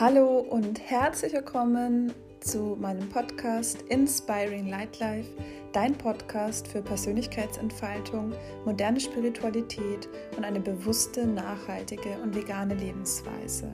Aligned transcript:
Hallo 0.00 0.38
und 0.38 0.80
herzlich 0.80 1.34
willkommen 1.34 2.14
zu 2.40 2.74
meinem 2.80 3.06
Podcast 3.10 3.82
Inspiring 3.90 4.70
Light 4.70 4.98
Life, 4.98 5.28
dein 5.74 5.92
Podcast 5.92 6.66
für 6.66 6.80
Persönlichkeitsentfaltung, 6.80 8.32
moderne 8.64 8.98
Spiritualität 8.98 10.08
und 10.38 10.44
eine 10.44 10.58
bewusste, 10.58 11.26
nachhaltige 11.26 12.16
und 12.22 12.34
vegane 12.34 12.76
Lebensweise. 12.76 13.70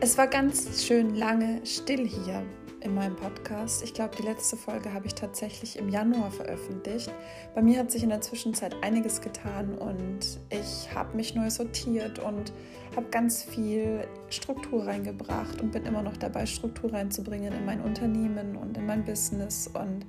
Es 0.00 0.16
war 0.16 0.26
ganz 0.26 0.82
schön 0.82 1.14
lange 1.16 1.60
still 1.66 2.08
hier 2.08 2.42
in 2.84 2.94
meinem 2.94 3.16
Podcast. 3.16 3.82
Ich 3.82 3.94
glaube, 3.94 4.14
die 4.16 4.22
letzte 4.22 4.56
Folge 4.56 4.92
habe 4.92 5.06
ich 5.06 5.14
tatsächlich 5.14 5.78
im 5.78 5.88
Januar 5.88 6.30
veröffentlicht. 6.30 7.10
Bei 7.54 7.62
mir 7.62 7.78
hat 7.78 7.90
sich 7.90 8.02
in 8.02 8.10
der 8.10 8.20
Zwischenzeit 8.20 8.76
einiges 8.82 9.22
getan 9.22 9.74
und 9.74 10.38
ich 10.50 10.94
habe 10.94 11.16
mich 11.16 11.34
neu 11.34 11.48
sortiert 11.48 12.18
und 12.18 12.52
habe 12.94 13.06
ganz 13.10 13.42
viel 13.42 14.06
Struktur 14.28 14.86
reingebracht 14.86 15.62
und 15.62 15.72
bin 15.72 15.86
immer 15.86 16.02
noch 16.02 16.18
dabei, 16.18 16.44
Struktur 16.46 16.92
reinzubringen 16.92 17.52
in 17.52 17.64
mein 17.64 17.80
Unternehmen 17.80 18.56
und 18.56 18.76
in 18.76 18.86
mein 18.86 19.04
Business. 19.04 19.66
Und 19.66 20.04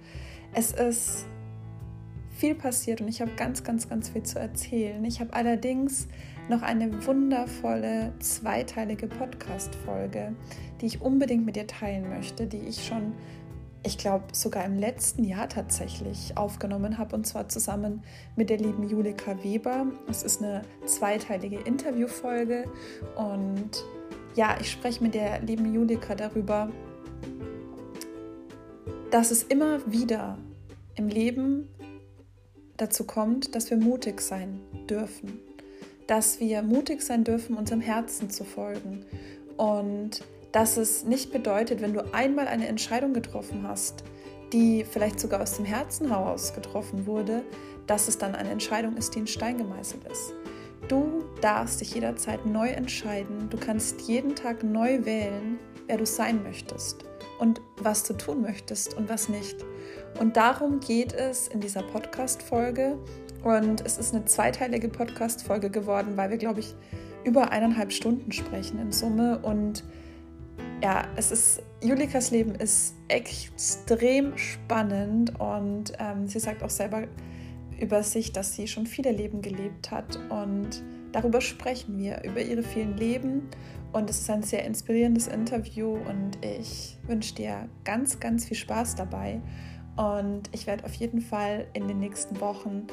es 0.53 0.73
ist 0.73 1.25
viel 2.35 2.55
passiert 2.55 2.99
und 2.99 3.07
ich 3.07 3.21
habe 3.21 3.31
ganz, 3.37 3.63
ganz, 3.63 3.87
ganz 3.87 4.09
viel 4.09 4.23
zu 4.23 4.37
erzählen. 4.37 5.03
Ich 5.05 5.21
habe 5.21 5.33
allerdings 5.33 6.09
noch 6.49 6.61
eine 6.61 7.05
wundervolle 7.05 8.13
zweiteilige 8.19 9.07
Podcast-Folge, 9.07 10.35
die 10.79 10.85
ich 10.85 11.01
unbedingt 11.01 11.45
mit 11.45 11.55
dir 11.55 11.65
teilen 11.65 12.09
möchte, 12.09 12.45
die 12.45 12.59
ich 12.59 12.85
schon, 12.85 13.13
ich 13.83 13.97
glaube, 13.97 14.25
sogar 14.31 14.63
im 14.65 14.77
letzten 14.77 15.23
Jahr 15.23 15.49
tatsächlich 15.49 16.37
aufgenommen 16.37 16.97
habe 16.97 17.15
und 17.15 17.25
zwar 17.25 17.49
zusammen 17.49 18.03
mit 18.35 18.49
der 18.49 18.57
lieben 18.57 18.87
Julika 18.87 19.43
Weber. 19.43 19.87
Es 20.07 20.21
ist 20.21 20.43
eine 20.43 20.61
zweiteilige 20.85 21.59
Interviewfolge 21.59 22.65
und 23.15 23.83
ja, 24.35 24.57
ich 24.59 24.69
spreche 24.69 25.01
mit 25.01 25.15
der 25.15 25.39
lieben 25.41 25.73
Julika 25.73 26.13
darüber, 26.13 26.69
dass 29.09 29.31
es 29.31 29.43
immer 29.43 29.79
wieder 29.91 30.37
im 30.95 31.07
Leben 31.07 31.69
dazu 32.77 33.05
kommt, 33.05 33.55
dass 33.55 33.69
wir 33.69 33.77
mutig 33.77 34.21
sein 34.21 34.59
dürfen 34.89 35.39
dass 36.07 36.39
wir 36.39 36.61
mutig 36.61 37.01
sein 37.01 37.23
dürfen, 37.23 37.57
unserem 37.57 37.81
Herzen 37.81 38.29
zu 38.29 38.43
folgen. 38.43 39.05
Und 39.57 40.21
dass 40.51 40.77
es 40.77 41.03
nicht 41.03 41.31
bedeutet, 41.31 41.81
wenn 41.81 41.93
du 41.93 42.13
einmal 42.13 42.47
eine 42.47 42.67
Entscheidung 42.67 43.13
getroffen 43.13 43.67
hast, 43.67 44.03
die 44.53 44.85
vielleicht 44.85 45.19
sogar 45.19 45.41
aus 45.41 45.57
dem 45.57 45.65
Herzen 45.65 46.07
heraus 46.09 46.53
getroffen 46.53 47.05
wurde, 47.05 47.43
dass 47.87 48.07
es 48.07 48.17
dann 48.17 48.35
eine 48.35 48.49
Entscheidung 48.49 48.95
ist, 48.97 49.15
die 49.15 49.19
in 49.19 49.27
Stein 49.27 49.57
gemeißelt 49.57 50.05
ist. 50.05 50.33
Du 50.87 51.23
darfst 51.41 51.81
dich 51.81 51.95
jederzeit 51.95 52.45
neu 52.45 52.69
entscheiden. 52.69 53.49
Du 53.49 53.57
kannst 53.57 54.01
jeden 54.01 54.35
Tag 54.35 54.63
neu 54.63 55.03
wählen, 55.03 55.59
wer 55.87 55.97
du 55.97 56.05
sein 56.05 56.43
möchtest 56.43 57.05
und 57.39 57.59
was 57.77 58.03
du 58.03 58.13
tun 58.13 58.41
möchtest 58.41 58.95
und 58.95 59.09
was 59.09 59.27
nicht. 59.27 59.57
Und 60.19 60.37
darum 60.37 60.79
geht 60.79 61.13
es 61.13 61.47
in 61.47 61.59
dieser 61.59 61.83
Podcast-Folge. 61.83 62.97
Und 63.45 63.85
es 63.85 63.99
ist 63.99 64.15
eine 64.15 64.25
zweiteilige 64.25 64.89
Podcast-Folge 64.89 65.69
geworden, 65.69 66.17
weil 66.17 66.31
wir, 66.31 66.37
glaube 66.37 66.61
ich, 66.61 66.73
über 67.25 67.51
eineinhalb 67.51 67.93
Stunden 67.93 68.31
sprechen 68.31 68.79
in 68.79 68.91
Summe. 68.91 69.37
Und 69.37 69.83
ja, 70.81 71.05
es 71.15 71.31
ist, 71.31 71.61
Julikas 71.79 72.31
Leben 72.31 72.55
ist 72.55 72.95
extrem 73.07 74.35
spannend 74.35 75.39
und 75.39 75.93
ähm, 75.99 76.27
sie 76.27 76.39
sagt 76.39 76.63
auch 76.63 76.71
selber 76.71 77.03
über 77.79 78.01
sich, 78.01 78.33
dass 78.33 78.55
sie 78.55 78.67
schon 78.67 78.87
viele 78.87 79.11
Leben 79.11 79.43
gelebt 79.43 79.91
hat. 79.91 80.17
Und 80.29 80.81
darüber 81.11 81.39
sprechen 81.39 81.99
wir, 81.99 82.23
über 82.23 82.41
ihre 82.41 82.63
vielen 82.63 82.97
Leben. 82.97 83.43
Und 83.93 84.09
es 84.09 84.21
ist 84.21 84.29
ein 84.31 84.41
sehr 84.41 84.65
inspirierendes 84.65 85.27
Interview 85.27 85.93
und 85.93 86.43
ich 86.43 86.97
wünsche 87.05 87.35
dir 87.35 87.69
ganz, 87.83 88.19
ganz 88.19 88.45
viel 88.45 88.57
Spaß 88.57 88.95
dabei. 88.95 89.39
Und 89.97 90.49
ich 90.51 90.67
werde 90.67 90.83
auf 90.83 90.93
jeden 90.95 91.21
Fall 91.21 91.67
in 91.73 91.87
den 91.87 91.99
nächsten 91.99 92.39
Wochen 92.41 92.87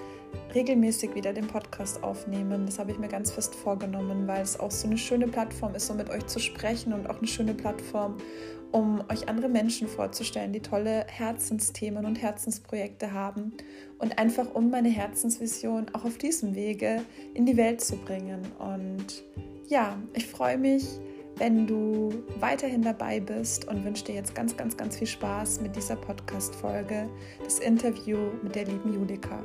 regelmäßig 0.54 1.14
wieder 1.14 1.32
den 1.32 1.46
Podcast 1.46 2.02
aufnehmen. 2.02 2.66
Das 2.66 2.78
habe 2.78 2.92
ich 2.92 2.98
mir 2.98 3.08
ganz 3.08 3.30
fest 3.30 3.54
vorgenommen, 3.54 4.26
weil 4.26 4.42
es 4.42 4.58
auch 4.58 4.70
so 4.70 4.86
eine 4.86 4.96
schöne 4.96 5.26
Plattform 5.26 5.74
ist, 5.74 5.90
um 5.90 5.96
mit 5.96 6.10
euch 6.10 6.26
zu 6.26 6.38
sprechen 6.38 6.92
und 6.92 7.08
auch 7.08 7.18
eine 7.18 7.26
schöne 7.26 7.54
Plattform, 7.54 8.16
um 8.70 9.02
euch 9.10 9.28
andere 9.28 9.48
Menschen 9.48 9.88
vorzustellen, 9.88 10.52
die 10.52 10.60
tolle 10.60 11.04
Herzensthemen 11.08 12.04
und 12.04 12.22
Herzensprojekte 12.22 13.12
haben 13.12 13.52
und 13.98 14.18
einfach 14.18 14.54
um 14.54 14.70
meine 14.70 14.88
Herzensvision 14.88 15.86
auch 15.94 16.04
auf 16.04 16.18
diesem 16.18 16.54
Wege 16.54 17.02
in 17.34 17.46
die 17.46 17.56
Welt 17.56 17.80
zu 17.80 17.96
bringen. 17.96 18.42
Und 18.58 19.24
ja, 19.68 19.96
ich 20.14 20.26
freue 20.26 20.56
mich 20.56 21.00
wenn 21.36 21.66
du 21.66 22.24
weiterhin 22.38 22.82
dabei 22.82 23.20
bist 23.20 23.66
und 23.68 23.84
wünsche 23.84 24.04
dir 24.04 24.14
jetzt 24.14 24.34
ganz, 24.34 24.56
ganz, 24.56 24.76
ganz 24.76 24.98
viel 24.98 25.06
Spaß 25.06 25.60
mit 25.60 25.74
dieser 25.74 25.96
Podcast-Folge, 25.96 27.08
das 27.42 27.58
Interview 27.58 28.18
mit 28.42 28.54
der 28.54 28.66
lieben 28.66 28.92
Julika. 28.92 29.42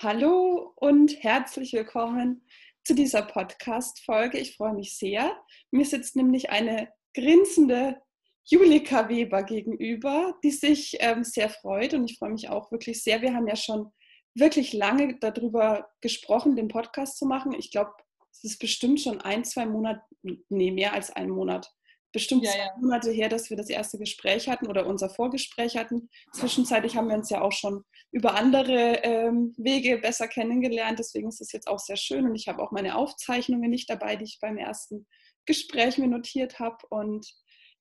Hallo 0.00 0.72
und 0.76 1.22
herzlich 1.22 1.72
willkommen 1.72 2.46
zu 2.84 2.94
dieser 2.94 3.22
Podcast-Folge. 3.22 4.38
Ich 4.38 4.56
freue 4.56 4.74
mich 4.74 4.96
sehr. 4.96 5.36
Mir 5.70 5.84
sitzt 5.84 6.16
nämlich 6.16 6.50
eine 6.50 6.88
grinsende 7.14 8.00
Julika 8.44 9.08
Weber 9.10 9.42
gegenüber, 9.42 10.34
die 10.42 10.52
sich 10.52 10.96
ähm, 11.00 11.22
sehr 11.22 11.50
freut 11.50 11.92
und 11.92 12.10
ich 12.10 12.18
freue 12.18 12.30
mich 12.30 12.48
auch 12.48 12.72
wirklich 12.72 13.02
sehr. 13.02 13.20
Wir 13.20 13.34
haben 13.34 13.46
ja 13.46 13.56
schon 13.56 13.92
wirklich 14.38 14.72
lange 14.72 15.18
darüber 15.18 15.88
gesprochen, 16.00 16.56
den 16.56 16.68
Podcast 16.68 17.18
zu 17.18 17.26
machen. 17.26 17.52
Ich 17.52 17.70
glaube, 17.70 17.92
es 18.32 18.44
ist 18.44 18.58
bestimmt 18.58 19.00
schon 19.00 19.20
ein, 19.20 19.44
zwei 19.44 19.66
Monate, 19.66 20.02
nee, 20.48 20.70
mehr 20.70 20.92
als 20.92 21.10
einen 21.10 21.30
Monat, 21.30 21.72
bestimmt 22.12 22.44
ja, 22.44 22.50
zwei 22.50 22.58
ja. 22.58 22.76
Monate 22.78 23.10
her, 23.10 23.28
dass 23.28 23.50
wir 23.50 23.56
das 23.56 23.68
erste 23.68 23.98
Gespräch 23.98 24.48
hatten 24.48 24.66
oder 24.66 24.86
unser 24.86 25.10
Vorgespräch 25.10 25.76
hatten. 25.76 26.08
Zwischenzeitlich 26.32 26.96
haben 26.96 27.08
wir 27.08 27.16
uns 27.16 27.30
ja 27.30 27.40
auch 27.40 27.52
schon 27.52 27.84
über 28.12 28.34
andere 28.34 29.00
ähm, 29.02 29.54
Wege 29.56 29.98
besser 29.98 30.28
kennengelernt. 30.28 30.98
Deswegen 30.98 31.28
ist 31.28 31.40
es 31.40 31.52
jetzt 31.52 31.68
auch 31.68 31.78
sehr 31.78 31.96
schön 31.96 32.24
und 32.26 32.34
ich 32.34 32.48
habe 32.48 32.62
auch 32.62 32.70
meine 32.70 32.96
Aufzeichnungen 32.96 33.70
nicht 33.70 33.90
dabei, 33.90 34.16
die 34.16 34.24
ich 34.24 34.38
beim 34.40 34.56
ersten 34.56 35.06
Gespräch 35.46 35.98
mir 35.98 36.08
notiert 36.08 36.58
habe. 36.58 36.78
Und 36.90 37.26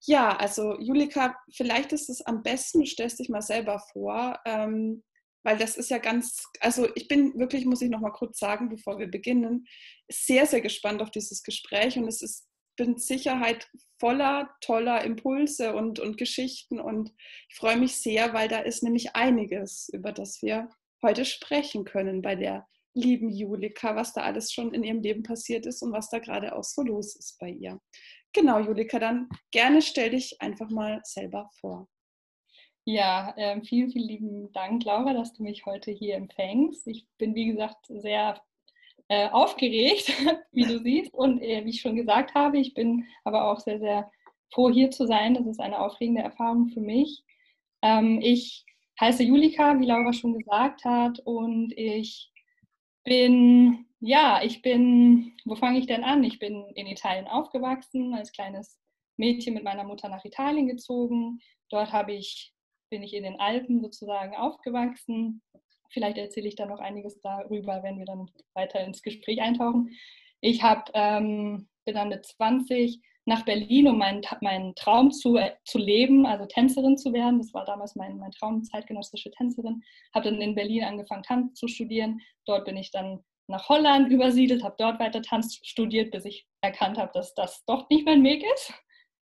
ja, 0.05 0.35
also 0.35 0.79
Julika, 0.79 1.35
vielleicht 1.53 1.93
ist 1.93 2.09
es 2.09 2.21
am 2.21 2.43
besten, 2.43 2.79
du 2.79 2.85
stellst 2.85 3.19
dich 3.19 3.29
mal 3.29 3.41
selber 3.41 3.81
vor. 3.93 4.39
Ähm, 4.45 5.03
weil 5.47 5.57
das 5.57 5.77
ist 5.77 5.89
ja 5.89 5.97
ganz, 5.97 6.43
also 6.59 6.89
ich 6.95 7.07
bin 7.07 7.39
wirklich, 7.39 7.65
muss 7.65 7.81
ich 7.81 7.89
noch 7.89 8.01
mal 8.01 8.11
kurz 8.11 8.37
sagen, 8.37 8.67
bevor 8.67 8.99
wir 8.99 9.07
beginnen, 9.07 9.65
sehr, 10.11 10.45
sehr 10.45 10.59
gespannt 10.59 11.01
auf 11.01 11.09
dieses 11.09 11.41
Gespräch 11.41 11.97
und 11.97 12.05
es 12.05 12.21
ist 12.21 12.49
mit 12.77 13.01
Sicherheit 13.01 13.69
voller 13.97 14.53
toller 14.59 15.05
Impulse 15.05 15.73
und, 15.73 16.01
und 16.01 16.17
Geschichten 16.17 16.81
und 16.81 17.13
ich 17.49 17.55
freue 17.55 17.77
mich 17.77 17.95
sehr, 17.95 18.33
weil 18.33 18.49
da 18.49 18.59
ist 18.59 18.83
nämlich 18.83 19.15
einiges, 19.15 19.87
über 19.93 20.11
das 20.11 20.41
wir 20.41 20.67
heute 21.01 21.23
sprechen 21.23 21.85
können 21.85 22.21
bei 22.21 22.35
der 22.35 22.67
lieben 22.93 23.29
Julika, 23.29 23.95
was 23.95 24.11
da 24.11 24.23
alles 24.23 24.51
schon 24.51 24.73
in 24.73 24.83
ihrem 24.83 24.99
Leben 24.99 25.23
passiert 25.23 25.65
ist 25.65 25.81
und 25.81 25.93
was 25.93 26.09
da 26.09 26.19
gerade 26.19 26.57
auch 26.57 26.65
so 26.65 26.81
los 26.81 27.15
ist 27.15 27.37
bei 27.39 27.51
ihr. 27.51 27.79
Genau, 28.33 28.59
Julika, 28.59 28.99
dann 28.99 29.29
gerne 29.51 29.81
stell 29.81 30.09
dich 30.09 30.41
einfach 30.41 30.69
mal 30.69 30.99
selber 31.05 31.49
vor. 31.61 31.87
Ja, 32.89 33.33
äh, 33.35 33.59
vielen, 33.65 33.91
vielen 33.91 34.07
lieben 34.07 34.51
Dank, 34.53 34.85
Laura, 34.85 35.11
dass 35.11 35.33
du 35.33 35.43
mich 35.43 35.65
heute 35.65 35.91
hier 35.91 36.15
empfängst. 36.15 36.87
Ich 36.87 37.05
bin, 37.17 37.35
wie 37.35 37.47
gesagt, 37.47 37.85
sehr 37.89 38.41
äh, 39.09 39.27
aufgeregt, 39.27 40.07
wie 40.53 40.63
du 40.63 40.79
siehst. 40.79 41.13
Und 41.13 41.41
äh, 41.41 41.65
wie 41.65 41.71
ich 41.71 41.81
schon 41.81 41.97
gesagt 41.97 42.33
habe, 42.33 42.57
ich 42.59 42.73
bin 42.73 43.05
aber 43.25 43.51
auch 43.51 43.59
sehr, 43.59 43.79
sehr 43.79 44.09
froh, 44.53 44.69
hier 44.71 44.89
zu 44.89 45.05
sein. 45.05 45.33
Das 45.33 45.45
ist 45.47 45.59
eine 45.59 45.81
aufregende 45.81 46.21
Erfahrung 46.21 46.69
für 46.69 46.79
mich. 46.79 47.25
Ähm, 47.81 48.21
ich 48.21 48.63
heiße 49.01 49.21
Julika, 49.21 49.77
wie 49.81 49.85
Laura 49.85 50.13
schon 50.13 50.37
gesagt 50.37 50.85
hat, 50.85 51.19
und 51.19 51.73
ich 51.75 52.31
bin, 53.03 53.85
ja, 53.99 54.41
ich 54.41 54.61
bin, 54.61 55.33
wo 55.43 55.55
fange 55.55 55.79
ich 55.79 55.87
denn 55.87 56.05
an? 56.05 56.23
Ich 56.23 56.39
bin 56.39 56.65
in 56.75 56.87
Italien 56.87 57.27
aufgewachsen, 57.27 58.13
als 58.13 58.31
kleines 58.31 58.79
Mädchen 59.17 59.55
mit 59.55 59.65
meiner 59.65 59.83
Mutter 59.83 60.07
nach 60.07 60.23
Italien 60.23 60.67
gezogen. 60.67 61.41
Dort 61.69 61.91
habe 61.91 62.13
ich 62.13 62.53
bin 62.89 63.03
ich 63.03 63.13
in 63.13 63.23
den 63.23 63.39
Alpen 63.39 63.81
sozusagen 63.81 64.35
aufgewachsen. 64.35 65.41
Vielleicht 65.89 66.17
erzähle 66.17 66.47
ich 66.47 66.55
da 66.55 66.65
noch 66.65 66.79
einiges 66.79 67.19
darüber, 67.21 67.83
wenn 67.83 67.97
wir 67.97 68.05
dann 68.05 68.29
weiter 68.53 68.81
ins 68.81 69.01
Gespräch 69.01 69.41
eintauchen. 69.41 69.89
Ich 70.41 70.63
hab, 70.63 70.89
ähm, 70.93 71.67
bin 71.85 71.95
dann 71.95 72.09
mit 72.09 72.25
20 72.25 73.01
nach 73.25 73.43
Berlin, 73.43 73.87
um 73.87 73.97
meinen, 73.97 74.21
meinen 74.41 74.73
Traum 74.75 75.11
zu, 75.11 75.35
äh, 75.35 75.51
zu 75.65 75.77
leben, 75.77 76.25
also 76.25 76.45
Tänzerin 76.45 76.97
zu 76.97 77.11
werden. 77.11 77.39
Das 77.39 77.53
war 77.53 77.65
damals 77.65 77.95
mein, 77.95 78.17
mein 78.17 78.31
Traum, 78.31 78.63
zeitgenössische 78.63 79.31
Tänzerin. 79.31 79.83
Habe 80.13 80.31
dann 80.31 80.41
in 80.41 80.55
Berlin 80.55 80.85
angefangen, 80.85 81.23
Tanz 81.23 81.59
zu 81.59 81.67
studieren. 81.67 82.21
Dort 82.45 82.65
bin 82.65 82.77
ich 82.77 82.91
dann 82.91 83.23
nach 83.47 83.67
Holland 83.69 84.09
übersiedelt, 84.11 84.63
habe 84.63 84.75
dort 84.77 84.99
weiter 84.99 85.21
Tanz 85.21 85.59
studiert, 85.63 86.11
bis 86.11 86.25
ich 86.25 86.47
erkannt 86.61 86.97
habe, 86.97 87.11
dass 87.13 87.33
das 87.33 87.63
doch 87.65 87.89
nicht 87.89 88.05
mein 88.05 88.23
Weg 88.23 88.43
ist. 88.55 88.73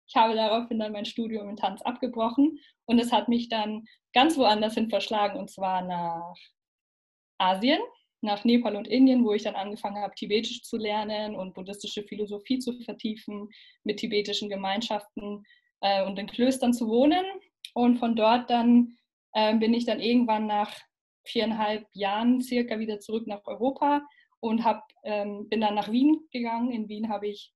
Ich 0.08 0.16
habe 0.16 0.36
daraufhin 0.36 0.80
dann 0.80 0.92
mein 0.92 1.06
Studium 1.06 1.50
in 1.50 1.56
Tanz 1.56 1.82
abgebrochen 1.82 2.60
und 2.86 3.00
es 3.00 3.12
hat 3.12 3.28
mich 3.28 3.50
dann 3.50 3.86
ganz 4.14 4.38
woanders 4.38 4.76
hin 4.76 4.90
verschlagen 4.90 5.40
und 5.40 5.50
zwar 5.50 5.82
nach 5.82 6.36
Asien, 7.38 7.80
nach 8.22 8.44
Nepal 8.44 8.76
und 8.76 8.88
Indien, 8.88 9.24
wo 9.24 9.34
ich 9.34 9.44
dann 9.44 9.56
angefangen 9.56 10.02
habe, 10.02 10.16
Tibetisch 10.16 10.64
zu 10.64 10.78
lernen 10.78 11.36
und 11.36 11.54
buddhistische 11.54 12.04
Philosophie 12.04 12.60
zu 12.60 12.74
vertiefen, 12.82 13.50
mit 13.84 13.98
tibetischen 13.98 14.50
Gemeinschaften 14.50 15.44
äh, 15.82 16.06
und 16.06 16.18
in 16.18 16.28
Klöstern 16.28 16.74
zu 16.74 16.88
wohnen. 16.88 17.26
Und 17.74 17.98
von 17.98 18.16
dort 18.16 18.50
dann 18.50 18.98
äh, 19.34 19.56
bin 19.56 19.74
ich 19.74 19.86
dann 19.86 20.00
irgendwann 20.00 20.48
nach 20.48 20.74
viereinhalb 21.26 21.88
Jahren 21.94 22.42
circa 22.42 22.80
wieder 22.80 23.00
zurück 23.00 23.28
nach 23.28 23.46
Europa 23.46 24.02
und 24.40 24.64
hab, 24.64 24.88
ähm, 25.04 25.50
bin 25.50 25.62
dann 25.62 25.76
nach 25.76 25.92
Wien 25.92 26.28
gegangen. 26.32 26.72
In 26.72 26.88
Wien 26.88 27.10
habe 27.10 27.28
ich 27.28 27.54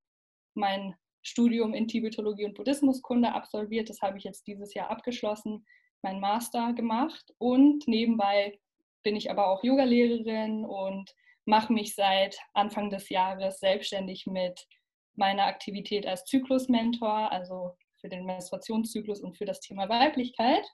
mein 0.56 0.96
Studium 1.22 1.74
in 1.74 1.88
Tibetologie 1.88 2.46
und 2.46 2.56
Buddhismuskunde 2.56 3.34
absolviert. 3.34 3.90
Das 3.90 4.02
habe 4.02 4.18
ich 4.18 4.24
jetzt 4.24 4.48
dieses 4.48 4.74
Jahr 4.74 4.90
abgeschlossen, 4.90 5.66
mein 6.02 6.20
Master 6.20 6.74
gemacht 6.74 7.34
und 7.38 7.88
nebenbei 7.88 8.58
bin 9.04 9.16
ich 9.16 9.30
aber 9.32 9.48
auch 9.48 9.64
Yogalehrerin 9.64 10.66
und 10.66 11.14
mache 11.46 11.74
mich 11.74 11.96
seit 11.96 12.38
Anfang 12.54 12.90
des 12.90 13.10
Jahres 13.10 13.60
selbstständig 13.60 14.26
mit 14.28 14.68
meiner 15.16 15.46
Aktivität 15.46 16.06
als 16.06 16.26
Zyklusmentor, 16.26 17.32
also 17.32 17.76
für 18.00 18.10
den 18.10 18.26
Menstruationszyklus 18.26 19.22
und 19.22 19.38
für 19.38 19.46
das 19.46 19.60
Thema 19.60 19.90
Weiblichkeit. 19.90 20.66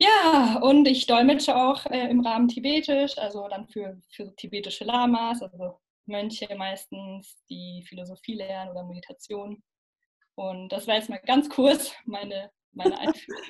Ja, 0.00 0.60
und 0.62 0.86
ich 0.86 1.06
dolmetsche 1.06 1.56
auch 1.56 1.86
äh, 1.86 2.08
im 2.08 2.20
Rahmen 2.20 2.48
Tibetisch, 2.48 3.18
also 3.18 3.48
dann 3.48 3.66
für, 3.66 4.00
für 4.10 4.34
tibetische 4.36 4.84
Lamas, 4.84 5.42
also 5.42 5.80
Mönche 6.08 6.54
meistens, 6.56 7.42
die 7.48 7.84
Philosophie 7.88 8.34
lernen 8.34 8.70
oder 8.70 8.84
Meditation. 8.84 9.62
Und 10.34 10.70
das 10.70 10.86
war 10.86 10.96
jetzt 10.96 11.08
mal 11.08 11.20
ganz 11.26 11.48
kurz 11.48 11.92
meine, 12.04 12.50
meine 12.72 12.98
Einführung. 12.98 13.42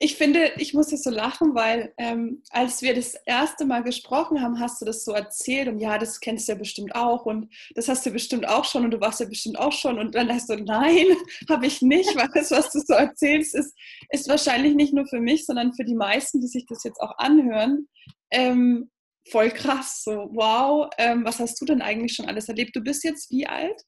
Ich 0.00 0.16
finde, 0.16 0.52
ich 0.56 0.74
muss 0.74 0.90
jetzt 0.90 1.04
so 1.04 1.10
lachen, 1.10 1.54
weil 1.54 1.92
ähm, 1.98 2.42
als 2.50 2.82
wir 2.82 2.94
das 2.94 3.14
erste 3.26 3.64
Mal 3.66 3.82
gesprochen 3.82 4.40
haben, 4.40 4.60
hast 4.60 4.80
du 4.80 4.84
das 4.84 5.04
so 5.04 5.12
erzählt 5.12 5.68
und 5.68 5.80
ja, 5.80 5.98
das 5.98 6.20
kennst 6.20 6.48
du 6.48 6.52
ja 6.52 6.58
bestimmt 6.58 6.94
auch 6.94 7.26
und 7.26 7.52
das 7.74 7.88
hast 7.88 8.06
du 8.06 8.10
bestimmt 8.10 8.48
auch 8.48 8.64
schon 8.64 8.84
und 8.84 8.92
du 8.92 9.00
warst 9.00 9.20
ja 9.20 9.26
bestimmt 9.26 9.58
auch 9.58 9.72
schon 9.72 9.98
und 9.98 10.14
dann 10.14 10.32
hast 10.32 10.48
du, 10.48 10.56
nein, 10.56 11.06
habe 11.48 11.66
ich 11.66 11.82
nicht, 11.82 12.14
weil 12.16 12.28
das, 12.32 12.50
was 12.50 12.70
du 12.70 12.80
so 12.80 12.94
erzählst, 12.94 13.54
ist, 13.54 13.74
ist 14.10 14.28
wahrscheinlich 14.28 14.74
nicht 14.74 14.94
nur 14.94 15.06
für 15.06 15.20
mich, 15.20 15.44
sondern 15.44 15.74
für 15.74 15.84
die 15.84 15.96
meisten, 15.96 16.40
die 16.40 16.48
sich 16.48 16.64
das 16.66 16.84
jetzt 16.84 17.00
auch 17.00 17.18
anhören, 17.18 17.88
ähm, 18.30 18.90
voll 19.30 19.50
krass. 19.50 20.02
So, 20.04 20.28
wow, 20.32 20.88
ähm, 20.98 21.24
was 21.24 21.38
hast 21.38 21.60
du 21.60 21.64
denn 21.64 21.82
eigentlich 21.82 22.14
schon 22.14 22.26
alles 22.26 22.48
erlebt? 22.48 22.74
Du 22.74 22.80
bist 22.80 23.04
jetzt 23.04 23.30
wie 23.30 23.46
alt? 23.46 23.82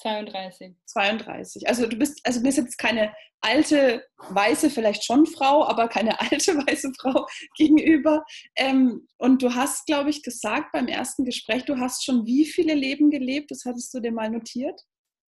32. 0.00 0.76
32. 0.86 1.68
Also 1.68 1.86
du 1.86 1.96
bist, 1.96 2.20
also 2.24 2.40
bist 2.42 2.58
jetzt 2.58 2.78
keine 2.78 3.12
alte, 3.40 4.04
weiße, 4.30 4.70
vielleicht 4.70 5.04
schon 5.04 5.26
Frau, 5.26 5.64
aber 5.66 5.88
keine 5.88 6.20
alte, 6.20 6.56
weiße 6.56 6.92
Frau 7.00 7.26
gegenüber. 7.56 8.24
Ähm, 8.56 9.06
und 9.18 9.42
du 9.42 9.54
hast, 9.54 9.86
glaube 9.86 10.10
ich, 10.10 10.22
gesagt 10.22 10.72
beim 10.72 10.86
ersten 10.86 11.24
Gespräch, 11.24 11.64
du 11.64 11.78
hast 11.78 12.04
schon 12.04 12.26
wie 12.26 12.44
viele 12.44 12.74
Leben 12.74 13.10
gelebt? 13.10 13.50
Das 13.50 13.64
hattest 13.64 13.92
du 13.94 14.00
dir 14.00 14.12
mal 14.12 14.30
notiert? 14.30 14.80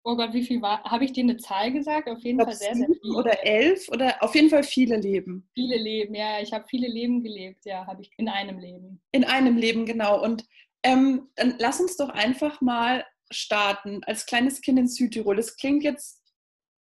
Oh 0.06 0.16
Gott, 0.16 0.34
wie 0.34 0.44
viel 0.44 0.60
war? 0.60 0.84
Habe 0.84 1.06
ich 1.06 1.12
dir 1.12 1.24
eine 1.24 1.38
Zahl 1.38 1.72
gesagt? 1.72 2.10
Auf 2.10 2.20
jeden 2.20 2.38
Fall 2.38 2.52
sehr, 2.54 2.74
sehr 2.74 2.86
viele. 2.86 3.16
Oder 3.16 3.42
elf 3.44 3.88
oder 3.88 4.22
auf 4.22 4.34
jeden 4.34 4.50
Fall 4.50 4.62
viele 4.62 4.96
Leben. 4.96 5.48
Viele 5.54 5.78
Leben, 5.78 6.14
ja. 6.14 6.40
Ich 6.42 6.52
habe 6.52 6.66
viele 6.68 6.88
Leben 6.88 7.22
gelebt, 7.22 7.64
ja, 7.64 7.86
habe 7.86 8.02
ich 8.02 8.10
in 8.18 8.28
einem 8.28 8.58
Leben. 8.58 9.00
In 9.12 9.24
einem 9.24 9.56
Leben, 9.56 9.86
genau. 9.86 10.22
Und 10.22 10.44
ähm, 10.82 11.30
dann 11.36 11.54
lass 11.58 11.80
uns 11.80 11.96
doch 11.96 12.10
einfach 12.10 12.60
mal 12.60 13.06
starten 13.30 14.04
als 14.04 14.26
kleines 14.26 14.60
Kind 14.60 14.78
in 14.78 14.88
Südtirol. 14.88 15.36
Das 15.36 15.56
klingt 15.56 15.82
jetzt 15.82 16.20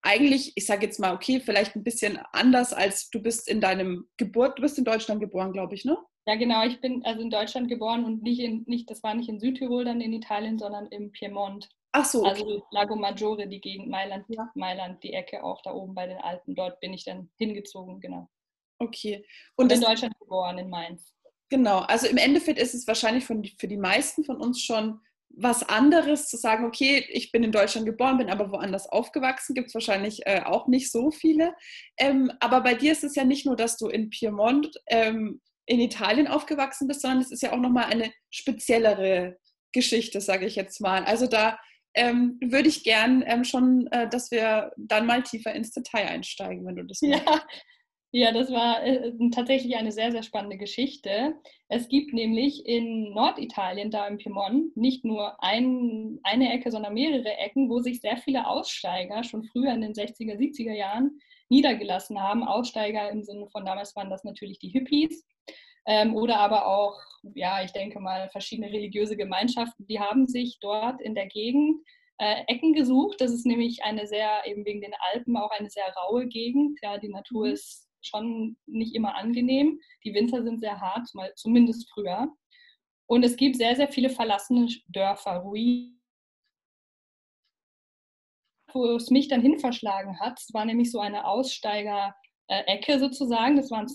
eigentlich, 0.01 0.51
ich 0.55 0.65
sage 0.65 0.85
jetzt 0.85 0.99
mal, 0.99 1.13
okay, 1.13 1.39
vielleicht 1.39 1.77
ein 1.77 1.83
bisschen 1.83 2.19
anders 2.33 2.73
als 2.73 3.09
du 3.09 3.21
bist 3.21 3.47
in 3.47 3.61
deinem 3.61 4.05
Geburt, 4.17 4.57
du 4.57 4.61
bist 4.61 4.77
in 4.77 4.83
Deutschland 4.83 5.21
geboren, 5.21 5.53
glaube 5.53 5.75
ich, 5.75 5.85
ne? 5.85 5.97
Ja, 6.25 6.35
genau, 6.35 6.65
ich 6.65 6.81
bin 6.81 7.03
also 7.05 7.21
in 7.21 7.29
Deutschland 7.29 7.69
geboren 7.69 8.03
und 8.03 8.21
nicht 8.21 8.39
in, 8.39 8.63
nicht, 8.67 8.89
das 8.89 9.01
war 9.01 9.13
nicht 9.13 9.29
in 9.29 9.39
Südtirol 9.39 9.85
dann 9.85 10.01
in 10.01 10.13
Italien, 10.13 10.59
sondern 10.59 10.87
im 10.87 11.11
Piemont. 11.11 11.69
Ach 11.93 12.05
so. 12.05 12.23
Also 12.23 12.43
okay. 12.43 12.53
Also 12.53 12.67
Lago 12.71 12.95
Maggiore, 12.95 13.47
die 13.47 13.61
Gegend 13.61 13.87
Mailand, 13.87 14.25
ja. 14.27 14.51
Mailand, 14.55 15.01
die 15.03 15.13
Ecke 15.13 15.43
auch 15.43 15.61
da 15.61 15.71
oben 15.71 15.93
bei 15.93 16.07
den 16.07 16.17
Alpen. 16.17 16.55
Dort 16.55 16.79
bin 16.79 16.93
ich 16.93 17.05
dann 17.05 17.29
hingezogen, 17.37 17.99
genau. 18.01 18.29
Okay. 18.79 19.25
Und, 19.55 19.65
und 19.65 19.73
in 19.73 19.81
Deutschland 19.81 20.17
geboren, 20.19 20.57
in 20.57 20.69
Mainz. 20.69 21.13
Genau, 21.49 21.79
also 21.79 22.07
im 22.07 22.17
Endeffekt 22.17 22.57
ist 22.57 22.73
es 22.73 22.87
wahrscheinlich 22.87 23.25
für 23.25 23.67
die 23.67 23.77
meisten 23.77 24.23
von 24.23 24.37
uns 24.37 24.61
schon 24.61 24.99
was 25.35 25.63
anderes 25.63 26.27
zu 26.27 26.37
sagen, 26.37 26.65
okay, 26.65 27.05
ich 27.09 27.31
bin 27.31 27.43
in 27.43 27.51
Deutschland 27.51 27.85
geboren, 27.85 28.17
bin 28.17 28.29
aber 28.29 28.51
woanders 28.51 28.87
aufgewachsen, 28.87 29.55
gibt 29.55 29.67
es 29.67 29.73
wahrscheinlich 29.73 30.25
äh, 30.25 30.41
auch 30.45 30.67
nicht 30.67 30.91
so 30.91 31.11
viele. 31.11 31.55
Ähm, 31.97 32.31
aber 32.39 32.61
bei 32.61 32.75
dir 32.75 32.91
ist 32.91 33.03
es 33.03 33.15
ja 33.15 33.23
nicht 33.23 33.45
nur, 33.45 33.55
dass 33.55 33.77
du 33.77 33.87
in 33.87 34.09
Piemont 34.09 34.71
ähm, 34.87 35.41
in 35.65 35.79
Italien 35.79 36.27
aufgewachsen 36.27 36.87
bist, 36.87 37.01
sondern 37.01 37.21
es 37.21 37.31
ist 37.31 37.41
ja 37.41 37.51
auch 37.51 37.57
nochmal 37.57 37.85
eine 37.85 38.11
speziellere 38.29 39.37
Geschichte, 39.71 40.21
sage 40.21 40.45
ich 40.45 40.55
jetzt 40.55 40.81
mal. 40.81 41.03
Also 41.03 41.27
da 41.27 41.59
ähm, 41.95 42.39
würde 42.41 42.69
ich 42.69 42.83
gern 42.83 43.23
ähm, 43.25 43.43
schon, 43.43 43.87
äh, 43.87 44.09
dass 44.09 44.31
wir 44.31 44.71
dann 44.77 45.05
mal 45.05 45.23
tiefer 45.23 45.53
ins 45.53 45.71
Detail 45.71 46.07
einsteigen, 46.07 46.65
wenn 46.65 46.75
du 46.75 46.83
das 46.83 47.01
ja. 47.01 47.19
Ja, 48.15 48.31
das 48.31 48.51
war 48.51 48.83
äh, 48.85 49.11
tatsächlich 49.31 49.75
eine 49.75 49.91
sehr, 49.91 50.11
sehr 50.11 50.21
spannende 50.21 50.59
Geschichte. 50.59 51.33
Es 51.67 51.89
gibt 51.89 52.13
nämlich 52.13 52.63
in 52.67 53.11
Norditalien, 53.11 53.89
da 53.89 54.05
im 54.05 54.19
Piemont, 54.19 54.77
nicht 54.77 55.03
nur 55.03 55.41
ein, 55.43 56.19
eine 56.21 56.53
Ecke, 56.53 56.69
sondern 56.69 56.93
mehrere 56.93 57.35
Ecken, 57.37 57.71
wo 57.71 57.79
sich 57.79 58.01
sehr 58.01 58.17
viele 58.17 58.45
Aussteiger 58.45 59.23
schon 59.23 59.43
früher 59.45 59.73
in 59.73 59.81
den 59.81 59.93
60er, 59.93 60.37
70er 60.37 60.73
Jahren 60.73 61.19
niedergelassen 61.49 62.21
haben. 62.21 62.43
Aussteiger 62.43 63.09
im 63.09 63.23
Sinne 63.23 63.47
von 63.49 63.65
damals 63.65 63.95
waren 63.95 64.11
das 64.11 64.23
natürlich 64.23 64.59
die 64.59 64.69
Hippies. 64.69 65.25
Ähm, 65.85 66.15
oder 66.15 66.39
aber 66.39 66.67
auch, 66.67 66.99
ja, 67.35 67.63
ich 67.63 67.71
denke 67.71 67.99
mal, 67.99 68.29
verschiedene 68.29 68.67
religiöse 68.67 69.17
Gemeinschaften, 69.17 69.85
die 69.87 69.99
haben 69.99 70.27
sich 70.27 70.59
dort 70.61 71.01
in 71.01 71.15
der 71.15 71.27
Gegend 71.27 71.81
äh, 72.19 72.43
Ecken 72.47 72.73
gesucht. 72.73 73.19
Das 73.19 73.31
ist 73.31 73.45
nämlich 73.45 73.83
eine 73.83 74.07
sehr, 74.07 74.43
eben 74.45 74.65
wegen 74.65 74.81
den 74.81 74.93
Alpen, 75.11 75.37
auch 75.37 75.51
eine 75.51 75.69
sehr 75.69 75.91
raue 75.93 76.27
Gegend. 76.27 76.79
Ja, 76.81 76.97
die 76.97 77.09
Natur 77.09 77.47
mhm. 77.47 77.53
ist 77.53 77.89
schon 78.01 78.57
nicht 78.65 78.95
immer 78.95 79.15
angenehm. 79.15 79.79
Die 80.03 80.13
Winter 80.13 80.43
sind 80.43 80.59
sehr 80.59 80.79
hart, 80.79 81.09
mal 81.13 81.33
zumindest 81.35 81.89
früher. 81.91 82.27
Und 83.07 83.23
es 83.23 83.35
gibt 83.35 83.57
sehr, 83.57 83.75
sehr 83.75 83.89
viele 83.89 84.09
verlassene 84.09 84.67
Dörfer, 84.87 85.37
Ruinen. 85.37 86.01
Wo 88.71 88.85
es 88.95 89.11
mich 89.11 89.27
dann 89.27 89.41
hin 89.41 89.59
verschlagen 89.59 90.19
hat, 90.19 90.39
es 90.39 90.51
war 90.53 90.65
nämlich 90.65 90.91
so 90.91 90.99
eine 90.99 91.27
Aussteiger-Ecke 91.27 92.99
sozusagen. 92.99 93.55
Das 93.55 93.69
waren, 93.69 93.87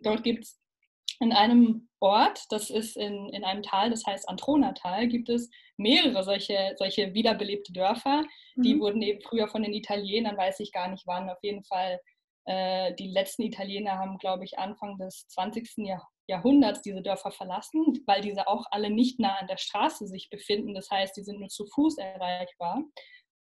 dort 0.00 0.22
gibt 0.22 0.44
es 0.44 0.61
in 1.20 1.32
einem 1.32 1.88
Ort, 2.00 2.46
das 2.50 2.70
ist 2.70 2.96
in, 2.96 3.28
in 3.30 3.44
einem 3.44 3.62
Tal, 3.62 3.90
das 3.90 4.04
heißt 4.06 4.28
Antronatal, 4.28 5.08
gibt 5.08 5.28
es 5.28 5.50
mehrere 5.76 6.24
solche, 6.24 6.74
solche 6.76 7.14
wiederbelebte 7.14 7.72
Dörfer. 7.72 8.24
Die 8.56 8.74
mhm. 8.74 8.80
wurden 8.80 9.02
eben 9.02 9.20
früher 9.20 9.48
von 9.48 9.62
den 9.62 9.72
Italienern, 9.72 10.36
weiß 10.36 10.60
ich 10.60 10.72
gar 10.72 10.88
nicht 10.88 11.06
wann, 11.06 11.30
auf 11.30 11.38
jeden 11.42 11.64
Fall 11.64 12.00
äh, 12.44 12.94
die 12.94 13.08
letzten 13.08 13.42
Italiener 13.42 13.98
haben, 13.98 14.18
glaube 14.18 14.44
ich, 14.44 14.58
Anfang 14.58 14.98
des 14.98 15.26
20. 15.28 15.86
Jahr 15.86 16.08
Jahrhunderts 16.28 16.82
diese 16.82 17.02
Dörfer 17.02 17.30
verlassen, 17.30 18.02
weil 18.06 18.20
diese 18.20 18.46
auch 18.46 18.64
alle 18.70 18.90
nicht 18.90 19.18
nah 19.18 19.36
an 19.36 19.48
der 19.48 19.56
Straße 19.56 20.06
sich 20.06 20.30
befinden. 20.30 20.74
Das 20.74 20.90
heißt, 20.90 21.16
die 21.16 21.24
sind 21.24 21.40
nur 21.40 21.48
zu 21.48 21.66
Fuß 21.66 21.98
erreichbar. 21.98 22.82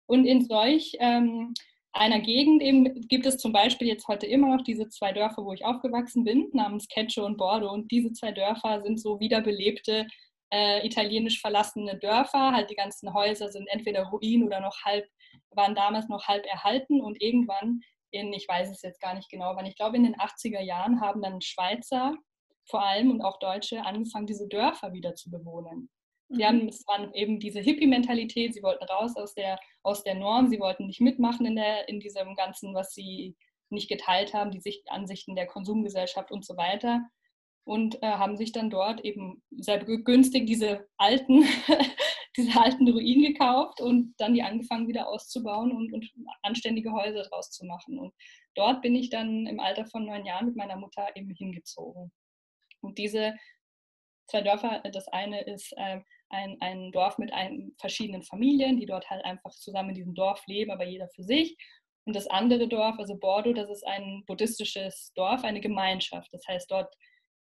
Und 0.07 0.25
in 0.25 0.45
solch 0.45 0.93
ähm, 0.99 1.53
einer 1.93 2.19
Gegend 2.19 2.61
eben 2.61 3.07
gibt 3.07 3.25
es 3.25 3.37
zum 3.37 3.51
Beispiel 3.51 3.87
jetzt 3.87 4.07
heute 4.07 4.25
immer 4.25 4.55
noch 4.55 4.63
diese 4.63 4.87
zwei 4.89 5.11
Dörfer, 5.11 5.43
wo 5.43 5.51
ich 5.53 5.65
aufgewachsen 5.65 6.23
bin, 6.23 6.49
namens 6.53 6.87
Kecce 6.87 7.23
und 7.23 7.37
Bordo. 7.37 7.71
Und 7.71 7.91
diese 7.91 8.13
zwei 8.13 8.31
Dörfer 8.31 8.81
sind 8.81 8.99
so 8.99 9.19
wiederbelebte 9.19 10.07
äh, 10.53 10.85
italienisch 10.85 11.41
verlassene 11.41 11.97
Dörfer. 11.97 12.53
Halt 12.53 12.69
die 12.69 12.75
ganzen 12.75 13.13
Häuser 13.13 13.49
sind 13.49 13.67
entweder 13.67 14.03
Ruinen 14.03 14.45
oder 14.45 14.61
noch 14.61 14.77
halb, 14.85 15.05
waren 15.51 15.75
damals 15.75 16.07
noch 16.07 16.27
halb 16.27 16.45
erhalten. 16.45 17.01
Und 17.01 17.21
irgendwann 17.21 17.81
in, 18.11 18.31
ich 18.33 18.47
weiß 18.47 18.69
es 18.69 18.81
jetzt 18.81 19.01
gar 19.01 19.15
nicht 19.15 19.29
genau, 19.29 19.55
wann, 19.55 19.65
ich 19.65 19.75
glaube 19.75 19.97
in 19.97 20.03
den 20.03 20.15
80er 20.15 20.61
Jahren 20.61 21.01
haben 21.01 21.21
dann 21.21 21.41
Schweizer 21.41 22.15
vor 22.69 22.83
allem 22.83 23.11
und 23.11 23.21
auch 23.21 23.39
Deutsche 23.39 23.83
angefangen, 23.85 24.27
diese 24.27 24.47
Dörfer 24.47 24.93
wieder 24.93 25.15
zu 25.15 25.29
bewohnen. 25.29 25.89
Sie 26.33 26.45
haben, 26.45 26.63
mhm. 26.63 26.67
es 26.69 26.85
war 26.87 27.13
eben 27.15 27.39
diese 27.39 27.59
Hippie-Mentalität, 27.59 28.53
sie 28.53 28.63
wollten 28.63 28.83
raus 28.85 29.15
aus 29.15 29.33
der, 29.33 29.59
aus 29.83 30.03
der 30.03 30.15
Norm, 30.15 30.47
sie 30.47 30.59
wollten 30.59 30.87
nicht 30.87 31.01
mitmachen 31.01 31.45
in, 31.45 31.55
der, 31.55 31.89
in 31.89 31.99
diesem 31.99 32.35
Ganzen, 32.35 32.73
was 32.73 32.93
sie 32.93 33.35
nicht 33.69 33.89
geteilt 33.89 34.33
haben, 34.33 34.51
die 34.51 34.59
Sicht, 34.59 34.89
Ansichten 34.89 35.35
der 35.35 35.47
Konsumgesellschaft 35.47 36.31
und 36.31 36.45
so 36.45 36.57
weiter. 36.57 37.01
Und 37.63 38.01
äh, 38.01 38.07
haben 38.07 38.37
sich 38.37 38.51
dann 38.51 38.69
dort 38.69 39.01
eben 39.05 39.43
sehr 39.51 39.77
günstig 39.79 40.47
diese 40.47 40.87
alten 40.97 41.45
diese 42.37 42.59
alten 42.59 42.87
Ruinen 42.87 43.33
gekauft 43.33 43.81
und 43.81 44.13
dann 44.17 44.33
die 44.33 44.43
angefangen 44.43 44.87
wieder 44.87 45.07
auszubauen 45.07 45.71
und, 45.71 45.91
und 45.93 46.09
anständige 46.43 46.91
Häuser 46.91 47.23
draus 47.23 47.51
zu 47.51 47.65
machen. 47.65 47.99
Und 47.99 48.13
dort 48.55 48.81
bin 48.81 48.95
ich 48.95 49.09
dann 49.09 49.45
im 49.47 49.59
Alter 49.59 49.85
von 49.85 50.05
neun 50.05 50.25
Jahren 50.25 50.47
mit 50.47 50.55
meiner 50.55 50.77
Mutter 50.77 51.09
eben 51.15 51.29
hingezogen. 51.31 52.11
Und 52.79 52.97
diese 52.97 53.35
zwei 54.27 54.41
Dörfer, 54.41 54.81
das 54.91 55.07
eine 55.09 55.41
ist 55.41 55.73
äh, 55.75 55.99
ein, 56.31 56.57
ein 56.61 56.91
Dorf 56.91 57.17
mit 57.17 57.31
ein, 57.33 57.73
verschiedenen 57.77 58.23
Familien, 58.23 58.77
die 58.77 58.85
dort 58.85 59.09
halt 59.09 59.23
einfach 59.25 59.51
zusammen 59.51 59.89
in 59.89 59.95
diesem 59.95 60.15
Dorf 60.15 60.45
leben, 60.47 60.71
aber 60.71 60.85
jeder 60.85 61.09
für 61.09 61.23
sich. 61.23 61.57
Und 62.05 62.15
das 62.15 62.27
andere 62.27 62.67
Dorf, 62.67 62.97
also 62.97 63.17
Bordeaux, 63.17 63.53
das 63.53 63.69
ist 63.69 63.85
ein 63.85 64.23
buddhistisches 64.25 65.11
Dorf, 65.15 65.43
eine 65.43 65.61
Gemeinschaft. 65.61 66.29
Das 66.33 66.47
heißt, 66.47 66.71
dort 66.71 66.93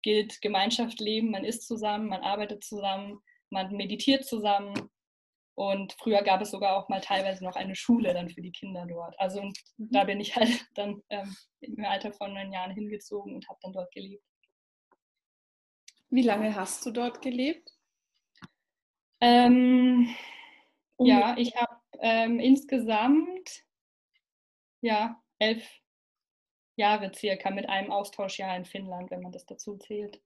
gilt 0.04 0.42
Gemeinschaft 0.42 1.00
leben, 1.00 1.32
man 1.32 1.46
isst 1.46 1.68
zusammen, 1.68 2.10
man 2.10 2.22
arbeitet 2.22 2.64
zusammen, 2.64 3.20
man 3.50 3.72
meditiert 3.76 4.26
zusammen. 4.26 4.90
Und 5.56 5.94
früher 5.94 6.24
gab 6.24 6.42
es 6.42 6.52
sogar 6.52 6.76
auch 6.76 6.90
mal 6.90 7.02
teilweise 7.02 7.44
noch 7.44 7.56
eine 7.56 7.76
Schule 7.76 8.14
dann 8.14 8.30
für 8.30 8.42
die 8.42 8.52
Kinder 8.52 8.86
dort. 8.88 9.20
Also 9.20 9.40
und 9.40 9.58
mhm. 9.78 9.90
da 9.92 10.04
bin 10.04 10.20
ich 10.20 10.36
halt 10.36 10.50
dann 10.76 11.02
ähm, 11.10 11.36
im 11.62 11.86
Alter 11.86 12.12
von 12.14 12.34
neun 12.34 12.52
Jahren 12.52 12.74
hingezogen 12.74 13.36
und 13.36 13.48
habe 13.48 13.60
dann 13.62 13.74
dort 13.74 13.92
gelebt. 13.92 14.24
Wie 16.10 16.22
lange 16.22 16.56
hast 16.56 16.86
du 16.86 16.92
dort 16.92 17.22
gelebt? 17.24 17.73
Ähm, 19.24 20.14
ja, 21.00 21.36
ich 21.38 21.56
habe 21.56 21.78
ähm, 22.02 22.40
insgesamt 22.40 23.64
ja 24.82 25.22
elf 25.40 25.66
Jahre 26.76 27.10
circa 27.16 27.50
mit 27.50 27.70
einem 27.70 27.90
Austauschjahr 27.90 28.56
in 28.58 28.66
Finnland, 28.66 29.12
wenn 29.12 29.22
man 29.22 29.32
das 29.32 29.46
dazu 29.46 29.78
zählt. 29.78 30.22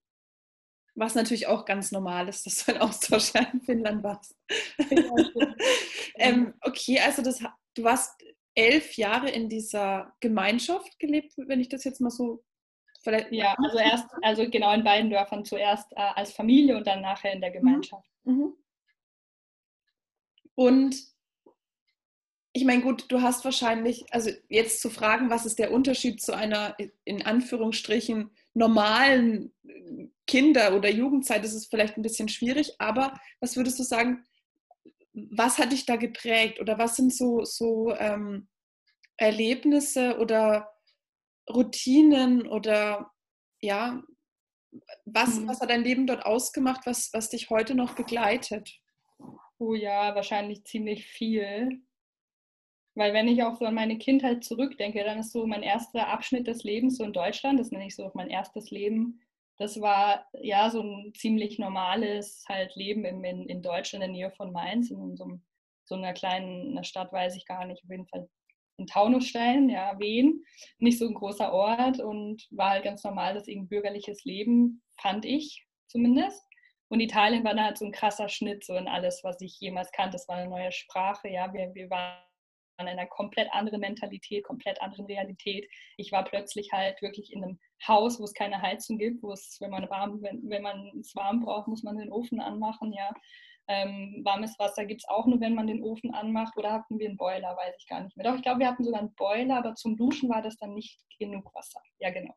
Was 0.95 1.13
natürlich 1.13 1.45
auch 1.45 1.65
ganz 1.65 1.91
normal 1.91 2.27
ist, 2.27 2.47
dass 2.47 2.65
du 2.65 2.73
ein 2.73 2.81
Austauschjahr 2.81 3.53
in 3.53 3.61
Finnland 3.61 4.03
warst. 4.03 4.35
ähm, 6.15 6.55
okay, 6.61 6.99
also 6.99 7.21
das, 7.21 7.43
du 7.75 7.83
warst 7.83 8.19
elf 8.55 8.97
Jahre 8.97 9.29
in 9.29 9.47
dieser 9.47 10.15
Gemeinschaft 10.21 10.97
gelebt, 10.97 11.33
wenn 11.37 11.59
ich 11.59 11.69
das 11.69 11.83
jetzt 11.83 12.01
mal 12.01 12.09
so 12.09 12.43
vielleicht. 13.03 13.31
Ja, 13.31 13.55
also 13.63 13.77
erst, 13.77 14.09
also 14.23 14.49
genau 14.49 14.73
in 14.73 14.83
beiden 14.83 15.11
Dörfern 15.11 15.45
zuerst 15.45 15.91
äh, 15.91 16.01
als 16.15 16.31
Familie 16.31 16.75
und 16.75 16.87
dann 16.87 17.01
nachher 17.01 17.31
in 17.31 17.41
der 17.41 17.51
mhm. 17.51 17.55
Gemeinschaft. 17.55 18.09
Mhm. 18.23 18.55
Und 20.57 20.95
ich 22.51 22.65
meine, 22.65 22.81
gut, 22.81 23.05
du 23.09 23.21
hast 23.21 23.45
wahrscheinlich, 23.45 24.05
also 24.11 24.31
jetzt 24.49 24.81
zu 24.81 24.89
fragen, 24.89 25.29
was 25.29 25.45
ist 25.45 25.59
der 25.59 25.71
Unterschied 25.71 26.19
zu 26.19 26.35
einer 26.35 26.75
in 27.03 27.23
Anführungsstrichen 27.23 28.31
normalen 28.55 29.53
Kinder- 30.25 30.75
oder 30.75 30.89
Jugendzeit, 30.89 31.43
das 31.43 31.53
ist 31.53 31.69
vielleicht 31.69 31.95
ein 31.95 32.01
bisschen 32.01 32.27
schwierig, 32.27 32.73
aber 32.79 33.13
was 33.39 33.55
würdest 33.55 33.77
du 33.77 33.83
sagen, 33.83 34.25
was 35.13 35.59
hat 35.59 35.71
dich 35.71 35.85
da 35.85 35.95
geprägt 35.95 36.59
oder 36.59 36.79
was 36.79 36.95
sind 36.95 37.13
so, 37.13 37.43
so 37.43 37.93
ähm, 37.95 38.47
Erlebnisse 39.17 40.17
oder 40.17 40.73
Routinen 41.47 42.47
oder 42.47 43.11
ja, 43.61 44.01
was, 45.05 45.35
mhm. 45.35 45.47
was 45.47 45.61
hat 45.61 45.69
dein 45.69 45.83
Leben 45.83 46.07
dort 46.07 46.25
ausgemacht, 46.25 46.87
was, 46.87 47.13
was 47.13 47.29
dich 47.29 47.51
heute 47.51 47.75
noch 47.75 47.93
begleitet? 47.93 48.79
Oh 49.59 49.75
ja, 49.75 50.15
wahrscheinlich 50.15 50.63
ziemlich 50.65 51.05
viel. 51.05 51.81
Weil 52.95 53.13
wenn 53.13 53.27
ich 53.27 53.43
auch 53.43 53.55
so 53.55 53.65
an 53.65 53.75
meine 53.75 53.97
Kindheit 53.97 54.43
zurückdenke, 54.43 55.03
dann 55.03 55.19
ist 55.19 55.31
so 55.31 55.45
mein 55.45 55.61
erster 55.63 56.07
Abschnitt 56.07 56.47
des 56.47 56.63
Lebens 56.63 56.97
so 56.97 57.03
in 57.03 57.13
Deutschland, 57.13 57.59
das 57.59 57.71
nenne 57.71 57.85
ich 57.87 57.95
so 57.95 58.09
mein 58.15 58.29
erstes 58.29 58.71
Leben. 58.71 59.21
Das 59.57 59.79
war 59.81 60.25
ja 60.41 60.69
so 60.69 60.81
ein 60.81 61.13
ziemlich 61.15 61.59
normales 61.59 62.43
halt 62.49 62.75
Leben 62.75 63.05
in, 63.05 63.23
in, 63.23 63.47
in 63.47 63.61
Deutschland 63.61 64.03
in 64.03 64.13
der 64.13 64.19
Nähe 64.29 64.31
von 64.31 64.51
Mainz, 64.51 64.89
in 64.91 65.15
so, 65.15 65.39
so 65.85 65.95
einer 65.95 66.13
kleinen 66.13 66.71
einer 66.71 66.83
Stadt, 66.83 67.11
weiß 67.13 67.35
ich 67.35 67.45
gar 67.45 67.65
nicht, 67.65 67.83
auf 67.83 67.89
jeden 67.89 68.07
Fall 68.07 68.27
in 68.77 68.87
Taunusstein, 68.87 69.69
ja, 69.69 69.97
Wien, 69.99 70.43
nicht 70.79 70.99
so 70.99 71.07
ein 71.07 71.13
großer 71.15 71.51
Ort 71.51 71.99
und 71.99 72.47
war 72.51 72.71
halt 72.71 72.83
ganz 72.83 73.03
normal 73.03 73.33
das 73.33 73.47
irgendwie 73.47 73.69
bürgerliches 73.69 74.23
Leben, 74.25 74.81
fand 74.99 75.25
ich 75.25 75.65
zumindest. 75.87 76.46
Und 76.89 77.01
Italien 77.01 77.43
war 77.43 77.53
dann 77.53 77.65
halt 77.65 77.77
so 77.77 77.85
ein 77.85 77.91
krasser 77.91 78.29
Schnitt 78.29 78.63
so 78.63 78.75
in 78.75 78.87
alles, 78.87 79.23
was 79.23 79.41
ich 79.41 79.59
jemals 79.59 79.91
kannte. 79.91 80.15
Es 80.15 80.27
war 80.27 80.37
eine 80.37 80.49
neue 80.49 80.71
Sprache, 80.71 81.27
ja, 81.29 81.51
wir, 81.53 81.73
wir 81.73 81.89
waren 81.89 82.21
in 82.79 82.87
einer 82.87 83.07
komplett 83.07 83.51
anderen 83.51 83.81
Mentalität, 83.81 84.43
komplett 84.43 84.81
anderen 84.81 85.05
Realität. 85.05 85.67
Ich 85.97 86.11
war 86.11 86.23
plötzlich 86.23 86.71
halt 86.71 87.01
wirklich 87.01 87.33
in 87.33 87.43
einem 87.43 87.59
Haus, 87.87 88.19
wo 88.19 88.23
es 88.23 88.33
keine 88.33 88.61
Heizung 88.61 88.97
gibt, 88.97 89.23
wo 89.23 89.33
es, 89.33 89.57
wenn 89.59 89.71
man 89.71 89.89
warm, 89.89 90.21
wenn, 90.21 90.47
wenn 90.49 90.61
man 90.61 90.91
es 90.99 91.15
warm 91.15 91.41
braucht, 91.41 91.67
muss 91.67 91.83
man 91.83 91.97
den 91.97 92.11
Ofen 92.11 92.39
anmachen, 92.39 92.93
ja. 92.93 93.11
Ähm, 93.69 94.21
warmes 94.23 94.57
Wasser 94.59 94.85
gibt 94.85 95.01
es 95.01 95.09
auch 95.09 95.25
nur, 95.25 95.39
wenn 95.41 95.55
man 95.55 95.67
den 95.67 95.83
Ofen 95.83 96.13
anmacht. 96.13 96.55
Oder 96.57 96.71
hatten 96.71 96.99
wir 96.99 97.07
einen 97.07 97.17
Boiler, 97.17 97.55
weiß 97.55 97.75
ich 97.77 97.87
gar 97.87 98.01
nicht 98.01 98.15
mehr. 98.15 98.25
Doch, 98.25 98.35
ich 98.35 98.41
glaube, 98.41 98.59
wir 98.59 98.67
hatten 98.67 98.83
sogar 98.83 99.01
einen 99.01 99.13
Boiler, 99.15 99.57
aber 99.57 99.75
zum 99.75 99.97
Duschen 99.97 100.29
war 100.29 100.41
das 100.41 100.57
dann 100.57 100.73
nicht 100.73 100.99
genug 101.19 101.53
Wasser. 101.53 101.81
Ja, 101.99 102.11
genau. 102.11 102.33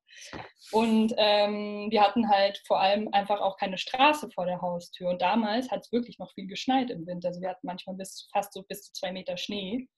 Und 0.73 1.15
ähm, 1.17 1.89
wir 1.91 2.03
hatten 2.03 2.29
halt 2.29 2.61
vor 2.67 2.81
allem 2.81 3.09
einfach 3.13 3.41
auch 3.41 3.57
keine 3.57 3.79
Straße 3.79 4.31
vor 4.31 4.47
der 4.47 4.61
Haustür. 4.61 5.11
Und 5.11 5.23
damals 5.23 5.71
hat 5.71 5.81
es 5.81 5.93
wirklich 5.93 6.19
noch 6.19 6.33
viel 6.33 6.47
geschneit 6.47 6.91
im 6.91 7.07
Winter. 7.07 7.29
Also 7.29 7.41
wir 7.41 7.51
hatten 7.51 7.67
manchmal 7.67 7.97
bis 7.97 8.29
fast 8.33 8.53
so 8.53 8.63
bis 8.63 8.83
zu 8.83 8.93
zwei 8.93 9.13
Meter 9.13 9.37
Schnee 9.37 9.89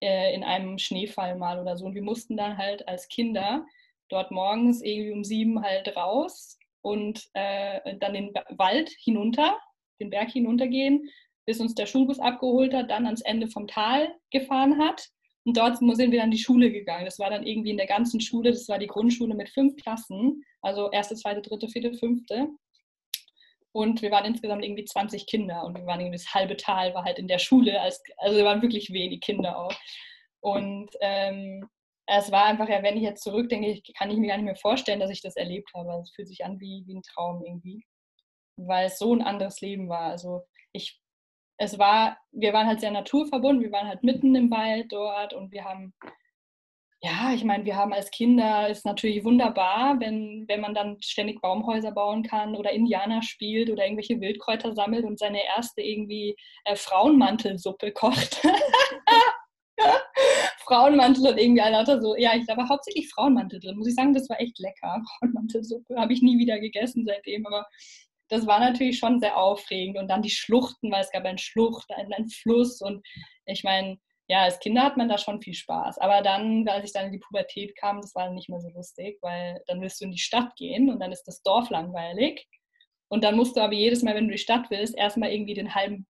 äh, 0.00 0.34
in 0.34 0.42
einem 0.44 0.78
Schneefall 0.78 1.36
mal 1.36 1.60
oder 1.60 1.76
so. 1.76 1.84
Und 1.86 1.94
wir 1.94 2.02
mussten 2.02 2.36
dann 2.36 2.56
halt 2.56 2.86
als 2.88 3.08
Kinder 3.08 3.66
dort 4.08 4.30
morgens 4.30 4.82
irgendwie 4.82 5.12
um 5.12 5.24
sieben 5.24 5.62
halt 5.62 5.96
raus 5.96 6.58
und 6.82 7.28
äh, 7.34 7.96
dann 7.98 8.14
den 8.14 8.34
Wald 8.50 8.90
hinunter, 9.02 9.58
den 10.02 10.10
Berg 10.10 10.30
hinuntergehen, 10.30 11.08
bis 11.46 11.60
uns 11.60 11.74
der 11.74 11.86
Schulbus 11.86 12.18
abgeholt 12.18 12.74
hat, 12.74 12.90
dann 12.90 13.06
ans 13.06 13.22
Ende 13.22 13.48
vom 13.48 13.66
Tal 13.66 14.14
gefahren 14.30 14.78
hat. 14.78 15.08
Und 15.44 15.56
dort 15.56 15.78
sind 15.78 16.12
wir 16.12 16.18
dann 16.18 16.26
in 16.26 16.30
die 16.30 16.38
Schule 16.38 16.70
gegangen. 16.70 17.04
Das 17.04 17.18
war 17.18 17.30
dann 17.30 17.44
irgendwie 17.44 17.70
in 17.70 17.76
der 17.76 17.86
ganzen 17.86 18.20
Schule, 18.20 18.50
das 18.50 18.68
war 18.68 18.78
die 18.78 18.86
Grundschule 18.86 19.34
mit 19.34 19.48
fünf 19.48 19.74
Klassen, 19.76 20.44
also 20.60 20.90
erste, 20.92 21.16
zweite, 21.16 21.42
dritte, 21.42 21.68
vierte, 21.68 21.94
fünfte. 21.94 22.48
Und 23.72 24.02
wir 24.02 24.10
waren 24.10 24.26
insgesamt 24.26 24.64
irgendwie 24.64 24.84
20 24.84 25.26
Kinder 25.26 25.64
und 25.64 25.76
wir 25.76 25.86
waren 25.86 26.00
irgendwie 26.00 26.18
das 26.18 26.34
halbe 26.34 26.56
Tal 26.56 26.94
war 26.94 27.04
halt 27.04 27.18
in 27.18 27.26
der 27.26 27.38
Schule. 27.38 27.80
Als, 27.80 28.02
also 28.18 28.36
wir 28.36 28.44
waren 28.44 28.62
wirklich 28.62 28.92
wenig 28.92 29.20
Kinder 29.20 29.58
auch. 29.58 29.72
Und 30.40 30.90
ähm, 31.00 31.68
es 32.06 32.30
war 32.30 32.44
einfach, 32.44 32.68
ja, 32.68 32.82
wenn 32.82 32.96
ich 32.96 33.02
jetzt 33.02 33.22
zurückdenke, 33.22 33.80
kann 33.96 34.10
ich 34.10 34.18
mir 34.18 34.28
gar 34.28 34.36
nicht 34.36 34.44
mehr 34.44 34.56
vorstellen, 34.56 35.00
dass 35.00 35.10
ich 35.10 35.22
das 35.22 35.36
erlebt 35.36 35.70
habe. 35.74 36.02
Es 36.02 36.12
fühlt 36.14 36.28
sich 36.28 36.44
an 36.44 36.60
wie, 36.60 36.84
wie 36.86 36.96
ein 36.96 37.02
Traum 37.02 37.42
irgendwie. 37.44 37.84
Weil 38.56 38.86
es 38.86 38.98
so 38.98 39.14
ein 39.14 39.22
anderes 39.22 39.60
Leben 39.60 39.88
war. 39.88 40.10
Also 40.10 40.44
ich, 40.72 41.00
es 41.58 41.78
war, 41.78 42.18
wir 42.30 42.52
waren 42.52 42.66
halt 42.66 42.80
sehr 42.80 42.90
naturverbunden, 42.90 43.64
wir 43.64 43.72
waren 43.72 43.88
halt 43.88 44.02
mitten 44.02 44.34
im 44.34 44.50
Wald 44.50 44.92
dort 44.92 45.34
und 45.34 45.52
wir 45.52 45.64
haben 45.64 45.94
ja, 47.04 47.32
ich 47.34 47.42
meine, 47.42 47.64
wir 47.64 47.74
haben 47.74 47.92
als 47.92 48.12
Kinder, 48.12 48.68
ist 48.68 48.86
natürlich 48.86 49.24
wunderbar, 49.24 49.98
wenn, 49.98 50.44
wenn 50.46 50.60
man 50.60 50.72
dann 50.72 51.02
ständig 51.02 51.40
Baumhäuser 51.40 51.90
bauen 51.90 52.22
kann 52.22 52.54
oder 52.54 52.70
Indianer 52.70 53.22
spielt 53.22 53.70
oder 53.70 53.82
irgendwelche 53.84 54.20
Wildkräuter 54.20 54.72
sammelt 54.72 55.04
und 55.04 55.18
seine 55.18 55.44
erste 55.44 55.82
irgendwie 55.82 56.36
äh, 56.64 56.76
Frauenmantelsuppe 56.76 57.90
kocht. 57.90 58.40
Frauenmantel 60.64 61.26
und 61.26 61.38
irgendwie 61.38 61.62
ein 61.62 61.72
lauter 61.72 62.00
so, 62.00 62.14
ja, 62.16 62.36
ich 62.36 62.46
glaube 62.46 62.68
hauptsächlich 62.68 63.10
Frauenmantel 63.10 63.58
drin. 63.58 63.76
Muss 63.76 63.88
ich 63.88 63.96
sagen, 63.96 64.14
das 64.14 64.28
war 64.30 64.40
echt 64.40 64.60
lecker. 64.60 65.02
Frauenmantelsuppe 65.18 65.96
habe 65.96 66.12
ich 66.12 66.22
nie 66.22 66.38
wieder 66.38 66.60
gegessen 66.60 67.04
seitdem, 67.04 67.44
aber 67.46 67.66
das 68.32 68.46
war 68.46 68.60
natürlich 68.60 68.98
schon 68.98 69.20
sehr 69.20 69.36
aufregend. 69.36 69.98
Und 69.98 70.08
dann 70.08 70.22
die 70.22 70.30
Schluchten, 70.30 70.90
weil 70.90 71.02
es 71.02 71.10
gab 71.10 71.24
eine 71.24 71.38
Schlucht, 71.38 71.90
einen 71.92 72.28
Fluss 72.30 72.80
und 72.80 73.06
ich 73.44 73.62
meine, 73.62 73.98
ja, 74.28 74.44
als 74.44 74.58
Kinder 74.60 74.82
hat 74.82 74.96
man 74.96 75.10
da 75.10 75.18
schon 75.18 75.42
viel 75.42 75.52
Spaß. 75.52 75.98
Aber 75.98 76.22
dann, 76.22 76.66
als 76.66 76.86
ich 76.86 76.92
dann 76.92 77.06
in 77.06 77.12
die 77.12 77.18
Pubertät 77.18 77.76
kam, 77.76 78.00
das 78.00 78.14
war 78.14 78.30
nicht 78.30 78.48
mehr 78.48 78.60
so 78.60 78.70
lustig, 78.70 79.18
weil 79.20 79.62
dann 79.66 79.82
willst 79.82 80.00
du 80.00 80.06
in 80.06 80.12
die 80.12 80.18
Stadt 80.18 80.56
gehen 80.56 80.88
und 80.88 81.00
dann 81.00 81.12
ist 81.12 81.24
das 81.24 81.42
Dorf 81.42 81.68
langweilig. 81.68 82.46
Und 83.08 83.24
dann 83.24 83.36
musst 83.36 83.56
du 83.56 83.60
aber 83.60 83.74
jedes 83.74 84.02
Mal, 84.02 84.14
wenn 84.14 84.24
du 84.24 84.30
in 84.30 84.36
die 84.36 84.38
Stadt 84.38 84.70
willst, 84.70 84.96
erstmal 84.96 85.30
irgendwie 85.30 85.52
den 85.52 85.74
halben 85.74 86.06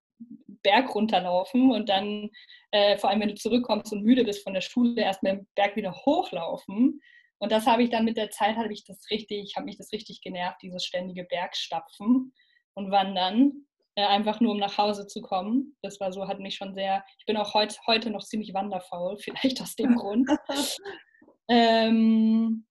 Berg 0.62 0.94
runterlaufen 0.94 1.72
und 1.72 1.88
dann, 1.88 2.30
äh, 2.70 2.96
vor 2.98 3.10
allem 3.10 3.20
wenn 3.20 3.30
du 3.30 3.34
zurückkommst 3.34 3.92
und 3.92 4.04
müde 4.04 4.22
bist 4.22 4.44
von 4.44 4.54
der 4.54 4.60
Schule, 4.60 5.02
erstmal 5.02 5.38
den 5.38 5.48
Berg 5.56 5.74
wieder 5.74 5.92
hochlaufen. 5.92 7.00
Und 7.42 7.50
das 7.50 7.66
habe 7.66 7.82
ich 7.82 7.90
dann 7.90 8.04
mit 8.04 8.16
der 8.16 8.30
Zeit, 8.30 8.56
habe 8.56 8.72
ich 8.72 8.84
das 8.84 9.10
richtig, 9.10 9.54
habe 9.56 9.64
mich 9.64 9.76
das 9.76 9.90
richtig 9.90 10.20
genervt, 10.20 10.62
dieses 10.62 10.84
ständige 10.84 11.24
Bergstapfen 11.24 12.32
und 12.74 12.90
Wandern 12.92 13.66
äh, 13.96 14.04
einfach 14.04 14.38
nur 14.38 14.52
um 14.52 14.58
nach 14.58 14.78
Hause 14.78 15.08
zu 15.08 15.20
kommen. 15.20 15.76
Das 15.82 15.98
war 15.98 16.12
so, 16.12 16.28
hat 16.28 16.38
mich 16.38 16.54
schon 16.54 16.72
sehr, 16.72 17.04
ich 17.18 17.26
bin 17.26 17.36
auch 17.36 17.52
heut, 17.52 17.76
heute 17.88 18.10
noch 18.10 18.22
ziemlich 18.22 18.54
wanderfaul, 18.54 19.18
vielleicht 19.20 19.60
aus 19.60 19.74
dem 19.74 19.96
Grund. 19.96 20.30
ähm, 21.48 22.64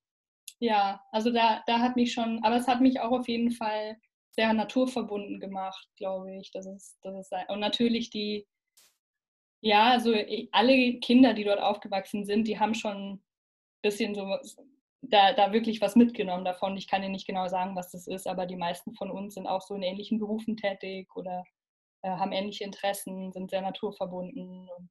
ja, 0.58 1.02
also 1.12 1.30
da, 1.30 1.62
da 1.66 1.80
hat 1.80 1.96
mich 1.96 2.14
schon, 2.14 2.42
aber 2.42 2.56
es 2.56 2.66
hat 2.66 2.80
mich 2.80 2.98
auch 2.98 3.12
auf 3.12 3.28
jeden 3.28 3.50
Fall 3.50 3.98
sehr 4.30 4.54
naturverbunden 4.54 5.38
gemacht, 5.38 5.86
glaube 5.98 6.34
ich. 6.34 6.50
Das 6.50 6.64
ist, 6.64 6.96
das 7.02 7.14
ist, 7.14 7.32
und 7.48 7.60
natürlich 7.60 8.08
die, 8.08 8.48
ja, 9.60 9.90
also 9.90 10.14
alle 10.50 10.98
Kinder, 11.00 11.34
die 11.34 11.44
dort 11.44 11.60
aufgewachsen 11.60 12.24
sind, 12.24 12.48
die 12.48 12.58
haben 12.58 12.74
schon 12.74 13.22
bisschen 13.82 14.14
so 14.14 14.26
da, 15.02 15.32
da 15.32 15.52
wirklich 15.52 15.80
was 15.80 15.96
mitgenommen 15.96 16.44
davon. 16.44 16.76
Ich 16.76 16.88
kann 16.88 17.02
dir 17.02 17.08
nicht 17.08 17.26
genau 17.26 17.48
sagen, 17.48 17.74
was 17.76 17.90
das 17.90 18.06
ist, 18.06 18.26
aber 18.26 18.46
die 18.46 18.56
meisten 18.56 18.94
von 18.94 19.10
uns 19.10 19.34
sind 19.34 19.46
auch 19.46 19.62
so 19.62 19.74
in 19.74 19.82
ähnlichen 19.82 20.18
Berufen 20.18 20.56
tätig 20.56 21.14
oder 21.16 21.44
äh, 22.02 22.08
haben 22.08 22.32
ähnliche 22.32 22.64
Interessen, 22.64 23.32
sind 23.32 23.50
sehr 23.50 23.62
naturverbunden 23.62 24.68
und 24.76 24.90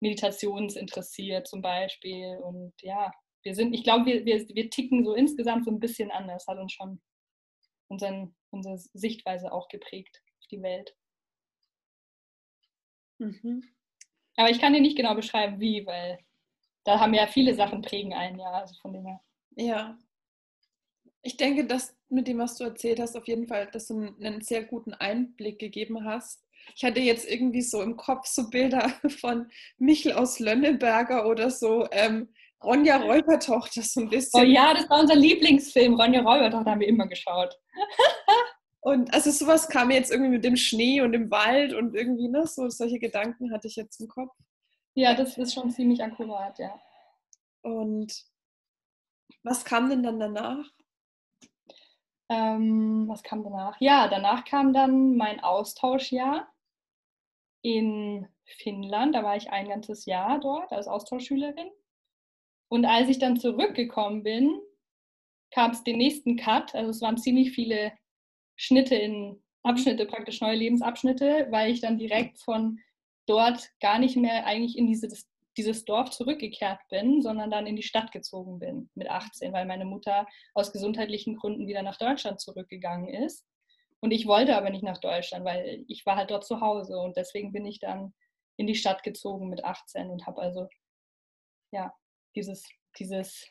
meditationsinteressiert 0.00 1.46
zum 1.46 1.62
Beispiel. 1.62 2.36
Und 2.42 2.74
ja, 2.82 3.12
wir 3.42 3.54
sind, 3.54 3.74
ich 3.74 3.84
glaube, 3.84 4.06
wir, 4.06 4.24
wir, 4.24 4.46
wir 4.48 4.70
ticken 4.70 5.04
so 5.04 5.14
insgesamt 5.14 5.64
so 5.64 5.70
ein 5.70 5.80
bisschen 5.80 6.10
anders, 6.10 6.46
hat 6.48 6.58
uns 6.58 6.72
schon 6.72 7.00
unseren, 7.88 8.34
unsere 8.50 8.78
Sichtweise 8.78 9.52
auch 9.52 9.68
geprägt 9.68 10.20
auf 10.40 10.46
die 10.48 10.62
Welt. 10.62 10.96
Mhm. 13.18 13.62
Aber 14.36 14.50
ich 14.50 14.60
kann 14.60 14.72
dir 14.72 14.80
nicht 14.80 14.96
genau 14.96 15.14
beschreiben, 15.14 15.60
wie, 15.60 15.86
weil 15.86 16.18
da 16.84 17.00
haben 17.00 17.14
ja 17.14 17.26
viele 17.26 17.54
Sachen 17.54 17.82
prägen 17.82 18.12
ein, 18.12 18.38
ja, 18.38 18.50
also 18.50 18.74
von 18.80 18.92
dem 18.92 19.06
her. 19.06 19.20
Ja. 19.56 19.98
Ich 21.22 21.36
denke, 21.36 21.66
dass 21.66 21.96
mit 22.10 22.28
dem, 22.28 22.38
was 22.38 22.56
du 22.56 22.64
erzählt 22.64 23.00
hast, 23.00 23.16
auf 23.16 23.26
jeden 23.26 23.46
Fall, 23.46 23.68
dass 23.72 23.86
du 23.86 23.98
einen 23.98 24.42
sehr 24.42 24.64
guten 24.64 24.92
Einblick 24.92 25.58
gegeben 25.58 26.04
hast. 26.04 26.44
Ich 26.76 26.84
hatte 26.84 27.00
jetzt 27.00 27.28
irgendwie 27.28 27.62
so 27.62 27.82
im 27.82 27.96
Kopf 27.96 28.26
so 28.26 28.50
Bilder 28.50 28.88
von 29.20 29.50
Michel 29.78 30.12
aus 30.12 30.38
Lönneberger 30.38 31.26
oder 31.26 31.50
so, 31.50 31.88
ähm, 31.90 32.28
Ronja 32.62 32.96
Räubertochter 32.96 33.82
so 33.82 34.00
ein 34.00 34.08
bisschen. 34.08 34.40
Oh 34.40 34.44
ja, 34.44 34.72
das 34.72 34.88
war 34.88 35.00
unser 35.00 35.16
Lieblingsfilm. 35.16 35.94
Ronja 35.94 36.22
Räubertochter 36.22 36.70
haben 36.70 36.80
wir 36.80 36.88
immer 36.88 37.06
geschaut. 37.06 37.58
und 38.80 39.12
also 39.12 39.30
sowas 39.30 39.68
kam 39.68 39.90
jetzt 39.90 40.10
irgendwie 40.10 40.30
mit 40.30 40.44
dem 40.44 40.56
Schnee 40.56 41.02
und 41.02 41.12
dem 41.12 41.30
Wald 41.30 41.74
und 41.74 41.94
irgendwie, 41.94 42.28
ne, 42.28 42.46
so 42.46 42.68
solche 42.70 42.98
Gedanken 42.98 43.52
hatte 43.52 43.68
ich 43.68 43.76
jetzt 43.76 44.00
im 44.00 44.08
Kopf. 44.08 44.34
Ja, 44.94 45.14
das 45.14 45.36
ist 45.38 45.54
schon 45.54 45.70
ziemlich 45.70 46.02
akkurat, 46.02 46.58
ja. 46.58 46.80
Und 47.62 48.24
was 49.42 49.64
kam 49.64 49.88
denn 49.88 50.02
dann 50.02 50.20
danach? 50.20 50.64
Ähm, 52.28 53.06
was 53.08 53.22
kam 53.22 53.42
danach? 53.42 53.80
Ja, 53.80 54.08
danach 54.08 54.44
kam 54.44 54.72
dann 54.72 55.16
mein 55.16 55.40
Austauschjahr 55.40 56.48
in 57.62 58.28
Finnland. 58.44 59.14
Da 59.14 59.22
war 59.22 59.36
ich 59.36 59.50
ein 59.50 59.68
ganzes 59.68 60.06
Jahr 60.06 60.38
dort 60.40 60.72
als 60.72 60.86
Austauschschülerin. 60.86 61.70
Und 62.68 62.84
als 62.86 63.08
ich 63.08 63.18
dann 63.18 63.36
zurückgekommen 63.36 64.22
bin, 64.22 64.60
gab 65.54 65.72
es 65.72 65.84
den 65.84 65.98
nächsten 65.98 66.36
Cut. 66.36 66.74
Also 66.74 66.90
es 66.90 67.00
waren 67.00 67.18
ziemlich 67.18 67.52
viele 67.52 67.92
Schnitte 68.56 68.94
in 68.94 69.42
Abschnitte, 69.62 70.06
praktisch 70.06 70.40
neue 70.40 70.56
Lebensabschnitte, 70.56 71.48
weil 71.50 71.72
ich 71.72 71.80
dann 71.80 71.98
direkt 71.98 72.38
von 72.38 72.78
dort 73.26 73.70
gar 73.80 73.98
nicht 73.98 74.16
mehr 74.16 74.46
eigentlich 74.46 74.76
in 74.76 74.86
dieses 74.86 75.28
dieses 75.56 75.84
Dorf 75.84 76.10
zurückgekehrt 76.10 76.80
bin, 76.90 77.22
sondern 77.22 77.50
dann 77.50 77.66
in 77.66 77.76
die 77.76 77.82
Stadt 77.82 78.12
gezogen 78.12 78.58
bin 78.58 78.90
mit 78.94 79.08
18, 79.08 79.52
weil 79.52 79.66
meine 79.66 79.84
Mutter 79.84 80.26
aus 80.52 80.72
gesundheitlichen 80.72 81.36
Gründen 81.36 81.66
wieder 81.66 81.82
nach 81.82 81.96
Deutschland 81.98 82.40
zurückgegangen 82.40 83.08
ist. 83.08 83.46
Und 84.00 84.10
ich 84.10 84.26
wollte 84.26 84.56
aber 84.56 84.70
nicht 84.70 84.82
nach 84.82 84.98
Deutschland, 84.98 85.44
weil 85.44 85.84
ich 85.88 86.04
war 86.04 86.16
halt 86.16 86.30
dort 86.30 86.44
zu 86.44 86.60
Hause 86.60 86.98
und 86.98 87.16
deswegen 87.16 87.52
bin 87.52 87.64
ich 87.64 87.78
dann 87.78 88.12
in 88.56 88.66
die 88.66 88.74
Stadt 88.74 89.02
gezogen 89.02 89.48
mit 89.48 89.64
18 89.64 90.10
und 90.10 90.26
habe 90.26 90.42
also 90.42 90.68
ja 91.70 91.94
dieses, 92.36 92.68
dieses 92.98 93.46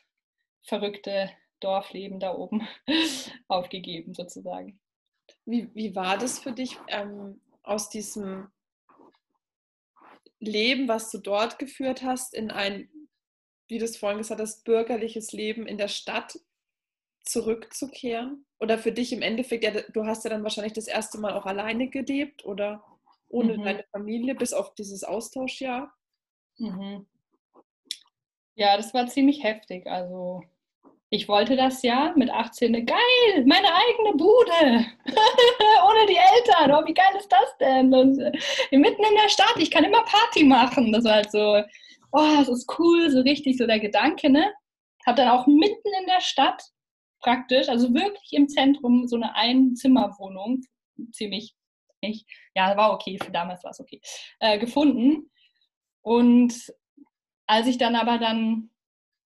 verrückte 0.62 1.30
Dorfleben 1.60 2.20
da 2.20 2.34
oben 2.34 2.66
aufgegeben 3.48 4.14
sozusagen. 4.14 4.80
Wie, 5.46 5.74
wie 5.74 5.94
war 5.96 6.18
das 6.18 6.38
für 6.38 6.52
dich 6.52 6.78
ähm, 6.88 7.40
aus 7.62 7.88
diesem 7.88 8.48
Leben, 10.44 10.88
was 10.88 11.10
du 11.10 11.18
dort 11.18 11.58
geführt 11.58 12.02
hast, 12.02 12.34
in 12.34 12.50
ein, 12.50 12.88
wie 13.68 13.78
du 13.78 13.84
es 13.84 13.96
vorhin 13.96 14.18
gesagt 14.18 14.40
hast, 14.40 14.64
bürgerliches 14.64 15.32
Leben 15.32 15.66
in 15.66 15.78
der 15.78 15.88
Stadt 15.88 16.38
zurückzukehren? 17.24 18.44
Oder 18.58 18.78
für 18.78 18.92
dich 18.92 19.12
im 19.12 19.22
Endeffekt, 19.22 19.64
ja, 19.64 19.70
du 19.70 20.04
hast 20.06 20.24
ja 20.24 20.30
dann 20.30 20.42
wahrscheinlich 20.42 20.72
das 20.72 20.86
erste 20.86 21.18
Mal 21.18 21.34
auch 21.34 21.46
alleine 21.46 21.88
gelebt 21.88 22.44
oder 22.44 22.84
ohne 23.28 23.58
mhm. 23.58 23.62
deine 23.62 23.84
Familie, 23.90 24.34
bis 24.34 24.52
auf 24.52 24.74
dieses 24.74 25.04
Austauschjahr? 25.04 25.92
Mhm. 26.58 27.06
Ja, 28.54 28.76
das 28.76 28.94
war 28.94 29.06
ziemlich 29.08 29.42
heftig. 29.42 29.86
Also 29.86 30.44
ich 31.14 31.28
wollte 31.28 31.54
das 31.54 31.80
ja 31.82 32.12
mit 32.16 32.28
18, 32.28 32.72
geil, 32.84 33.44
meine 33.46 33.68
eigene 33.72 34.16
Bude, 34.16 34.84
ohne 35.86 36.06
die 36.08 36.16
Eltern, 36.16 36.72
oh, 36.72 36.84
wie 36.88 36.92
geil 36.92 37.14
ist 37.16 37.30
das 37.30 37.56
denn? 37.58 37.94
Und 37.94 38.18
äh, 38.18 38.32
mitten 38.76 39.04
in 39.04 39.14
der 39.14 39.28
Stadt, 39.28 39.54
ich 39.58 39.70
kann 39.70 39.84
immer 39.84 40.02
Party 40.02 40.42
machen. 40.42 40.92
Das 40.92 41.04
war 41.04 41.14
halt 41.14 41.30
so, 41.30 41.62
oh, 42.10 42.36
das 42.36 42.48
ist 42.48 42.78
cool, 42.80 43.10
so 43.10 43.20
richtig 43.20 43.56
so 43.58 43.66
der 43.66 43.78
Gedanke, 43.78 44.28
ne? 44.28 44.52
Hab 45.06 45.14
dann 45.14 45.28
auch 45.28 45.46
mitten 45.46 45.88
in 46.00 46.06
der 46.06 46.20
Stadt 46.20 46.60
praktisch, 47.20 47.68
also 47.68 47.94
wirklich 47.94 48.32
im 48.32 48.48
Zentrum, 48.48 49.06
so 49.06 49.14
eine 49.14 49.36
Einzimmerwohnung, 49.36 50.62
ziemlich, 51.12 51.54
ich, 52.00 52.26
ja, 52.56 52.76
war 52.76 52.92
okay, 52.92 53.18
für 53.22 53.30
damals 53.30 53.62
war 53.62 53.70
es 53.70 53.78
okay, 53.78 54.00
äh, 54.40 54.58
gefunden. 54.58 55.30
Und 56.02 56.54
als 57.46 57.68
ich 57.68 57.78
dann 57.78 57.94
aber 57.94 58.18
dann 58.18 58.70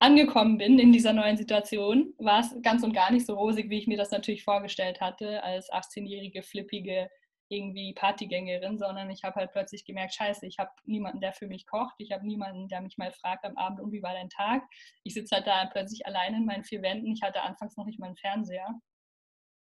angekommen 0.01 0.59
bin 0.59 0.79
in 0.79 0.93
dieser 0.93 1.13
neuen 1.13 1.37
Situation, 1.37 2.15
war 2.19 2.41
es 2.41 2.55
ganz 2.63 2.83
und 2.83 2.93
gar 2.93 3.11
nicht 3.11 3.27
so 3.27 3.35
rosig, 3.35 3.69
wie 3.71 3.79
ich 3.79 3.87
mir 3.87 3.97
das 3.99 4.11
natürlich 4.11 4.45
vorgestellt 4.45 5.01
hatte, 5.01 5.43
als 5.43 5.71
18-jährige, 5.73 6.43
flippige 6.43 7.11
irgendwie 7.51 7.95
Partygängerin, 7.95 8.79
sondern 8.79 9.11
ich 9.11 9.25
habe 9.25 9.37
halt 9.37 9.53
plötzlich 9.53 9.85
gemerkt, 9.87 10.15
scheiße, 10.15 10.47
ich 10.47 10.59
habe 10.59 10.71
niemanden, 10.85 11.21
der 11.21 11.33
für 11.33 11.47
mich 11.47 11.67
kocht, 11.67 11.95
ich 11.99 12.13
habe 12.13 12.27
niemanden, 12.27 12.69
der 12.69 12.83
mich 12.83 12.99
mal 12.99 13.11
fragt 13.11 13.45
am 13.45 13.57
Abend, 13.57 13.81
und 13.81 13.91
wie 13.91 14.03
war 14.03 14.13
dein 14.13 14.29
Tag? 14.29 14.63
Ich 15.03 15.15
sitze 15.15 15.37
halt 15.37 15.47
da 15.47 15.67
plötzlich 15.67 16.07
allein 16.07 16.35
in 16.35 16.45
meinen 16.45 16.65
vier 16.65 16.83
Wänden, 16.83 17.11
ich 17.11 17.23
hatte 17.23 17.41
anfangs 17.43 17.77
noch 17.77 17.87
nicht 17.87 17.99
mal 17.99 18.07
einen 18.07 18.17
Fernseher 18.17 18.69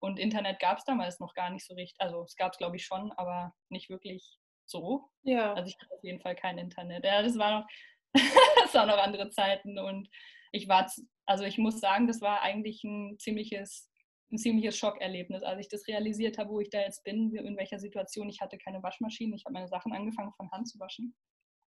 und 0.00 0.18
Internet 0.18 0.58
gab 0.58 0.78
es 0.78 0.84
damals 0.84 1.20
noch 1.20 1.34
gar 1.34 1.50
nicht 1.50 1.64
so 1.64 1.74
richtig, 1.74 2.00
also 2.00 2.22
es 2.24 2.34
gab 2.34 2.52
es 2.52 2.58
glaube 2.58 2.76
ich 2.76 2.84
schon, 2.84 3.12
aber 3.12 3.54
nicht 3.68 3.90
wirklich 3.90 4.38
so. 4.66 5.08
Ja. 5.22 5.54
Also 5.54 5.68
ich 5.68 5.76
hatte 5.80 5.94
auf 5.94 6.04
jeden 6.04 6.20
Fall 6.20 6.34
kein 6.34 6.58
Internet. 6.58 7.04
Ja, 7.04 7.22
das 7.22 7.38
war 7.38 7.60
noch, 7.60 7.68
das 8.62 8.74
waren 8.74 8.88
noch 8.88 8.98
andere 8.98 9.30
Zeiten 9.30 9.78
und 9.78 10.08
ich 10.52 10.68
war, 10.68 10.90
also 11.26 11.44
ich 11.44 11.58
muss 11.58 11.80
sagen, 11.80 12.06
das 12.06 12.20
war 12.20 12.42
eigentlich 12.42 12.82
ein 12.84 13.18
ziemliches, 13.18 13.90
ein 14.30 14.38
ziemliches 14.38 14.76
Schockerlebnis, 14.76 15.42
als 15.42 15.60
ich 15.60 15.68
das 15.68 15.86
realisiert 15.88 16.38
habe, 16.38 16.50
wo 16.50 16.60
ich 16.60 16.70
da 16.70 16.80
jetzt 16.80 17.04
bin, 17.04 17.34
in 17.34 17.56
welcher 17.56 17.78
Situation. 17.78 18.28
Ich 18.28 18.40
hatte 18.40 18.58
keine 18.58 18.82
Waschmaschine, 18.82 19.36
ich 19.36 19.44
habe 19.44 19.54
meine 19.54 19.68
Sachen 19.68 19.92
angefangen 19.92 20.32
von 20.36 20.50
Hand 20.50 20.68
zu 20.68 20.78
waschen. 20.78 21.14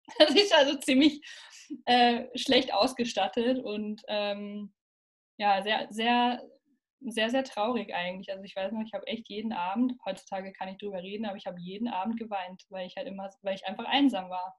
Das 0.18 0.34
ist 0.34 0.52
also 0.52 0.76
ziemlich 0.78 1.20
äh, 1.84 2.26
schlecht 2.34 2.72
ausgestattet 2.74 3.62
und 3.62 4.02
ähm, 4.08 4.72
ja, 5.38 5.62
sehr, 5.62 5.86
sehr, 5.90 6.42
sehr, 7.00 7.30
sehr 7.30 7.44
traurig 7.44 7.94
eigentlich. 7.94 8.30
Also 8.30 8.42
ich 8.42 8.56
weiß 8.56 8.72
noch, 8.72 8.82
ich 8.82 8.92
habe 8.92 9.06
echt 9.06 9.28
jeden 9.28 9.52
Abend, 9.52 9.94
heutzutage 10.04 10.52
kann 10.52 10.68
ich 10.68 10.78
drüber 10.78 11.02
reden, 11.02 11.26
aber 11.26 11.36
ich 11.36 11.46
habe 11.46 11.60
jeden 11.60 11.86
Abend 11.86 12.18
geweint, 12.18 12.64
weil 12.70 12.86
ich 12.86 12.96
halt 12.96 13.06
immer, 13.06 13.30
weil 13.42 13.54
ich 13.54 13.66
einfach 13.66 13.84
einsam 13.84 14.30
war 14.30 14.58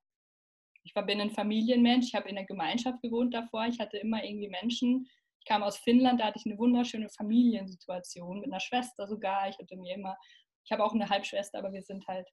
ich 0.84 0.96
war, 0.96 1.06
bin 1.06 1.22
ein 1.22 1.32
Familienmensch, 1.32 2.08
ich 2.08 2.16
habe 2.16 2.30
in 2.30 2.36
der 2.36 2.46
Gemeinschaft 2.46 3.02
gewohnt 3.02 3.34
davor, 3.34 3.66
ich 3.68 3.80
hatte 3.80 3.98
immer 3.98 4.24
irgendwie 4.24 4.50
Menschen. 4.50 5.08
Ich 5.40 5.46
kam 5.46 5.64
aus 5.64 5.78
Finnland, 5.78 6.20
da 6.20 6.26
hatte 6.26 6.40
ich 6.40 6.46
eine 6.46 6.60
wunderschöne 6.60 7.10
Familiensituation 7.10 8.40
mit 8.40 8.52
einer 8.52 8.60
Schwester 8.60 9.08
sogar. 9.08 9.50
Ich 9.50 9.58
hatte 9.58 9.76
mir 9.76 9.96
immer, 9.96 10.18
ich 10.64 10.72
habe 10.72 10.84
auch 10.84 10.94
eine 10.94 11.10
Halbschwester, 11.10 11.60
aber 11.60 11.74
wir 11.74 11.82
sind 11.82 12.08
halt 12.08 12.28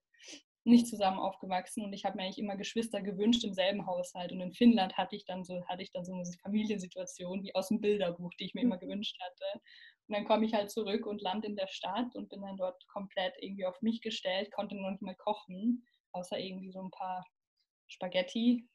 nicht 0.63 0.87
zusammen 0.87 1.19
aufgewachsen 1.19 1.83
und 1.83 1.93
ich 1.93 2.05
habe 2.05 2.17
mir 2.17 2.23
eigentlich 2.23 2.37
immer 2.37 2.55
Geschwister 2.55 3.01
gewünscht 3.01 3.43
im 3.43 3.53
selben 3.53 3.87
Haushalt. 3.87 4.31
Und 4.31 4.41
in 4.41 4.53
Finnland 4.53 4.97
hatte 4.97 5.15
ich 5.15 5.25
dann 5.25 5.43
so, 5.43 5.65
hatte 5.67 5.81
ich 5.81 5.91
dann 5.91 6.05
so 6.05 6.13
eine 6.13 6.23
Familiensituation 6.43 7.43
wie 7.43 7.55
aus 7.55 7.69
dem 7.69 7.81
Bilderbuch, 7.81 8.31
die 8.39 8.45
ich 8.45 8.53
mir 8.53 8.61
immer 8.61 8.77
gewünscht 8.77 9.17
hatte. 9.19 9.61
Und 10.07 10.15
dann 10.15 10.25
komme 10.25 10.45
ich 10.45 10.53
halt 10.53 10.69
zurück 10.69 11.05
und 11.05 11.21
lande 11.21 11.47
in 11.47 11.55
der 11.55 11.67
Stadt 11.67 12.15
und 12.15 12.29
bin 12.29 12.41
dann 12.41 12.57
dort 12.57 12.85
komplett 12.87 13.35
irgendwie 13.39 13.65
auf 13.65 13.81
mich 13.81 14.01
gestellt, 14.01 14.51
konnte 14.51 14.75
noch 14.75 14.91
nicht 14.91 15.01
mal 15.01 15.15
kochen, 15.15 15.85
außer 16.11 16.37
irgendwie 16.37 16.71
so 16.71 16.81
ein 16.81 16.91
paar 16.91 17.25
Spaghetti 17.89 18.67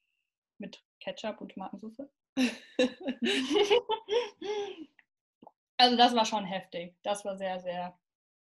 mit 0.59 0.85
Ketchup 1.01 1.41
und 1.41 1.53
Tomatensauce. 1.53 2.09
also 5.77 5.97
das 5.97 6.15
war 6.15 6.27
schon 6.27 6.45
heftig. 6.45 6.95
Das 7.03 7.25
war 7.25 7.37
sehr, 7.37 7.61
sehr, 7.61 7.99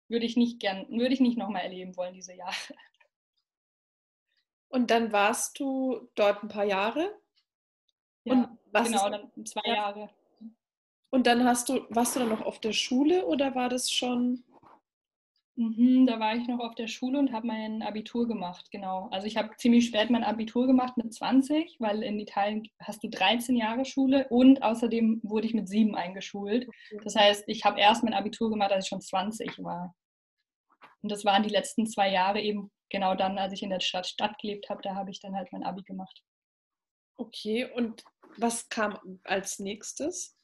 würde 0.07 0.25
ich 0.25 0.37
nicht 0.37 0.59
gern, 0.59 0.87
würde 0.89 1.13
ich 1.13 1.19
nicht 1.19 1.37
nochmal 1.37 1.63
erleben 1.63 1.97
wollen, 1.97 2.13
diese 2.13 2.33
Jahre. 2.33 2.55
Und 4.69 4.91
dann 4.91 5.11
warst 5.11 5.59
du 5.59 6.09
dort 6.15 6.43
ein 6.43 6.47
paar 6.47 6.65
Jahre? 6.65 7.19
Ja, 8.23 8.55
genau, 8.71 9.09
dann 9.09 9.45
zwei 9.45 9.67
Jahre. 9.67 10.09
Und 11.09 11.25
dann 11.25 11.43
hast 11.43 11.69
du, 11.69 11.87
warst 11.89 12.15
du 12.15 12.19
dann 12.19 12.29
noch 12.29 12.43
auf 12.43 12.59
der 12.59 12.73
Schule 12.73 13.25
oder 13.25 13.55
war 13.55 13.69
das 13.69 13.91
schon? 13.91 14.43
Mhm, 15.59 16.07
da 16.07 16.21
war 16.21 16.37
ich 16.37 16.47
noch 16.47 16.61
auf 16.61 16.73
der 16.73 16.87
Schule 16.87 17.19
und 17.19 17.33
habe 17.33 17.47
mein 17.47 17.81
Abitur 17.81 18.29
gemacht, 18.29 18.71
genau. 18.71 19.09
Also 19.11 19.27
ich 19.27 19.35
habe 19.35 19.57
ziemlich 19.57 19.87
spät 19.87 20.09
mein 20.09 20.23
Abitur 20.23 20.67
gemacht 20.67 20.95
mit 20.95 21.13
20, 21.13 21.75
weil 21.79 22.01
in 22.01 22.17
Italien 22.17 22.69
hast 22.81 23.03
du 23.03 23.09
13 23.09 23.57
Jahre 23.57 23.83
Schule 23.83 24.25
und 24.29 24.63
außerdem 24.63 25.19
wurde 25.21 25.47
ich 25.47 25.53
mit 25.53 25.67
sieben 25.67 25.95
eingeschult. 25.95 26.69
Das 27.03 27.15
heißt, 27.15 27.43
ich 27.47 27.65
habe 27.65 27.77
erst 27.77 28.05
mein 28.05 28.13
Abitur 28.13 28.49
gemacht, 28.49 28.71
als 28.71 28.85
ich 28.85 28.89
schon 28.89 29.01
20 29.01 29.61
war. 29.61 29.93
Und 31.01 31.11
das 31.11 31.25
waren 31.25 31.43
die 31.43 31.49
letzten 31.49 31.85
zwei 31.87 32.09
Jahre 32.09 32.39
eben 32.39 32.71
genau 32.89 33.15
dann, 33.15 33.37
als 33.37 33.51
ich 33.51 33.61
in 33.61 33.69
der 33.69 33.81
Stadt, 33.81 34.07
Stadt 34.07 34.39
gelebt 34.39 34.69
habe, 34.69 34.81
da 34.81 34.95
habe 34.95 35.11
ich 35.11 35.19
dann 35.19 35.35
halt 35.35 35.51
mein 35.51 35.65
Abi 35.65 35.83
gemacht. 35.83 36.23
Okay, 37.17 37.69
und 37.75 38.05
was 38.37 38.69
kam 38.69 38.97
als 39.25 39.59
nächstes? 39.59 40.38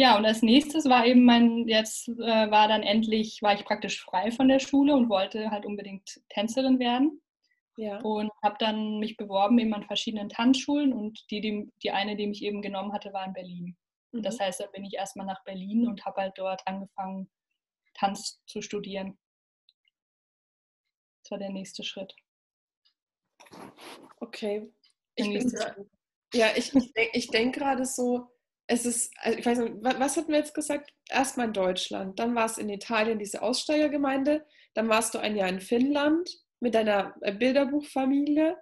Ja, 0.00 0.16
und 0.16 0.24
als 0.24 0.42
nächstes 0.42 0.84
war 0.88 1.04
eben 1.06 1.24
mein, 1.24 1.66
jetzt 1.66 2.08
äh, 2.08 2.50
war 2.50 2.68
dann 2.68 2.84
endlich, 2.84 3.42
war 3.42 3.54
ich 3.54 3.64
praktisch 3.64 4.00
frei 4.00 4.30
von 4.30 4.46
der 4.46 4.60
Schule 4.60 4.94
und 4.94 5.08
wollte 5.08 5.50
halt 5.50 5.66
unbedingt 5.66 6.20
Tänzerin 6.28 6.78
werden. 6.78 7.20
Ja. 7.76 7.98
Und 8.00 8.30
habe 8.42 8.56
dann 8.60 9.00
mich 9.00 9.16
beworben 9.16 9.58
eben 9.58 9.74
an 9.74 9.84
verschiedenen 9.84 10.28
Tanzschulen 10.28 10.92
und 10.92 11.28
die, 11.30 11.40
die, 11.40 11.72
die 11.82 11.90
eine, 11.90 12.16
die 12.16 12.28
mich 12.28 12.42
eben 12.42 12.62
genommen 12.62 12.92
hatte, 12.92 13.12
war 13.12 13.26
in 13.26 13.32
Berlin. 13.32 13.76
Mhm. 14.12 14.22
Das 14.22 14.38
heißt, 14.38 14.60
da 14.60 14.66
bin 14.66 14.84
ich 14.84 14.94
erstmal 14.94 15.26
nach 15.26 15.42
Berlin 15.44 15.88
und 15.88 16.04
habe 16.06 16.20
halt 16.20 16.38
dort 16.38 16.64
angefangen, 16.66 17.28
Tanz 17.94 18.40
zu 18.46 18.62
studieren. 18.62 19.18
Das 21.22 21.32
war 21.32 21.38
der 21.38 21.50
nächste 21.50 21.82
Schritt. 21.82 22.14
Okay. 24.20 24.72
Ich 25.16 25.28
bin, 25.28 25.52
ja, 26.34 26.48
ich, 26.56 26.72
ich 26.74 26.92
denke 26.92 27.30
denk 27.30 27.54
gerade 27.56 27.84
so, 27.84 28.28
es 28.68 28.84
ist, 28.84 29.12
also 29.20 29.38
ich 29.38 29.46
weiß 29.46 29.58
nicht, 29.58 29.74
was 29.82 30.16
hatten 30.16 30.30
wir 30.30 30.38
jetzt 30.38 30.54
gesagt? 30.54 30.92
Erstmal 31.08 31.46
in 31.46 31.54
Deutschland, 31.54 32.18
dann 32.18 32.34
war 32.34 32.44
es 32.44 32.58
in 32.58 32.68
Italien 32.68 33.18
diese 33.18 33.42
Aussteigergemeinde, 33.42 34.44
dann 34.74 34.88
warst 34.88 35.14
du 35.14 35.18
ein 35.18 35.36
Jahr 35.36 35.48
in 35.48 35.60
Finnland 35.60 36.28
mit 36.60 36.74
deiner 36.74 37.14
äh, 37.22 37.32
Bilderbuchfamilie, 37.32 38.56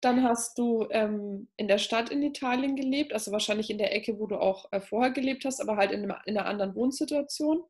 dann 0.00 0.24
hast 0.24 0.58
du 0.58 0.88
ähm, 0.90 1.48
in 1.56 1.68
der 1.68 1.78
Stadt 1.78 2.10
in 2.10 2.24
Italien 2.24 2.74
gelebt, 2.74 3.12
also 3.12 3.30
wahrscheinlich 3.30 3.70
in 3.70 3.78
der 3.78 3.94
Ecke, 3.94 4.18
wo 4.18 4.26
du 4.26 4.36
auch 4.36 4.66
äh, 4.72 4.80
vorher 4.80 5.12
gelebt 5.12 5.44
hast, 5.44 5.60
aber 5.60 5.76
halt 5.76 5.92
in, 5.92 6.04
in 6.26 6.36
einer 6.36 6.46
anderen 6.46 6.74
Wohnsituation. 6.74 7.62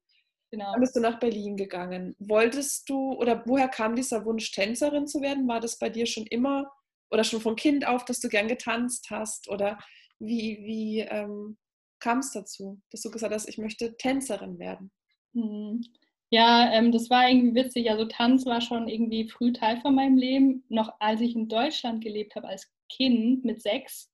Genau. 0.50 0.72
Dann 0.72 0.81
bist 0.81 0.96
du 0.96 1.00
nach 1.00 1.18
Berlin 1.18 1.59
gegangen. 1.59 2.16
Wolltest 2.18 2.88
du, 2.88 3.12
oder 3.12 3.42
woher 3.44 3.68
kam 3.68 3.96
dieser 3.96 4.24
Wunsch, 4.24 4.50
Tänzerin 4.50 5.07
zu 5.07 5.20
werden? 5.20 5.46
War 5.46 5.61
das 5.61 5.78
bei 5.78 5.90
dir 5.90 6.07
schon 6.07 6.26
immer 6.26 6.72
oder 7.11 7.24
schon 7.24 7.42
von 7.42 7.57
Kind 7.57 7.87
auf, 7.87 8.07
dass 8.07 8.20
du 8.20 8.28
gern 8.28 8.48
getanzt 8.48 9.09
hast? 9.11 9.50
Oder 9.50 9.78
wie, 10.18 10.59
wie 10.64 11.00
ähm, 11.00 11.59
kam 12.03 12.19
es 12.19 12.33
dazu, 12.33 12.81
dass 12.91 13.03
du 13.03 13.11
gesagt 13.11 13.33
hast, 13.33 13.49
ich 13.49 13.59
möchte 13.59 13.97
Tänzerin 13.97 14.59
werden? 14.59 14.91
Hm. 15.35 15.83
Ja, 16.31 16.73
ähm, 16.73 16.93
das 16.93 17.11
war 17.11 17.29
irgendwie 17.29 17.55
witzig. 17.55 17.91
Also 17.91 18.07
Tanz 18.07 18.47
war 18.47 18.61
schon 18.61 18.88
irgendwie 18.88 19.29
früh 19.29 19.53
Teil 19.53 19.81
von 19.81 19.95
meinem 19.95 20.17
Leben. 20.17 20.65
Noch 20.69 20.95
als 20.99 21.21
ich 21.21 21.37
in 21.37 21.49
Deutschland 21.49 22.03
gelebt 22.03 22.35
habe 22.35 22.49
als 22.49 22.73
Kind 22.91 23.45
mit 23.45 23.62
sechs, 23.62 24.11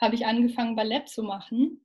habe 0.00 0.14
ich 0.14 0.26
angefangen, 0.26 0.76
Ballett 0.76 1.08
zu 1.08 1.22
machen. 1.22 1.84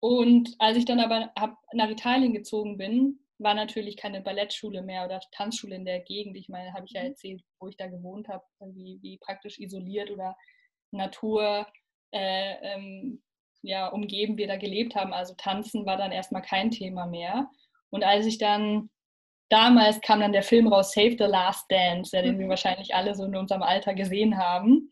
Und 0.00 0.56
als 0.58 0.78
ich 0.78 0.86
dann 0.86 0.98
aber 0.98 1.32
nach 1.74 1.90
Italien 1.90 2.32
gezogen 2.32 2.78
bin, 2.78 3.20
war 3.38 3.54
natürlich 3.54 3.96
keine 3.96 4.20
Ballettschule 4.20 4.82
mehr 4.82 5.04
oder 5.04 5.20
Tanzschule 5.32 5.76
in 5.76 5.84
der 5.84 6.00
Gegend. 6.00 6.36
Ich 6.36 6.48
meine, 6.48 6.72
habe 6.72 6.86
ich 6.86 6.92
ja 6.92 7.02
mhm. 7.02 7.08
erzählt, 7.08 7.42
wo 7.58 7.68
ich 7.68 7.76
da 7.76 7.86
gewohnt 7.86 8.28
habe, 8.28 8.44
wie, 8.74 8.98
wie 9.02 9.18
praktisch 9.18 9.58
isoliert 9.58 10.10
oder 10.10 10.36
Natur 10.90 11.66
äh, 12.12 12.54
ähm, 12.62 13.22
ja, 13.62 13.88
umgeben 13.88 14.36
wir 14.36 14.46
da 14.46 14.56
gelebt 14.56 14.94
haben. 14.94 15.12
Also 15.12 15.34
Tanzen 15.36 15.86
war 15.86 15.96
dann 15.96 16.12
erstmal 16.12 16.42
kein 16.42 16.70
Thema 16.70 17.06
mehr. 17.06 17.48
Und 17.90 18.04
als 18.04 18.26
ich 18.26 18.38
dann, 18.38 18.90
damals 19.48 20.00
kam 20.00 20.20
dann 20.20 20.32
der 20.32 20.42
Film 20.42 20.68
raus, 20.68 20.92
Save 20.92 21.16
the 21.18 21.24
Last 21.24 21.70
Dance, 21.70 22.16
ja, 22.16 22.22
den 22.22 22.38
wir 22.38 22.46
mhm. 22.46 22.50
wahrscheinlich 22.50 22.94
alle 22.94 23.14
so 23.14 23.24
in 23.24 23.36
unserem 23.36 23.62
Alter 23.62 23.94
gesehen 23.94 24.38
haben 24.38 24.90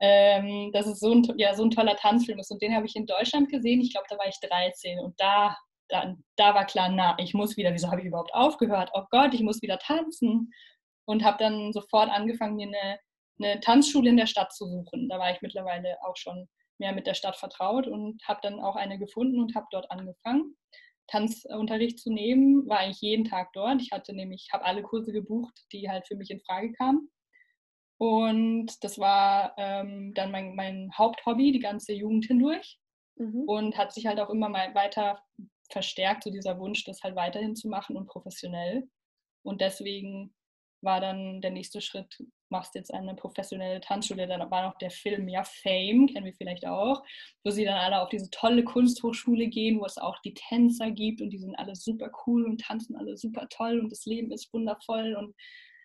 ähm, 0.00 0.72
dass 0.72 0.86
es 0.86 0.98
so 0.98 1.12
ein, 1.12 1.22
ja, 1.36 1.54
so 1.54 1.62
ein 1.64 1.70
toller 1.70 1.96
Tanzfilm 1.96 2.38
ist. 2.38 2.50
Und 2.50 2.62
den 2.62 2.74
habe 2.74 2.86
ich 2.86 2.96
in 2.96 3.06
Deutschland 3.06 3.50
gesehen. 3.50 3.80
Ich 3.80 3.92
glaube, 3.92 4.06
da 4.08 4.18
war 4.18 4.26
ich 4.26 4.40
13. 4.40 4.98
Und 4.98 5.20
da, 5.20 5.56
da, 5.88 6.16
da 6.36 6.54
war 6.54 6.64
klar, 6.64 6.88
na, 6.88 7.16
ich 7.18 7.34
muss 7.34 7.56
wieder, 7.56 7.72
wieso 7.74 7.90
habe 7.90 8.00
ich 8.00 8.06
überhaupt 8.06 8.34
aufgehört? 8.34 8.90
Oh 8.94 9.04
Gott, 9.10 9.34
ich 9.34 9.42
muss 9.42 9.62
wieder 9.62 9.78
tanzen. 9.78 10.52
Und 11.04 11.24
habe 11.24 11.38
dann 11.38 11.72
sofort 11.72 12.08
angefangen, 12.08 12.56
mir 12.56 12.68
eine, 12.68 12.98
eine 13.42 13.60
Tanzschule 13.60 14.08
in 14.08 14.16
der 14.16 14.26
Stadt 14.26 14.52
zu 14.54 14.66
suchen. 14.66 15.08
Da 15.08 15.18
war 15.18 15.32
ich 15.32 15.42
mittlerweile 15.42 15.96
auch 16.02 16.16
schon 16.16 16.48
mehr 16.80 16.92
mit 16.92 17.06
der 17.06 17.14
Stadt 17.14 17.36
vertraut 17.36 17.86
und 17.86 18.20
habe 18.26 18.40
dann 18.42 18.58
auch 18.60 18.74
eine 18.74 18.98
gefunden 18.98 19.40
und 19.40 19.54
habe 19.54 19.66
dort 19.70 19.90
angefangen. 19.90 20.56
Tanzunterricht 21.06 21.98
zu 21.98 22.12
nehmen, 22.12 22.68
war 22.68 22.78
eigentlich 22.78 23.00
jeden 23.00 23.24
Tag 23.24 23.52
dort. 23.52 23.80
Ich 23.82 23.90
hatte 23.92 24.12
nämlich, 24.12 24.48
habe 24.52 24.64
alle 24.64 24.82
Kurse 24.82 25.12
gebucht, 25.12 25.58
die 25.72 25.88
halt 25.88 26.06
für 26.06 26.16
mich 26.16 26.30
in 26.30 26.40
Frage 26.40 26.72
kamen. 26.72 27.10
Und 27.98 28.82
das 28.82 28.98
war 28.98 29.54
ähm, 29.58 30.14
dann 30.14 30.30
mein, 30.30 30.54
mein 30.54 30.90
Haupthobby 30.96 31.52
die 31.52 31.58
ganze 31.58 31.92
Jugend 31.92 32.24
hindurch 32.26 32.78
mhm. 33.16 33.44
und 33.46 33.76
hat 33.76 33.92
sich 33.92 34.06
halt 34.06 34.20
auch 34.20 34.30
immer 34.30 34.48
mal 34.48 34.74
weiter 34.74 35.20
verstärkt, 35.70 36.24
so 36.24 36.30
dieser 36.30 36.58
Wunsch, 36.58 36.84
das 36.84 37.02
halt 37.02 37.14
weiterhin 37.16 37.54
zu 37.54 37.68
machen 37.68 37.96
und 37.96 38.06
professionell. 38.06 38.88
Und 39.42 39.60
deswegen 39.60 40.34
war 40.82 41.00
dann 41.00 41.40
der 41.40 41.50
nächste 41.50 41.80
Schritt, 41.80 42.22
machst 42.48 42.74
jetzt 42.74 42.92
eine 42.92 43.14
professionelle 43.14 43.80
Tanzschule. 43.80 44.26
Dann 44.26 44.50
war 44.50 44.66
noch 44.66 44.78
der 44.78 44.90
Film 44.90 45.28
ja 45.28 45.44
Fame, 45.44 46.06
kennen 46.06 46.26
wir 46.26 46.34
vielleicht 46.34 46.66
auch, 46.66 47.02
wo 47.44 47.50
sie 47.50 47.64
dann 47.64 47.78
alle 47.78 48.00
auf 48.00 48.08
diese 48.08 48.30
tolle 48.30 48.64
Kunsthochschule 48.64 49.48
gehen, 49.48 49.80
wo 49.80 49.84
es 49.84 49.98
auch 49.98 50.18
die 50.24 50.34
Tänzer 50.34 50.90
gibt 50.90 51.20
und 51.20 51.30
die 51.30 51.38
sind 51.38 51.54
alle 51.56 51.74
super 51.76 52.10
cool 52.26 52.44
und 52.44 52.60
tanzen 52.60 52.96
alle 52.96 53.16
super 53.16 53.48
toll 53.48 53.80
und 53.80 53.90
das 53.90 54.04
Leben 54.06 54.32
ist 54.32 54.52
wundervoll 54.52 55.14
und 55.14 55.34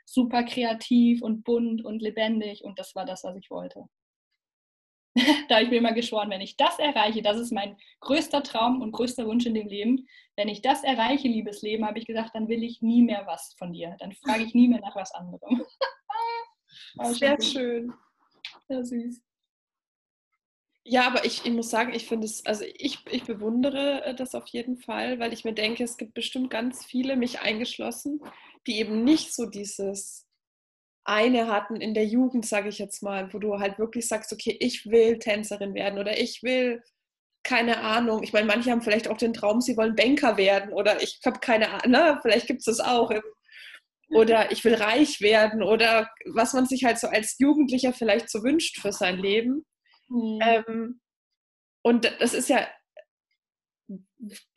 super 0.06 0.44
kreativ 0.44 1.22
und 1.22 1.44
bunt 1.44 1.84
und 1.84 2.02
lebendig 2.02 2.64
und 2.64 2.78
das 2.80 2.96
war 2.96 3.06
das, 3.06 3.24
was 3.24 3.36
ich 3.38 3.50
wollte. 3.50 3.86
da 5.48 5.56
habe 5.56 5.64
ich 5.64 5.70
mir 5.70 5.78
immer 5.78 5.94
geschworen, 5.94 6.30
wenn 6.30 6.42
ich 6.42 6.58
das 6.58 6.78
erreiche, 6.78 7.22
das 7.22 7.38
ist 7.38 7.52
mein 7.52 7.78
größter 8.02 8.44
Traum 8.44 8.82
und 8.82 8.92
größter 8.92 9.26
Wunsch 9.26 9.46
in 9.46 9.54
dem 9.54 9.68
Leben. 9.68 10.08
Wenn 10.36 10.50
ich 10.50 10.62
das 10.62 10.84
erreiche, 10.84 11.28
liebes 11.28 11.62
Leben, 11.62 11.86
habe 11.86 12.00
ich 12.00 12.06
gesagt, 12.06 12.36
dann 12.36 12.50
will 12.50 12.64
ich 12.64 12.82
nie 12.82 13.02
mehr 13.02 13.26
was 13.26 13.56
von 13.58 13.72
dir. 13.72 13.96
Dann 14.00 14.12
frage 14.12 14.44
ich 14.44 14.54
nie 14.54 14.68
mehr 14.68 14.82
nach 14.82 14.96
was 14.96 15.14
anderem. 15.14 15.66
Sehr 17.14 17.42
schön. 17.42 17.94
Ja, 18.68 18.84
süß. 18.84 19.22
Ja, 20.88 21.08
aber 21.08 21.26
ich, 21.26 21.46
ich 21.46 21.52
muss 21.52 21.70
sagen, 21.70 21.94
ich 21.94 22.08
finde 22.08 22.26
es, 22.26 22.46
also 22.46 22.64
ich, 22.78 23.00
ich 23.10 23.24
bewundere 23.24 24.04
äh, 24.04 24.14
das 24.14 24.36
auf 24.36 24.48
jeden 24.48 24.78
Fall, 24.78 25.20
weil 25.20 25.34
ich 25.34 25.44
mir 25.44 25.54
denke, 25.54 25.84
es 25.84 25.98
gibt 25.98 26.14
bestimmt 26.14 26.52
ganz 26.52 26.86
viele, 26.86 27.16
mich 27.16 27.40
eingeschlossen, 27.40 28.22
die 28.68 28.78
eben 28.78 29.04
nicht 29.04 29.34
so 29.34 29.48
dieses 29.48 30.25
eine 31.06 31.48
hatten 31.48 31.76
in 31.76 31.94
der 31.94 32.06
Jugend, 32.06 32.46
sage 32.46 32.68
ich 32.70 32.80
jetzt 32.80 33.04
mal, 33.04 33.32
wo 33.34 33.40
du 33.40 33.60
halt 33.60 33.80
wirklich 33.80 34.08
sagst, 34.08 34.34
okay, 34.34 34.58
ich 34.60 34.86
will 34.88 35.20
Tänzerin 35.20 35.74
werden 35.74 36.00
oder 36.00 36.20
ich 36.20 36.42
will, 36.44 36.84
keine 37.44 37.82
Ahnung, 37.82 38.24
ich 38.24 38.34
meine, 38.34 38.48
manche 38.48 38.72
haben 38.72 38.82
vielleicht 38.82 39.08
auch 39.08 39.18
den 39.18 39.34
Traum, 39.34 39.62
sie 39.62 39.78
wollen 39.78 39.96
Banker 39.96 40.36
werden 40.36 40.74
oder 40.74 41.02
ich 41.02 41.20
habe 41.24 41.40
keine 41.40 41.70
Ahnung, 41.70 41.92
ne? 41.92 42.20
vielleicht 42.24 42.48
gibt 42.48 42.60
es 42.60 42.66
das 42.66 42.80
auch. 42.80 43.12
Oder 44.10 44.52
ich 44.52 44.64
will 44.64 44.76
reich 44.76 45.22
werden 45.22 45.64
oder 45.64 46.10
was 46.26 46.54
man 46.54 46.66
sich 46.66 46.84
halt 46.86 47.00
so 47.00 47.08
als 47.08 47.38
Jugendlicher 47.40 47.92
vielleicht 47.92 48.30
so 48.30 48.44
wünscht 48.44 48.80
für 48.80 48.92
sein 48.92 49.18
Leben. 49.18 49.66
Mhm. 50.10 50.40
Ähm, 50.42 51.02
und 51.82 52.06
das 52.20 52.34
ist 52.34 52.50
ja 52.50 52.68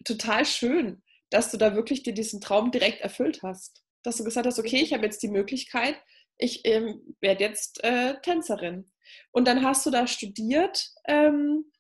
total 0.04 0.44
schön, 0.44 1.02
dass 1.30 1.50
du 1.50 1.56
da 1.56 1.74
wirklich 1.74 2.02
dir 2.02 2.14
diesen 2.14 2.40
Traum 2.40 2.70
direkt 2.70 3.00
erfüllt 3.00 3.42
hast. 3.42 3.82
Dass 4.02 4.16
du 4.16 4.24
gesagt 4.24 4.46
hast, 4.46 4.58
okay, 4.58 4.80
ich 4.80 4.92
habe 4.92 5.04
jetzt 5.04 5.22
die 5.22 5.28
Möglichkeit, 5.28 5.96
ich 6.38 6.64
ähm, 6.64 7.16
werde 7.20 7.44
jetzt 7.44 7.82
äh, 7.84 8.20
Tänzerin. 8.22 8.90
Und 9.32 9.46
dann 9.46 9.64
hast 9.64 9.84
du 9.84 9.90
da 9.90 10.06
studiert 10.06 10.90
ähm, 11.04 11.70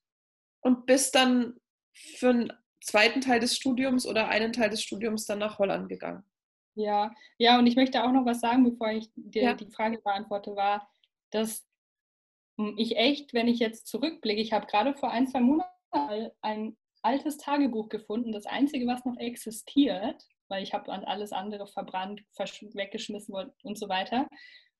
und 0.60 0.86
bist 0.86 1.14
dann 1.14 1.54
für 1.94 2.30
einen 2.30 2.52
zweiten 2.80 3.20
Teil 3.20 3.40
des 3.40 3.56
Studiums 3.56 4.06
oder 4.06 4.28
einen 4.28 4.52
Teil 4.52 4.70
des 4.70 4.82
Studiums 4.82 5.26
dann 5.26 5.38
nach 5.38 5.58
Holland 5.58 5.88
gegangen. 5.88 6.24
Ja, 6.74 7.12
ja, 7.38 7.58
und 7.58 7.66
ich 7.66 7.76
möchte 7.76 8.04
auch 8.04 8.12
noch 8.12 8.24
was 8.24 8.40
sagen, 8.40 8.64
bevor 8.64 8.90
ich 8.90 9.10
dir 9.16 9.42
ja. 9.42 9.54
die 9.54 9.70
Frage 9.70 9.98
beantworte, 9.98 10.54
war, 10.54 10.88
dass 11.30 11.66
ich 12.76 12.96
echt, 12.96 13.34
wenn 13.34 13.48
ich 13.48 13.58
jetzt 13.58 13.86
zurückblicke, 13.86 14.40
ich 14.40 14.52
habe 14.52 14.66
gerade 14.66 14.94
vor 14.94 15.10
ein, 15.10 15.26
zwei 15.26 15.40
Monaten 15.40 16.30
ein 16.40 16.76
altes 17.02 17.36
Tagebuch 17.36 17.88
gefunden, 17.88 18.32
das 18.32 18.46
einzige, 18.46 18.86
was 18.86 19.04
noch 19.04 19.16
existiert, 19.18 20.26
weil 20.48 20.62
ich 20.62 20.72
habe 20.74 20.90
alles 20.90 21.32
andere 21.32 21.66
verbrannt, 21.66 22.22
weggeschmissen 22.36 23.34
und 23.62 23.78
so 23.78 23.88
weiter. 23.88 24.28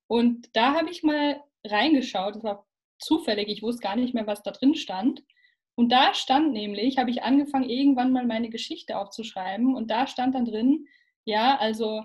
Und 0.06 0.48
da 0.56 0.74
habe 0.74 0.90
ich 0.90 1.02
mal 1.02 1.42
reingeschaut, 1.64 2.36
das 2.36 2.44
war 2.44 2.66
zufällig, 2.98 3.48
ich 3.48 3.62
wusste 3.62 3.82
gar 3.82 3.96
nicht 3.96 4.14
mehr, 4.14 4.26
was 4.26 4.42
da 4.42 4.50
drin 4.50 4.74
stand. 4.74 5.22
Und 5.74 5.90
da 5.90 6.14
stand 6.14 6.52
nämlich, 6.52 6.98
habe 6.98 7.10
ich 7.10 7.22
angefangen, 7.22 7.70
irgendwann 7.70 8.12
mal 8.12 8.26
meine 8.26 8.50
Geschichte 8.50 8.98
aufzuschreiben. 8.98 9.76
Und 9.76 9.90
da 9.90 10.06
stand 10.06 10.34
dann 10.34 10.44
drin, 10.44 10.86
ja, 11.24 11.56
also 11.56 12.04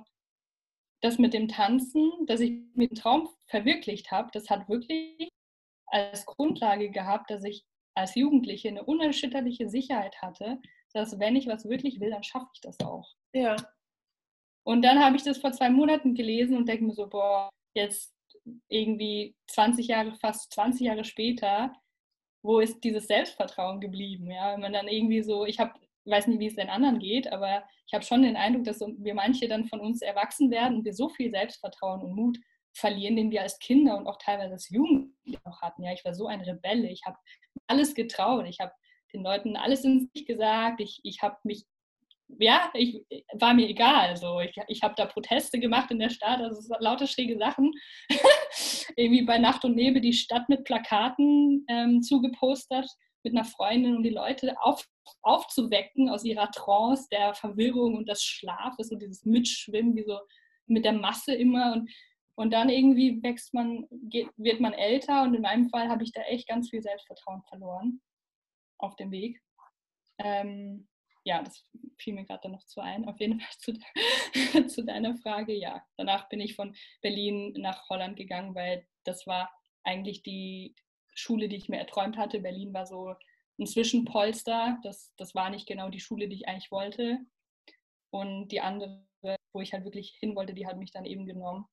das 1.02 1.18
mit 1.18 1.34
dem 1.34 1.48
Tanzen, 1.48 2.12
dass 2.28 2.40
ich 2.40 2.52
mir 2.76 2.88
den 2.88 2.96
Traum 2.96 3.30
verwirklicht 3.48 4.12
habe, 4.12 4.30
das 4.32 4.50
hat 4.50 4.70
wirklich 4.70 5.30
als 5.88 6.26
Grundlage 6.26 6.92
gehabt, 6.92 7.30
dass 7.30 7.44
ich 7.44 7.66
als 7.96 8.16
Jugendliche 8.16 8.70
eine 8.70 8.84
unerschütterliche 8.84 9.70
Sicherheit 9.70 10.22
hatte, 10.22 10.60
dass 10.94 11.20
wenn 11.20 11.36
ich 11.36 11.48
was 11.48 11.66
wirklich 11.66 12.00
will, 12.00 12.12
dann 12.12 12.24
schaffe 12.24 12.50
ich 12.54 12.62
das 12.62 12.80
auch. 12.80 13.16
Ja. 13.34 13.56
Und 14.64 14.82
dann 14.84 15.04
habe 15.04 15.16
ich 15.18 15.24
das 15.24 15.38
vor 15.38 15.52
zwei 15.52 15.70
Monaten 15.70 16.16
gelesen 16.16 16.56
und 16.56 16.68
denke 16.68 16.86
mir 16.86 16.94
so, 16.94 17.08
boah, 17.08 17.50
jetzt 17.74 18.14
irgendwie 18.70 19.36
20 19.48 19.88
Jahre, 19.88 20.16
fast 20.16 20.54
20 20.54 20.88
Jahre 20.88 21.04
später, 21.04 21.74
wo 22.44 22.60
ist 22.60 22.84
dieses 22.84 23.08
Selbstvertrauen 23.08 23.82
geblieben? 23.82 24.30
Ja, 24.30 24.54
wenn 24.54 24.62
man 24.62 24.74
dann 24.74 24.88
irgendwie 24.88 25.22
so, 25.22 25.46
ich 25.46 25.60
habe, 25.60 25.74
weiß 26.06 26.28
nicht, 26.28 26.40
wie 26.40 26.48
es 26.48 26.56
den 26.56 26.70
anderen 26.70 27.00
geht, 27.00 27.32
aber 27.32 27.64
ich 27.88 27.94
habe 27.94 28.04
schon 28.04 28.24
den 28.24 28.36
Eindruck, 28.36 28.66
dass 28.66 28.80
wir 28.80 29.14
manche 29.14 29.48
dann 29.48 29.66
von 29.66 29.80
uns 29.80 30.02
erwachsen 30.02 30.52
werden 30.52 30.78
und 30.78 30.86
wir 30.86 30.94
so 30.94 31.10
viel 31.10 31.32
Selbstvertrauen 31.32 32.02
und 32.02 32.16
Mut 32.16 32.38
verlieren, 32.74 33.16
den 33.16 33.32
wir 33.32 33.42
als 33.42 33.60
Kinder 33.60 33.98
und 33.98 34.08
auch 34.08 34.18
teilweise 34.18 34.54
als 34.54 34.70
Jugendliche 34.70 35.40
noch 35.46 35.62
hatten. 35.62 35.84
Ja, 35.84 35.94
ich 35.94 36.04
war 36.04 36.14
so 36.14 36.28
ein 36.28 36.42
Rebelle. 36.42 36.90
Ich 36.90 37.06
habe 37.06 37.18
alles 37.68 37.94
getraut. 37.94 38.46
Ich 38.48 38.60
habe 38.60 38.74
den 39.14 39.24
Leuten 39.24 39.56
alles 39.56 39.84
ins 39.84 40.12
Gesicht 40.12 40.28
gesagt. 40.28 40.82
Ich, 40.82 41.00
ich 41.04 41.22
habe 41.22 41.38
mich, 41.44 41.66
ja, 42.40 42.72
ich 42.74 43.04
war 43.34 43.54
mir 43.54 43.68
egal. 43.68 44.16
So. 44.18 44.40
Ich, 44.40 44.56
ich 44.68 44.82
habe 44.84 44.94
da 44.98 45.06
Proteste 45.06 45.60
gemacht 45.60 45.92
in 45.92 46.00
der 46.00 46.10
Stadt, 46.10 46.40
also 46.42 46.74
lauter 46.80 47.08
schräge 47.08 47.38
Sachen. 47.38 47.72
Irgendwie 48.96 49.24
bei 49.24 49.38
Nacht 49.38 49.66
und 49.66 49.76
Nebel 49.76 50.02
die 50.02 50.14
Stadt 50.14 50.48
mit 50.50 50.64
Plakaten 50.64 51.66
ähm, 51.70 52.02
zugepostert 52.02 52.90
mit 53.24 53.36
einer 53.36 53.46
Freundin, 53.46 53.96
um 53.96 54.04
die 54.04 54.10
Leute 54.10 54.54
auf, 54.62 54.86
aufzuwecken 55.22 56.10
aus 56.10 56.26
ihrer 56.26 56.52
Trance 56.52 57.08
der 57.10 57.34
Verwirrung 57.34 57.96
und 57.96 58.10
des 58.10 58.22
Schlafes 58.22 58.92
und 58.92 59.02
dieses 59.02 59.24
Mitschwimmen, 59.24 59.96
wie 59.96 60.04
so 60.04 60.20
mit 60.68 60.84
der 60.84 60.94
Masse 60.94 61.34
immer. 61.34 61.74
Und 61.74 61.90
und 62.36 62.52
dann 62.52 62.70
irgendwie 62.70 63.22
wächst 63.22 63.54
man, 63.54 63.86
geht, 64.10 64.30
wird 64.38 64.60
man 64.60 64.74
älter 64.74 65.24
und 65.24 65.36
in 65.36 65.42
meinem 65.42 65.70
Fall 65.70 65.90
habe 65.90 66.04
ich 66.04 66.12
da 66.12 66.22
echt 66.22 66.48
ganz 66.48 66.70
viel 66.70 66.82
Selbstvertrauen 66.82 67.44
verloren 67.44 68.02
auf 68.80 68.96
dem 68.96 69.12
Weg. 69.12 69.40
ähm, 70.20 70.88
ja, 71.24 71.42
das 71.42 71.66
fiel 71.98 72.14
mir 72.14 72.26
gerade 72.26 72.50
noch 72.50 72.64
zu 72.66 72.82
ein. 72.82 73.08
Auf 73.08 73.20
jeden 73.20 73.40
Fall 73.40 73.58
zu, 73.58 73.74
zu, 74.68 74.84
deiner 74.84 75.16
Frage, 75.18 75.54
ja. 75.54 75.84
Danach 75.98 76.30
bin 76.30 76.42
ich 76.42 76.56
von 76.56 76.76
Berlin 77.02 77.54
nach 77.58 77.90
Holland 77.90 78.18
gegangen, 78.18 78.56
weil 78.56 78.88
das 79.04 79.26
war 79.28 79.52
eigentlich 79.84 80.24
die 80.24 80.76
Schule, 81.14 81.48
die 81.48 81.56
ich 81.56 81.70
mir 81.70 81.80
erträumt 81.80 82.18
hatte. 82.18 82.40
Berlin 82.40 82.74
war 82.74 82.86
so 82.86 83.16
ein 83.60 83.68
Zwischenpolster. 83.68 84.80
Das, 84.84 85.14
das 85.18 85.36
war 85.36 85.50
nicht 85.50 85.68
genau 85.68 85.90
die 85.90 86.00
Schule, 86.00 86.28
die 86.28 86.36
ich 86.36 86.48
eigentlich 86.48 86.72
wollte. 86.72 87.20
Und 88.10 88.50
die 88.50 88.62
andere, 88.62 89.06
wo 89.54 89.62
ich 89.62 89.74
halt 89.74 89.86
wirklich 89.86 90.16
hin 90.20 90.36
wollte, 90.36 90.54
die 90.54 90.68
hat 90.68 90.78
mich 90.78 90.92
dann 90.92 91.06
eben 91.06 91.26
genommen 91.26 91.66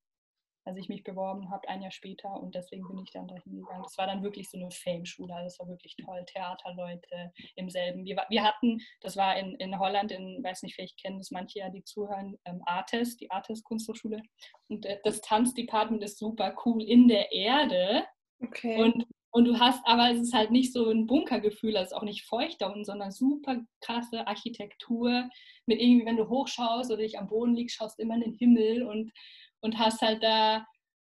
als 0.65 0.77
ich 0.77 0.89
mich 0.89 1.05
beworben 1.05 1.51
habe, 1.51 1.69
ein 1.69 1.83
Jahr 1.83 1.91
später. 1.91 2.31
Und 2.41 2.55
deswegen 2.55 2.87
bin 2.89 2.99
ich 2.99 3.11
dann 3.11 3.29
dahin 3.29 3.57
gegangen. 3.57 3.83
Das 3.83 3.97
war 3.99 4.07
dann 4.07 4.23
wirklich 4.23 4.51
so 4.51 4.59
eine 4.59 4.71
Fame-Schule. 4.71 5.35
Also 5.35 5.45
das 5.45 5.59
war 5.59 5.69
wirklich 5.69 5.97
toll. 5.97 6.25
Theaterleute 6.27 7.33
im 7.57 7.71
selben. 7.71 8.05
Wir, 8.05 8.17
wir 8.29 8.45
hatten, 8.45 8.81
das 9.01 9.17
war 9.17 9.37
in, 9.39 9.55
in 9.57 9.79
Holland, 9.79 10.13
in, 10.13 10.43
weiß 10.43 10.63
nicht, 10.63 10.75
vielleicht 10.75 11.01
kennen 11.01 11.19
das 11.19 11.31
manche 11.31 11.61
ja, 11.61 11.71
die 11.71 11.85
zuhören, 11.85 12.37
ähm, 12.45 12.63
Artes, 12.67 13.17
die 13.17 13.31
Artes 13.31 13.63
Kunsthochschule. 13.63 14.23
Und 14.69 14.87
äh, 14.87 14.99
das 15.05 15.21
Tanzdepartment 15.21 16.03
ist 16.03 16.19
super 16.19 16.55
cool 16.65 16.83
in 16.83 17.09
der 17.09 17.33
Erde. 17.33 18.05
Okay. 18.41 18.83
Und 18.83 19.07
und 19.33 19.45
du 19.45 19.59
hast, 19.61 19.81
aber 19.85 20.11
es 20.11 20.21
ist 20.21 20.35
halt 20.35 20.51
nicht 20.51 20.73
so 20.73 20.91
ein 20.91 21.07
Bunkergefühl, 21.07 21.77
es 21.77 21.89
ist 21.89 21.93
auch 21.93 22.03
nicht 22.03 22.25
feucht 22.27 22.61
da 22.61 22.67
unten, 22.67 22.85
sondern 22.85 23.13
super 23.13 23.61
krasse 23.81 24.27
Architektur. 24.27 25.29
Mit 25.67 25.81
irgendwie, 25.81 26.05
wenn 26.05 26.17
du 26.17 26.29
hochschaust 26.29 26.91
oder 26.91 27.03
dich 27.03 27.17
am 27.19 27.29
Boden 27.29 27.55
liegst, 27.55 27.77
schaust 27.77 28.01
immer 28.01 28.17
in 28.17 28.23
den 28.23 28.35
Himmel 28.35 28.83
und 28.83 29.13
und 29.61 29.79
hast 29.79 30.01
halt 30.03 30.23
da 30.23 30.67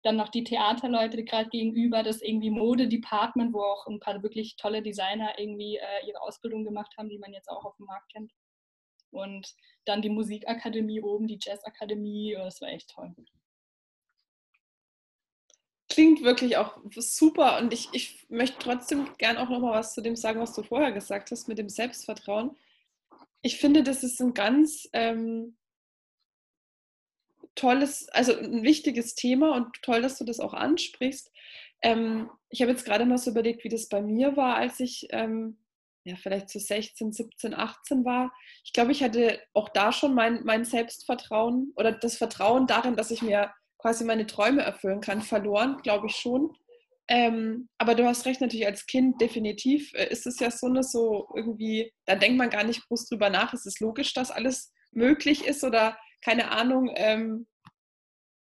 dann 0.04 0.16
noch 0.16 0.28
die 0.28 0.44
Theaterleute 0.44 1.24
gerade 1.24 1.48
gegenüber, 1.48 2.02
das 2.02 2.20
irgendwie 2.20 2.50
Modedepartment, 2.50 3.54
wo 3.54 3.61
auch 3.62 3.87
ein 3.87 4.00
paar 4.00 4.22
wirklich 4.22 4.57
tolle 4.57 4.83
Designer 4.83 5.38
irgendwie 5.38 5.76
äh, 5.76 6.07
ihre 6.07 6.20
Ausbildung 6.20 6.62
gemacht 6.64 6.92
haben, 6.98 7.09
die 7.09 7.18
man 7.18 7.33
jetzt 7.33 7.48
auch 7.48 7.64
auf 7.64 7.76
dem 7.76 7.87
Markt 7.87 8.12
kennt. 8.12 8.30
Und 9.11 9.54
dann 9.87 10.02
die 10.02 10.11
Musikakademie 10.11 11.00
oben, 11.00 11.26
die 11.26 11.38
Jazzakademie, 11.40 12.35
das 12.37 12.61
war 12.61 12.68
echt 12.68 12.90
toll. 12.90 13.14
Klingt 15.88 16.22
wirklich 16.22 16.57
auch 16.57 16.78
super 16.96 17.59
und 17.59 17.72
ich, 17.72 17.88
ich 17.92 18.26
möchte 18.28 18.59
trotzdem 18.59 19.09
gern 19.16 19.37
auch 19.37 19.48
nochmal 19.48 19.78
was 19.78 19.94
zu 19.94 20.02
dem 20.02 20.16
sagen, 20.16 20.40
was 20.40 20.52
du 20.52 20.62
vorher 20.62 20.92
gesagt 20.92 21.30
hast 21.30 21.48
mit 21.48 21.59
dem 21.59 21.68
Selbstvertrauen. 21.68 22.57
Ich 23.42 23.59
finde, 23.59 23.83
das 23.83 24.02
ist 24.02 24.20
ein 24.20 24.35
ganz 24.35 24.88
ähm, 24.92 25.57
tolles, 27.54 28.08
also 28.10 28.36
ein 28.36 28.62
wichtiges 28.62 29.14
Thema 29.14 29.54
und 29.54 29.82
toll, 29.82 30.02
dass 30.02 30.18
du 30.18 30.24
das 30.24 30.40
auch 30.40 30.54
ansprichst. 30.54 31.30
Ähm, 31.82 32.30
ich 32.48 32.62
habe 32.62 32.72
jetzt 32.72 32.84
gerade 32.84 33.06
mal 33.06 33.18
so 33.18 33.30
überlegt, 33.30 33.64
wie 33.64 33.68
das 33.68 33.88
bei 33.88 34.02
mir 34.02 34.36
war, 34.36 34.56
als 34.56 34.80
ich 34.80 35.06
ähm, 35.10 35.58
ja, 36.04 36.16
vielleicht 36.16 36.50
so 36.50 36.58
16, 36.58 37.12
17, 37.12 37.54
18 37.54 38.04
war. 38.04 38.32
Ich 38.64 38.72
glaube, 38.72 38.92
ich 38.92 39.02
hatte 39.02 39.40
auch 39.54 39.70
da 39.70 39.92
schon 39.92 40.14
mein, 40.14 40.44
mein 40.44 40.64
Selbstvertrauen 40.64 41.72
oder 41.76 41.92
das 41.92 42.16
Vertrauen 42.16 42.66
darin, 42.66 42.96
dass 42.96 43.10
ich 43.10 43.22
mir 43.22 43.52
quasi 43.78 44.04
meine 44.04 44.26
Träume 44.26 44.62
erfüllen 44.62 45.00
kann, 45.00 45.22
verloren, 45.22 45.78
glaube 45.82 46.06
ich 46.06 46.16
schon. 46.16 46.56
Ähm, 47.06 47.68
aber 47.76 47.94
du 47.94 48.06
hast 48.06 48.24
recht, 48.24 48.40
natürlich 48.40 48.66
als 48.66 48.86
Kind 48.86 49.20
definitiv 49.20 49.92
äh, 49.94 50.08
ist 50.10 50.26
es 50.26 50.40
ja 50.40 50.50
so 50.50 50.66
eine 50.66 50.82
so 50.82 51.28
irgendwie, 51.34 51.92
da 52.06 52.16
denkt 52.16 52.38
man 52.38 52.48
gar 52.48 52.64
nicht 52.64 52.86
groß 52.86 53.08
drüber 53.08 53.28
nach. 53.28 53.52
Es 53.52 53.66
ist 53.66 53.80
logisch, 53.80 54.14
dass 54.14 54.30
alles 54.30 54.72
möglich 54.90 55.44
ist 55.44 55.64
oder 55.64 55.98
keine 56.24 56.50
Ahnung. 56.50 56.90
Ähm, 56.94 57.46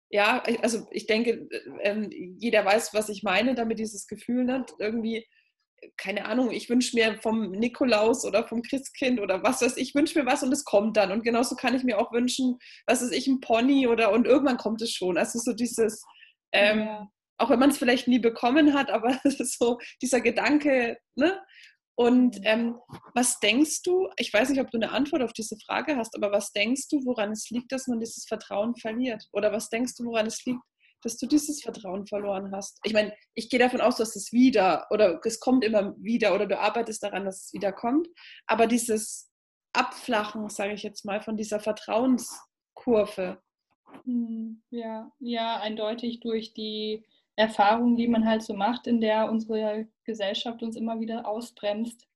ja, 0.09 0.43
also 0.61 0.87
ich 0.91 1.07
denke, 1.07 1.49
ähm, 1.81 2.09
jeder 2.37 2.63
weiß, 2.63 2.93
was 2.93 3.09
ich 3.09 3.23
meine, 3.23 3.55
damit 3.55 3.79
dieses 3.79 4.07
Gefühl, 4.07 4.45
ne? 4.45 4.65
irgendwie, 4.79 5.27
keine 5.97 6.25
Ahnung, 6.25 6.51
ich 6.51 6.69
wünsche 6.69 6.95
mir 6.95 7.17
vom 7.17 7.51
Nikolaus 7.51 8.23
oder 8.23 8.47
vom 8.47 8.61
Christkind 8.61 9.19
oder 9.19 9.43
was 9.43 9.61
weiß 9.61 9.77
ich, 9.77 9.95
wünsche 9.95 10.17
mir 10.17 10.25
was 10.25 10.43
und 10.43 10.51
es 10.51 10.63
kommt 10.63 10.95
dann. 10.97 11.11
Und 11.11 11.23
genauso 11.23 11.55
kann 11.55 11.75
ich 11.75 11.83
mir 11.83 11.99
auch 11.99 12.11
wünschen, 12.13 12.57
was 12.85 13.01
weiß 13.01 13.11
ich, 13.11 13.27
ein 13.27 13.41
Pony 13.41 13.87
oder 13.87 14.11
und 14.11 14.25
irgendwann 14.25 14.57
kommt 14.57 14.81
es 14.81 14.91
schon. 14.91 15.17
Also 15.17 15.39
so 15.39 15.53
dieses, 15.53 16.03
ähm, 16.53 16.79
ja. 16.79 17.07
auch 17.37 17.49
wenn 17.49 17.59
man 17.59 17.71
es 17.71 17.77
vielleicht 17.77 18.07
nie 18.07 18.19
bekommen 18.19 18.73
hat, 18.73 18.91
aber 18.91 19.19
so 19.23 19.79
dieser 20.01 20.21
Gedanke, 20.21 20.97
ne? 21.15 21.41
Und 21.97 22.39
ähm, 22.43 22.77
was 23.13 23.39
denkst 23.39 23.81
du, 23.83 24.09
ich 24.17 24.33
weiß 24.33 24.49
nicht, 24.49 24.59
ob 24.59 24.69
du 24.69 24.77
eine 24.77 24.91
Antwort 24.91 25.23
auf 25.23 25.31
diese 25.31 25.57
Frage 25.65 25.95
hast, 25.95 26.15
aber 26.15 26.31
was 26.31 26.51
denkst 26.51 26.89
du, 26.89 26.99
woran 27.05 27.31
es 27.31 27.49
liegt, 27.49 27.71
dass 27.71 27.87
man 27.87 28.01
dieses 28.01 28.25
Vertrauen 28.25 28.75
verliert? 28.75 29.25
Oder 29.31 29.53
was 29.53 29.69
denkst 29.69 29.95
du, 29.95 30.05
woran 30.05 30.27
es 30.27 30.43
liegt, 30.45 30.61
dass 31.03 31.15
du 31.17 31.25
dieses 31.25 31.61
Vertrauen 31.63 32.05
verloren 32.05 32.51
hast? 32.53 32.79
Ich 32.83 32.91
meine, 32.91 33.13
ich 33.33 33.49
gehe 33.49 33.59
davon 33.59 33.79
aus, 33.79 33.95
dass 33.95 34.17
es 34.17 34.33
wieder 34.33 34.87
oder 34.89 35.21
es 35.23 35.39
kommt 35.39 35.63
immer 35.63 35.95
wieder 35.97 36.35
oder 36.35 36.47
du 36.47 36.59
arbeitest 36.59 37.01
daran, 37.01 37.23
dass 37.23 37.45
es 37.45 37.53
wieder 37.53 37.71
kommt. 37.71 38.09
Aber 38.45 38.67
dieses 38.67 39.31
Abflachen, 39.71 40.49
sage 40.49 40.73
ich 40.73 40.83
jetzt 40.83 41.05
mal, 41.05 41.21
von 41.21 41.37
dieser 41.37 41.61
Vertrauenskurve. 41.61 43.41
Hm, 44.03 44.63
ja, 44.69 45.11
ja, 45.19 45.59
eindeutig 45.61 46.19
durch 46.19 46.53
die 46.53 47.05
Erfahrungen, 47.35 47.97
die 47.97 48.07
man 48.07 48.25
halt 48.25 48.43
so 48.43 48.53
macht, 48.53 48.87
in 48.87 49.01
der 49.01 49.29
unsere 49.29 49.87
Gesellschaft 50.03 50.63
uns 50.63 50.75
immer 50.75 50.99
wieder 50.99 51.27
ausbremst 51.27 52.07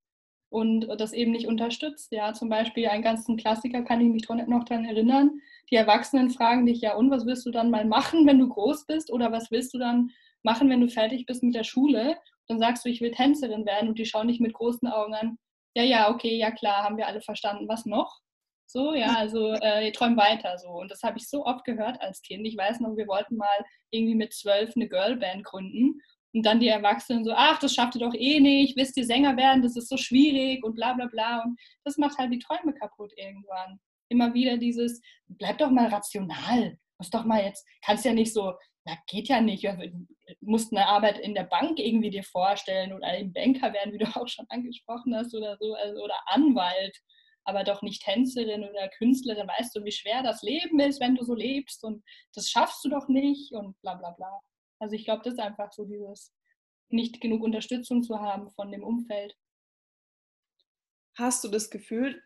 und 0.50 0.88
das 0.98 1.14
eben 1.14 1.32
nicht 1.32 1.48
unterstützt. 1.48 2.12
Ja, 2.12 2.34
zum 2.34 2.50
Beispiel 2.50 2.88
einen 2.88 3.04
ganzen 3.04 3.38
Klassiker 3.38 3.84
kann 3.84 4.02
ich 4.02 4.10
mich 4.10 4.28
noch 4.48 4.64
daran 4.64 4.86
erinnern. 4.86 5.32
Die 5.70 5.76
Erwachsenen 5.76 6.30
fragen 6.32 6.66
dich 6.66 6.82
ja, 6.82 6.96
und 6.96 7.12
was 7.12 7.26
willst 7.26 7.46
du 7.46 7.52
dann 7.52 7.70
mal 7.70 7.86
machen, 7.86 8.26
wenn 8.26 8.40
du 8.40 8.50
groß 8.50 8.86
bist? 8.86 9.12
Oder 9.12 9.32
was 9.32 9.52
willst 9.52 9.74
du 9.74 9.78
dann 9.78 10.12
machen, 10.42 10.70
wenn 10.70 10.82
du 10.82 10.88
fertig 10.88 11.26
bist 11.26 11.44
mit 11.44 11.54
der 11.56 11.64
Schule? 11.64 12.18
Dann 12.48 12.60
sagst 12.60 12.84
du, 12.86 12.90
ich 12.90 13.02
will 13.02 13.12
Tänzerin 13.12 13.66
werden 13.66 13.90
und 13.90 14.00
die 14.00 14.06
schauen 14.06 14.28
dich 14.28 14.40
mit 14.40 14.54
großen 14.54 14.88
Augen 14.88 15.14
an. 15.14 15.38
Ja, 15.76 15.84
ja, 15.84 16.10
okay, 16.10 16.36
ja 16.38 16.50
klar, 16.50 16.84
haben 16.84 16.98
wir 16.98 17.08
alle 17.08 17.22
verstanden. 17.22 17.68
Was 17.68 17.86
noch? 17.86 18.22
So, 18.72 18.94
ja, 18.94 19.16
also 19.16 19.54
äh, 19.54 19.92
träum 19.92 20.16
weiter 20.16 20.60
so. 20.60 20.70
Und 20.70 20.92
das 20.92 21.02
habe 21.02 21.18
ich 21.18 21.28
so 21.28 21.44
oft 21.44 21.66
gehört 21.66 22.00
als 22.02 22.22
Kind. 22.22 22.46
Ich 22.46 22.56
weiß 22.56 22.82
noch, 22.82 22.96
wir 22.98 23.08
wollten 23.08 23.36
mal 23.36 23.66
irgendwie 23.90 24.14
mit 24.14 24.32
zwölf 24.32 24.76
eine 24.76 24.88
Girlband 24.88 25.44
gründen. 25.44 26.00
Und 26.34 26.46
dann 26.46 26.60
die 26.60 26.68
Erwachsenen 26.68 27.26
so, 27.26 27.32
ach, 27.36 27.58
das 27.58 27.74
schafft 27.74 27.96
ihr 27.96 28.02
doch 28.02 28.14
eh 28.14 28.40
nicht, 28.40 28.78
wisst 28.78 28.96
ihr 28.98 29.06
Sänger 29.06 29.36
werden, 29.36 29.64
das 29.64 29.76
ist 29.76 29.90
so 29.90 29.98
schwierig 29.98 30.64
und 30.64 30.76
bla 30.76 30.94
bla 30.94 31.08
bla. 31.08 31.42
Und 31.42 31.60
das 31.84 31.98
macht 31.98 32.20
halt 32.20 32.32
die 32.32 32.38
Träume 32.38 32.76
kaputt 32.76 33.12
irgendwann. 33.18 33.80
Immer 34.10 34.36
wieder 34.36 34.58
dieses, 34.58 35.02
bleib 35.28 35.58
doch 35.58 35.72
mal 35.72 35.88
rational. 35.88 36.78
Muss 37.00 37.10
doch 37.10 37.26
mal 37.26 37.44
jetzt, 37.44 37.66
kannst 37.84 38.06
ja 38.06 38.14
nicht 38.14 38.32
so, 38.32 38.54
na, 38.86 38.96
geht 39.08 39.30
ja 39.30 39.42
nicht. 39.42 39.64
Du 39.64 40.06
musst 40.42 40.72
eine 40.72 40.86
Arbeit 40.86 41.18
in 41.18 41.34
der 41.34 41.46
Bank 41.46 41.80
irgendwie 41.80 42.12
dir 42.12 42.24
vorstellen 42.24 42.94
oder 42.94 43.08
ein 43.08 43.34
Banker 43.34 43.74
werden, 43.74 43.94
wie 43.94 43.98
du 43.98 44.06
auch 44.16 44.28
schon 44.28 44.46
angesprochen 44.50 45.16
hast 45.16 45.34
oder 45.34 45.58
so, 45.60 45.74
also, 45.74 46.04
oder 46.04 46.20
Anwalt 46.28 46.96
aber 47.46 47.64
doch 47.64 47.82
nicht 47.82 48.04
Tänzerin 48.04 48.64
oder 48.64 48.90
Künstlerin, 48.90 49.48
weißt 49.48 49.76
du, 49.76 49.84
wie 49.84 49.92
schwer 49.92 50.24
das 50.24 50.42
Leben 50.42 50.80
ist, 50.80 51.00
wenn 51.00 51.16
du 51.16 51.24
so 51.24 51.34
lebst 51.34 51.84
und 51.84 52.04
das 52.34 52.50
schaffst 52.50 52.84
du 52.84 52.90
doch 52.90 53.08
nicht 53.08 53.52
und 53.54 53.80
bla 53.82 53.96
bla 53.96 54.12
bla. 54.12 54.40
Also 54.80 54.96
ich 54.96 55.06
glaube, 55.06 55.24
das 55.24 55.34
ist 55.34 55.40
einfach 55.40 55.72
so 55.72 55.86
dieses 55.86 56.34
nicht 56.90 57.22
genug 57.22 57.44
Unterstützung 57.44 58.04
zu 58.04 58.20
haben 58.20 58.50
von 58.52 58.72
dem 58.72 58.84
Umfeld. 58.84 59.36
Hast 61.18 61.44
du 61.44 61.50
das 61.50 61.70
Gefühl, 61.70 62.22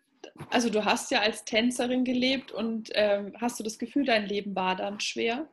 also 0.50 0.70
du 0.70 0.86
hast 0.86 1.12
ja 1.12 1.22
als 1.22 1.46
Tänzerin 1.46 2.06
gelebt 2.06 2.52
und 2.52 2.90
ähm, 2.94 3.34
hast 3.40 3.60
du 3.60 3.64
das 3.64 3.80
Gefühl, 3.80 4.06
dein 4.06 4.26
Leben 4.26 4.56
war 4.56 4.76
dann 4.76 5.00
schwer? 5.00 5.50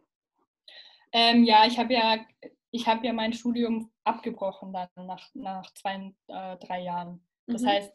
Ähm, 1.13 1.45
ja, 1.45 1.67
ich 1.67 1.79
habe 1.79 1.93
ja, 1.93 2.25
ich 2.71 2.87
habe 2.87 3.07
ja 3.07 3.13
mein 3.13 3.33
Studium 3.33 3.91
abgebrochen 4.05 4.73
dann 4.73 4.89
nach, 4.95 5.29
nach 5.35 5.73
zwei, 5.75 6.13
äh, 6.29 6.57
drei 6.59 6.83
Jahren. 6.83 7.27
Das 7.47 7.63
mhm. 7.63 7.67
heißt, 7.67 7.93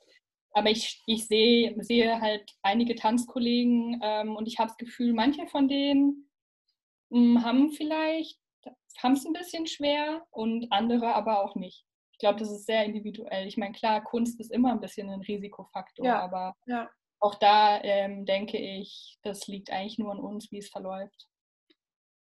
aber 0.55 0.71
ich, 0.71 1.03
ich 1.05 1.27
sehe, 1.27 1.75
sehe 1.83 2.21
halt 2.21 2.49
einige 2.63 2.95
Tanzkollegen 2.95 3.99
ähm, 4.01 4.37
und 4.37 4.47
ich 4.47 4.57
habe 4.57 4.69
das 4.69 4.77
Gefühl, 4.77 5.13
manche 5.13 5.45
von 5.47 5.67
denen 5.67 6.29
mh, 7.09 7.19
hm, 7.39 7.45
haben 7.45 7.71
vielleicht, 7.71 8.39
haben 9.03 9.13
es 9.13 9.25
ein 9.25 9.33
bisschen 9.33 9.67
schwer 9.67 10.25
und 10.31 10.71
andere 10.71 11.13
aber 11.13 11.43
auch 11.43 11.55
nicht. 11.55 11.85
Ich 12.13 12.19
glaube, 12.19 12.39
das 12.39 12.49
ist 12.49 12.65
sehr 12.65 12.85
individuell. 12.85 13.45
Ich 13.45 13.57
meine, 13.57 13.73
klar, 13.73 14.01
Kunst 14.01 14.39
ist 14.39 14.49
immer 14.49 14.71
ein 14.71 14.79
bisschen 14.79 15.09
ein 15.09 15.19
Risikofaktor, 15.19 16.05
ja, 16.05 16.21
aber 16.21 16.55
ja. 16.65 16.89
auch 17.19 17.35
da 17.35 17.81
ähm, 17.83 18.25
denke 18.25 18.57
ich, 18.57 19.17
das 19.23 19.47
liegt 19.47 19.69
eigentlich 19.71 19.97
nur 19.97 20.13
an 20.13 20.19
uns, 20.19 20.53
wie 20.53 20.59
es 20.59 20.69
verläuft. 20.69 21.27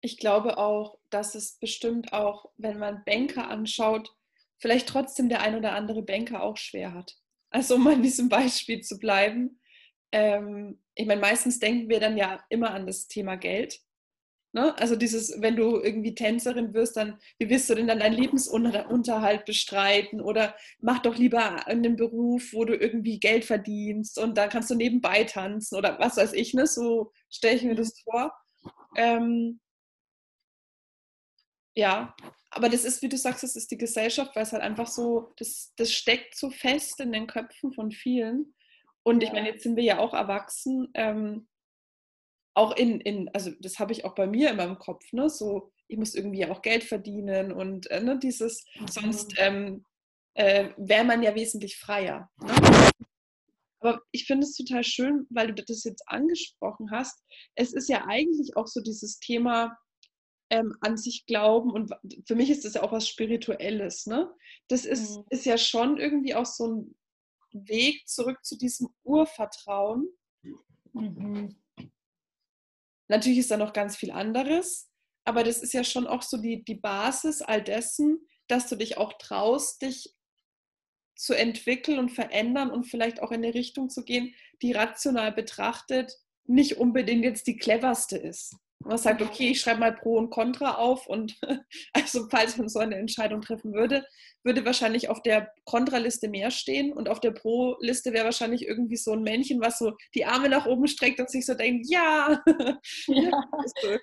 Ich 0.02 0.18
glaube 0.18 0.58
auch, 0.58 0.98
dass 1.12 1.36
es 1.36 1.60
bestimmt 1.60 2.12
auch, 2.12 2.50
wenn 2.58 2.80
man 2.80 3.04
Banker 3.06 3.48
anschaut, 3.50 4.16
vielleicht 4.58 4.90
trotzdem 4.90 5.30
der 5.30 5.42
ein 5.42 5.56
oder 5.56 5.74
andere 5.74 6.02
Banker 6.02 6.42
auch 6.42 6.58
schwer 6.58 6.92
hat. 6.96 7.20
Also 7.56 7.76
um 7.76 7.88
an 7.88 8.04
diesem 8.04 8.28
Beispiel 8.28 8.82
zu 8.82 9.00
bleiben. 9.00 9.62
Ähm, 10.12 10.78
ich 10.94 11.06
meine, 11.06 11.22
meistens 11.22 11.58
denken 11.58 11.88
wir 11.88 12.02
dann 12.02 12.18
ja 12.18 12.44
immer 12.50 12.72
an 12.72 12.86
das 12.86 13.08
Thema 13.08 13.38
Geld. 13.38 13.80
Ne? 14.52 14.78
Also 14.78 14.98
dieses, 14.98 15.42
wenn 15.42 15.56
du 15.56 15.80
irgendwie 15.80 16.14
Tänzerin 16.14 16.74
wirst, 16.74 16.98
dann, 16.98 17.18
wie 17.40 17.50
wirst 17.50 17.70
du 17.70 17.76
denn 17.76 17.88
dann 17.88 18.00
deinen 18.00 18.18
Lebensunterhalt 18.18 19.46
bestreiten? 19.46 20.20
Oder 20.20 20.54
mach 20.82 21.00
doch 21.00 21.16
lieber 21.16 21.66
einen 21.66 21.96
Beruf, 21.96 22.52
wo 22.52 22.66
du 22.66 22.76
irgendwie 22.76 23.22
Geld 23.22 23.46
verdienst 23.46 24.20
und 24.20 24.38
dann 24.38 24.50
kannst 24.50 24.70
du 24.70 24.76
nebenbei 24.76 25.24
tanzen 25.24 25.78
oder 25.78 25.98
was 25.98 26.18
weiß 26.18 26.34
ich, 26.34 26.54
ne? 26.54 26.68
So 26.68 27.14
stelle 27.30 27.56
ich 27.56 27.64
mir 27.64 27.76
das 27.76 27.98
vor. 28.02 28.34
Ähm, 28.98 29.62
ja, 31.74 32.14
aber 32.56 32.70
das 32.70 32.86
ist, 32.86 33.02
wie 33.02 33.10
du 33.10 33.18
sagst, 33.18 33.44
das 33.44 33.58
ist 33.58 33.70
die 33.70 33.78
Gesellschaft, 33.78 34.34
weil 34.36 34.44
es 34.44 34.54
halt 34.54 34.64
einfach 34.64 34.88
so, 34.88 35.34
das, 35.36 35.74
das 35.76 35.92
steckt 35.92 36.38
so 36.38 36.50
fest 36.50 37.02
in 37.02 37.12
den 37.12 37.28
Köpfen 37.28 37.74
von 37.74 37.92
vielen. 37.92 38.56
Und 39.04 39.22
ja. 39.22 39.28
ich 39.28 39.34
meine, 39.34 39.50
jetzt 39.50 39.64
sind 39.64 39.76
wir 39.76 39.84
ja 39.84 40.00
auch 40.00 40.14
erwachsen, 40.14 40.88
ähm, 40.94 41.48
auch 42.54 42.74
in, 42.78 43.02
in, 43.02 43.30
also 43.34 43.52
das 43.60 43.78
habe 43.78 43.92
ich 43.92 44.06
auch 44.06 44.16
bei 44.16 44.26
mir 44.26 44.52
in 44.52 44.56
meinem 44.56 44.80
Kopf, 44.80 45.12
ne? 45.12 45.30
So, 45.30 45.74
ich 45.90 45.98
muss 45.98 46.16
irgendwie 46.16 46.46
auch 46.46 46.62
Geld 46.62 46.86
verdienen 46.86 47.52
und 47.52 47.92
äh, 47.92 48.00
ne, 48.00 48.18
dieses, 48.18 48.66
sonst 48.90 49.34
ähm, 49.38 49.84
äh, 50.36 50.70
wäre 50.78 51.04
man 51.04 51.24
ja 51.24 51.36
wesentlich 51.36 51.78
freier. 51.78 52.30
Ne? 52.42 52.54
Aber 53.82 54.02
ich 54.12 54.26
finde 54.26 54.48
es 54.48 54.56
total 54.56 54.86
schön, 54.86 55.28
weil 55.30 55.54
du 55.54 55.62
das 55.62 55.84
jetzt 55.84 56.08
angesprochen 56.08 56.90
hast. 56.90 57.22
Es 57.56 57.74
ist 57.74 57.90
ja 57.90 58.06
eigentlich 58.08 58.56
auch 58.56 58.68
so 58.68 58.82
dieses 58.82 59.20
Thema 59.20 59.78
ähm, 60.50 60.76
an 60.82 60.98
sich 60.98 61.26
glauben 61.26 61.72
und 61.72 61.92
für 62.28 62.36
mich 62.36 62.50
ist 62.50 62.66
das 62.66 62.76
ja 62.76 62.84
auch 62.84 62.92
was 62.92 63.08
Spirituelles. 63.08 64.06
Ne? 64.06 64.32
Das 64.68 64.86
ist, 64.86 65.18
mhm. 65.18 65.26
ist 65.30 65.46
ja 65.46 65.58
schon 65.58 65.98
irgendwie 65.98 66.36
auch 66.36 66.46
so 66.46 66.68
ein 66.68 66.96
Weg 67.52 68.08
zurück 68.08 68.44
zu 68.44 68.58
diesem 68.58 68.90
Urvertrauen. 69.04 70.08
Mhm. 70.94 71.56
Natürlich 73.08 73.40
ist 73.40 73.52
da 73.52 73.58
noch 73.58 73.74
ganz 73.74 73.96
viel 73.96 74.12
anderes, 74.12 74.90
aber 75.26 75.44
das 75.44 75.62
ist 75.62 75.74
ja 75.74 75.84
schon 75.84 76.08
auch 76.08 76.22
so 76.22 76.38
die, 76.38 76.64
die 76.64 76.76
Basis 76.76 77.42
all 77.42 77.64
dessen, 77.64 78.28
dass 78.48 78.68
du 78.68 78.76
dich 78.76 78.98
auch 78.98 79.14
traust, 79.14 79.82
dich 79.82 80.16
zu 81.16 81.34
entwickeln 81.34 81.98
und 81.98 82.10
verändern 82.10 82.70
und 82.70 82.86
vielleicht 82.86 83.22
auch 83.22 83.32
in 83.32 83.44
eine 83.44 83.54
Richtung 83.54 83.90
zu 83.90 84.04
gehen, 84.04 84.36
die 84.62 84.74
rational 84.74 85.32
betrachtet 85.32 86.20
nicht 86.48 86.78
unbedingt 86.78 87.24
jetzt 87.24 87.48
die 87.48 87.58
cleverste 87.58 88.18
ist. 88.18 88.56
Man 88.86 88.98
sagt, 88.98 89.22
okay, 89.22 89.50
ich 89.50 89.62
schreibe 89.62 89.80
mal 89.80 89.96
Pro 89.96 90.18
und 90.18 90.30
Contra 90.30 90.76
auf 90.76 91.08
und 91.08 91.36
also 91.94 92.28
falls 92.30 92.58
man 92.58 92.70
so 92.70 92.80
eine 92.80 92.96
Entscheidung 92.96 93.42
treffen 93.42 93.74
würde, 93.74 94.06
würde 94.44 94.64
wahrscheinlich 94.64 95.10
auf 95.10 95.24
der 95.24 95.52
Kontraliste 95.66 96.30
mehr 96.30 96.52
stehen 96.52 96.94
und 96.94 97.10
auf 97.10 97.20
der 97.20 97.32
Pro-Liste 97.32 98.14
wäre 98.14 98.26
wahrscheinlich 98.26 98.68
irgendwie 98.68 98.98
so 98.98 99.14
ein 99.14 99.24
Männchen, 99.24 99.60
was 99.60 99.80
so 99.80 99.94
die 100.14 100.26
Arme 100.26 100.50
nach 100.50 100.68
oben 100.68 100.88
streckt 100.88 101.20
und 101.20 101.30
sich 101.30 101.46
so 101.46 101.56
denkt, 101.56 101.88
ja. 101.90 102.44
ja. 103.08 103.44
so 103.82 103.98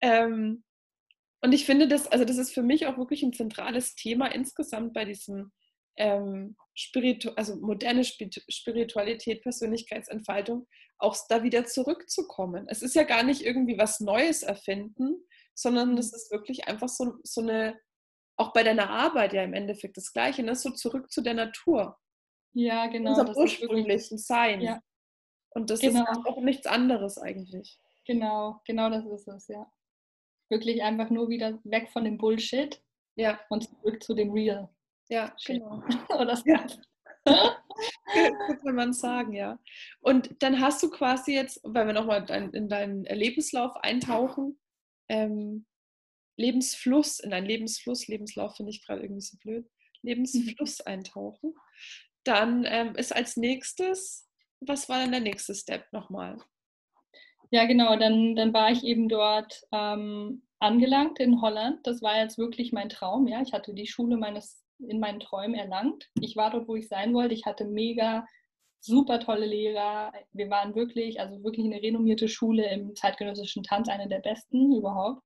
ähm, 0.00 0.64
und 1.42 1.52
ich 1.52 1.64
finde 1.64 1.86
das, 1.86 2.08
also 2.08 2.24
das 2.24 2.38
ist 2.38 2.52
für 2.52 2.62
mich 2.62 2.86
auch 2.86 2.98
wirklich 2.98 3.22
ein 3.22 3.32
zentrales 3.32 3.94
Thema 3.94 4.26
insgesamt 4.26 4.94
bei 4.94 5.04
diesem 5.04 5.52
ähm, 5.96 6.56
Spiritu 6.74 7.30
also 7.30 7.56
moderne 7.56 8.04
Spiritualität, 8.04 9.42
Persönlichkeitsentfaltung, 9.42 10.66
auch 10.98 11.16
da 11.28 11.42
wieder 11.42 11.64
zurückzukommen. 11.64 12.66
Es 12.68 12.82
ist 12.82 12.94
ja 12.94 13.04
gar 13.04 13.22
nicht 13.22 13.42
irgendwie 13.42 13.78
was 13.78 14.00
Neues 14.00 14.42
erfinden, 14.42 15.24
sondern 15.54 15.96
es 15.96 16.12
mhm. 16.12 16.16
ist 16.16 16.30
wirklich 16.30 16.68
einfach 16.68 16.88
so, 16.88 17.14
so 17.22 17.40
eine, 17.40 17.78
auch 18.36 18.52
bei 18.52 18.62
deiner 18.62 18.90
Arbeit 18.90 19.32
ja 19.32 19.42
im 19.42 19.54
Endeffekt 19.54 19.96
das 19.96 20.12
Gleiche, 20.12 20.42
ne? 20.42 20.54
so 20.54 20.70
zurück 20.70 21.10
zu 21.10 21.22
der 21.22 21.34
Natur. 21.34 21.98
Ja, 22.52 22.86
genau. 22.86 23.10
Unserem 23.10 23.36
ursprünglichen 23.36 24.18
Sein. 24.18 24.60
Ja. 24.60 24.80
Und 25.50 25.70
das 25.70 25.80
genau. 25.80 26.02
ist 26.02 26.26
auch 26.26 26.40
nichts 26.40 26.66
anderes 26.66 27.18
eigentlich. 27.18 27.78
Genau, 28.06 28.60
genau 28.66 28.88
das 28.90 29.04
ist 29.06 29.28
es, 29.28 29.48
ja. 29.48 29.70
Wirklich 30.48 30.82
einfach 30.82 31.10
nur 31.10 31.28
wieder 31.28 31.58
weg 31.64 31.90
von 31.90 32.04
dem 32.04 32.18
Bullshit 32.18 32.82
ja. 33.16 33.40
und 33.48 33.64
zurück 33.64 34.02
zu 34.02 34.14
dem 34.14 34.32
Real. 34.32 34.70
Ja, 35.08 35.34
genau. 35.44 35.82
Oder 36.10 36.40
ja. 36.44 36.66
Kann 38.62 38.74
man 38.74 38.92
sagen, 38.92 39.32
ja. 39.32 39.58
Und 40.00 40.42
dann 40.42 40.60
hast 40.60 40.82
du 40.82 40.90
quasi 40.90 41.34
jetzt, 41.34 41.60
weil 41.64 41.86
wir 41.86 41.92
nochmal 41.92 42.28
in 42.52 42.68
deinen 42.68 43.04
Lebenslauf 43.04 43.76
eintauchen, 43.76 44.58
ähm, 45.08 45.66
Lebensfluss, 46.36 47.20
in 47.20 47.30
deinen 47.30 47.46
Lebensfluss, 47.46 48.08
Lebenslauf 48.08 48.56
finde 48.56 48.70
ich 48.70 48.84
gerade 48.84 49.02
irgendwie 49.02 49.22
so 49.22 49.36
blöd, 49.38 49.68
Lebensfluss 50.02 50.80
eintauchen. 50.86 51.54
Dann 52.24 52.64
ähm, 52.66 52.94
ist 52.96 53.14
als 53.14 53.36
nächstes, 53.36 54.28
was 54.60 54.88
war 54.88 55.00
denn 55.00 55.12
der 55.12 55.20
nächste 55.20 55.54
Step 55.54 55.92
nochmal? 55.92 56.38
Ja, 57.50 57.64
genau, 57.66 57.96
dann, 57.96 58.34
dann 58.34 58.52
war 58.52 58.70
ich 58.72 58.82
eben 58.82 59.08
dort 59.08 59.62
ähm, 59.72 60.42
angelangt 60.58 61.20
in 61.20 61.40
Holland. 61.40 61.86
Das 61.86 62.02
war 62.02 62.18
jetzt 62.18 62.38
wirklich 62.38 62.72
mein 62.72 62.88
Traum. 62.88 63.28
Ja, 63.28 63.40
ich 63.40 63.52
hatte 63.52 63.72
die 63.72 63.86
Schule 63.86 64.16
meines 64.16 64.65
in 64.78 65.00
meinen 65.00 65.20
Träumen 65.20 65.54
erlangt. 65.54 66.08
Ich 66.20 66.36
war 66.36 66.50
dort, 66.50 66.68
wo 66.68 66.76
ich 66.76 66.88
sein 66.88 67.14
wollte. 67.14 67.34
Ich 67.34 67.46
hatte 67.46 67.64
mega 67.64 68.26
super 68.80 69.20
tolle 69.20 69.46
Lehrer. 69.46 70.12
Wir 70.32 70.50
waren 70.50 70.74
wirklich, 70.74 71.20
also 71.20 71.42
wirklich 71.42 71.66
eine 71.66 71.82
renommierte 71.82 72.28
Schule 72.28 72.70
im 72.70 72.94
zeitgenössischen 72.94 73.62
Tanz, 73.62 73.88
eine 73.88 74.08
der 74.08 74.20
besten 74.20 74.74
überhaupt. 74.74 75.22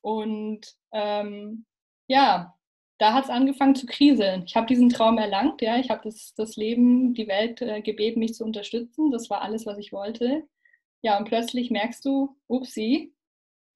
Und 0.00 0.60
ähm, 0.92 1.64
ja, 2.08 2.54
da 2.98 3.14
hat 3.14 3.24
es 3.24 3.30
angefangen 3.30 3.74
zu 3.74 3.86
kriseln. 3.86 4.44
Ich 4.46 4.56
habe 4.56 4.66
diesen 4.66 4.88
Traum 4.88 5.18
erlangt, 5.18 5.62
ja, 5.62 5.78
ich 5.78 5.90
habe 5.90 6.02
das, 6.04 6.34
das 6.36 6.56
Leben, 6.56 7.14
die 7.14 7.26
Welt 7.28 7.60
äh, 7.62 7.80
gebeten, 7.82 8.20
mich 8.20 8.34
zu 8.34 8.44
unterstützen. 8.44 9.10
Das 9.10 9.30
war 9.30 9.42
alles, 9.42 9.66
was 9.66 9.78
ich 9.78 9.92
wollte. 9.92 10.44
Ja, 11.02 11.18
und 11.18 11.26
plötzlich 11.26 11.70
merkst 11.70 12.04
du, 12.04 12.36
upsi, 12.48 13.14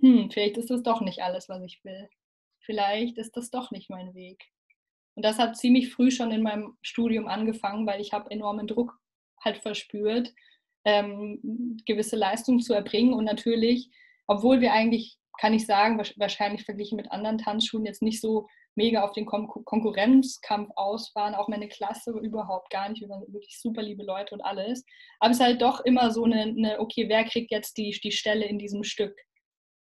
hm, 0.01 0.31
vielleicht 0.31 0.57
ist 0.57 0.71
das 0.71 0.83
doch 0.83 1.01
nicht 1.01 1.23
alles, 1.23 1.49
was 1.49 1.63
ich 1.63 1.83
will. 1.85 2.09
Vielleicht 2.61 3.19
ist 3.19 3.37
das 3.37 3.51
doch 3.51 3.71
nicht 3.71 3.91
mein 3.91 4.15
Weg. 4.15 4.45
Und 5.19 5.25
das 5.25 5.41
hat 5.41 5.57
ziemlich 5.57 5.93
früh 5.93 6.13
schon 6.13 6.31
in 6.31 6.43
meinem 6.43 6.79
Studium 6.81 7.27
angefangen, 7.27 7.89
weil 7.89 8.01
ich 8.01 8.13
habe 8.13 8.31
enormen 8.31 8.69
Druck 8.69 8.97
halt 9.45 9.59
verspürt, 9.59 10.33
ähm, 10.85 11.77
gewisse 11.87 12.15
Leistungen 12.15 12.61
zu 12.61 12.73
erbringen. 12.73 13.15
Und 13.15 13.25
natürlich, 13.25 13.91
obwohl 14.29 14.61
wir 14.61 14.73
eigentlich, 14.73 15.19
kann 15.41 15.55
ich 15.55 15.67
sagen, 15.67 15.99
wahrscheinlich 15.99 16.65
verglichen 16.65 16.95
mit 16.95 17.11
anderen 17.11 17.39
Tanzschulen 17.39 17.85
jetzt 17.85 18.01
nicht 18.01 18.21
so 18.21 18.47
mega 18.77 19.03
auf 19.03 19.11
den 19.11 19.27
Kon 19.27 19.49
Konkurrenzkampf 19.49 20.71
aus 20.77 21.13
waren, 21.17 21.35
auch 21.35 21.49
meine 21.49 21.67
Klasse 21.67 22.13
überhaupt 22.13 22.71
gar 22.71 22.89
nicht, 22.89 23.01
wir 23.01 23.09
waren 23.09 23.23
wirklich 23.23 23.61
super 23.61 23.83
liebe 23.83 24.05
Leute 24.05 24.37
und 24.37 24.41
alles. 24.41 24.85
Aber 25.19 25.33
es 25.33 25.39
ist 25.39 25.45
halt 25.45 25.61
doch 25.61 25.81
immer 25.81 26.13
so 26.13 26.23
eine, 26.23 26.43
eine 26.43 26.79
okay, 26.79 27.09
wer 27.09 27.25
kriegt 27.25 27.51
jetzt 27.51 27.77
die, 27.77 27.91
die 27.91 28.13
Stelle 28.13 28.45
in 28.45 28.61
diesem 28.61 28.85
Stück? 28.85 29.17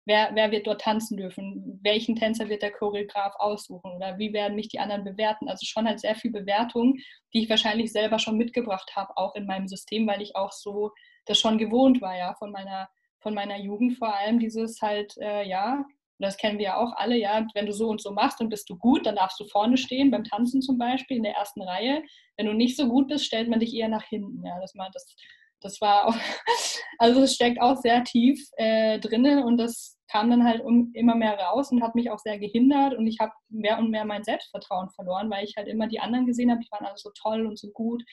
Wer, 0.06 0.30
wer 0.34 0.50
wird 0.50 0.66
dort 0.66 0.82
tanzen 0.82 1.16
dürfen, 1.16 1.80
welchen 1.82 2.16
Tänzer 2.16 2.48
wird 2.48 2.62
der 2.62 2.72
Choreograf 2.72 3.34
aussuchen 3.38 3.92
oder 3.92 4.18
wie 4.18 4.32
werden 4.32 4.56
mich 4.56 4.68
die 4.68 4.78
anderen 4.78 5.04
bewerten. 5.04 5.48
Also 5.48 5.66
schon 5.66 5.86
halt 5.86 6.00
sehr 6.00 6.14
viel 6.14 6.30
Bewertung, 6.30 6.96
die 7.32 7.42
ich 7.42 7.50
wahrscheinlich 7.50 7.92
selber 7.92 8.18
schon 8.18 8.36
mitgebracht 8.36 8.92
habe, 8.96 9.16
auch 9.16 9.34
in 9.34 9.46
meinem 9.46 9.68
System, 9.68 10.06
weil 10.06 10.22
ich 10.22 10.36
auch 10.36 10.52
so 10.52 10.92
das 11.26 11.38
schon 11.38 11.58
gewohnt 11.58 12.00
war, 12.00 12.16
ja, 12.16 12.34
von 12.34 12.50
meiner, 12.50 12.88
von 13.20 13.34
meiner 13.34 13.58
Jugend 13.58 13.96
vor 13.98 14.14
allem, 14.14 14.38
dieses 14.38 14.80
halt, 14.82 15.16
äh, 15.18 15.46
ja, 15.46 15.84
das 16.18 16.36
kennen 16.36 16.58
wir 16.58 16.64
ja 16.66 16.76
auch 16.76 16.92
alle, 16.96 17.16
ja, 17.16 17.46
wenn 17.54 17.66
du 17.66 17.72
so 17.72 17.88
und 17.88 18.00
so 18.00 18.12
machst, 18.12 18.40
dann 18.40 18.48
bist 18.48 18.68
du 18.70 18.76
gut, 18.76 19.06
dann 19.06 19.16
darfst 19.16 19.40
du 19.40 19.44
vorne 19.46 19.76
stehen, 19.76 20.10
beim 20.10 20.24
Tanzen 20.24 20.62
zum 20.62 20.78
Beispiel, 20.78 21.16
in 21.16 21.22
der 21.22 21.34
ersten 21.34 21.62
Reihe. 21.62 22.02
Wenn 22.36 22.46
du 22.46 22.52
nicht 22.52 22.76
so 22.76 22.88
gut 22.88 23.08
bist, 23.08 23.24
stellt 23.24 23.48
man 23.48 23.60
dich 23.60 23.74
eher 23.74 23.88
nach 23.88 24.04
hinten, 24.04 24.44
ja, 24.44 24.58
das, 24.60 24.72
das, 24.92 25.16
das 25.64 25.80
war 25.80 26.06
auch, 26.06 26.14
also 26.98 27.22
es 27.22 27.34
steckt 27.34 27.60
auch 27.60 27.76
sehr 27.76 28.04
tief 28.04 28.46
äh, 28.56 28.98
drinne 29.00 29.44
und 29.44 29.56
das 29.56 29.98
kam 30.10 30.30
dann 30.30 30.44
halt 30.44 30.62
um, 30.62 30.92
immer 30.94 31.14
mehr 31.14 31.36
raus 31.38 31.72
und 31.72 31.82
hat 31.82 31.94
mich 31.94 32.10
auch 32.10 32.18
sehr 32.18 32.38
gehindert 32.38 32.94
und 32.94 33.06
ich 33.06 33.18
habe 33.18 33.32
mehr 33.48 33.78
und 33.78 33.90
mehr 33.90 34.04
mein 34.04 34.22
Selbstvertrauen 34.22 34.90
verloren, 34.90 35.30
weil 35.30 35.44
ich 35.44 35.56
halt 35.56 35.66
immer 35.66 35.88
die 35.88 35.98
anderen 36.00 36.26
gesehen 36.26 36.50
habe, 36.50 36.60
die 36.60 36.70
waren 36.70 36.84
alle 36.84 36.98
so 36.98 37.10
toll 37.20 37.46
und 37.46 37.58
so 37.58 37.70
gut 37.70 38.04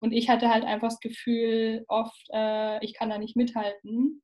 und 0.00 0.12
ich 0.12 0.28
hatte 0.28 0.50
halt 0.50 0.64
einfach 0.64 0.88
das 0.88 1.00
Gefühl 1.00 1.84
oft, 1.88 2.26
äh, 2.32 2.84
ich 2.84 2.94
kann 2.94 3.10
da 3.10 3.18
nicht 3.18 3.36
mithalten 3.36 4.22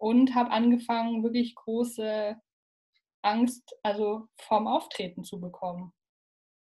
und 0.00 0.34
habe 0.34 0.50
angefangen, 0.50 1.22
wirklich 1.22 1.54
große 1.54 2.36
Angst, 3.22 3.76
also 3.82 4.26
vorm 4.40 4.66
Auftreten 4.66 5.24
zu 5.24 5.40
bekommen, 5.40 5.92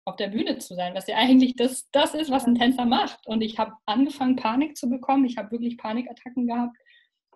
auf 0.07 0.17
der 0.17 0.29
Bühne 0.29 0.59
zu 0.59 0.75
sein, 0.75 0.95
was 0.95 1.07
ja 1.09 1.17
eigentlich 1.17 1.57
das, 1.57 1.91
das 1.91 2.15
ist, 2.15 2.31
was 2.31 2.47
ein 2.47 2.55
Tänzer 2.55 2.87
macht. 2.87 3.27
Und 3.27 3.43
ich 3.43 3.59
habe 3.59 3.73
angefangen, 3.85 4.37
Panik 4.37 4.77
zu 4.77 4.89
bekommen. 4.89 5.27
Ich 5.27 5.37
habe 5.37 5.51
wirklich 5.51 5.77
Panikattacken 5.77 6.47
gehabt 6.47 6.77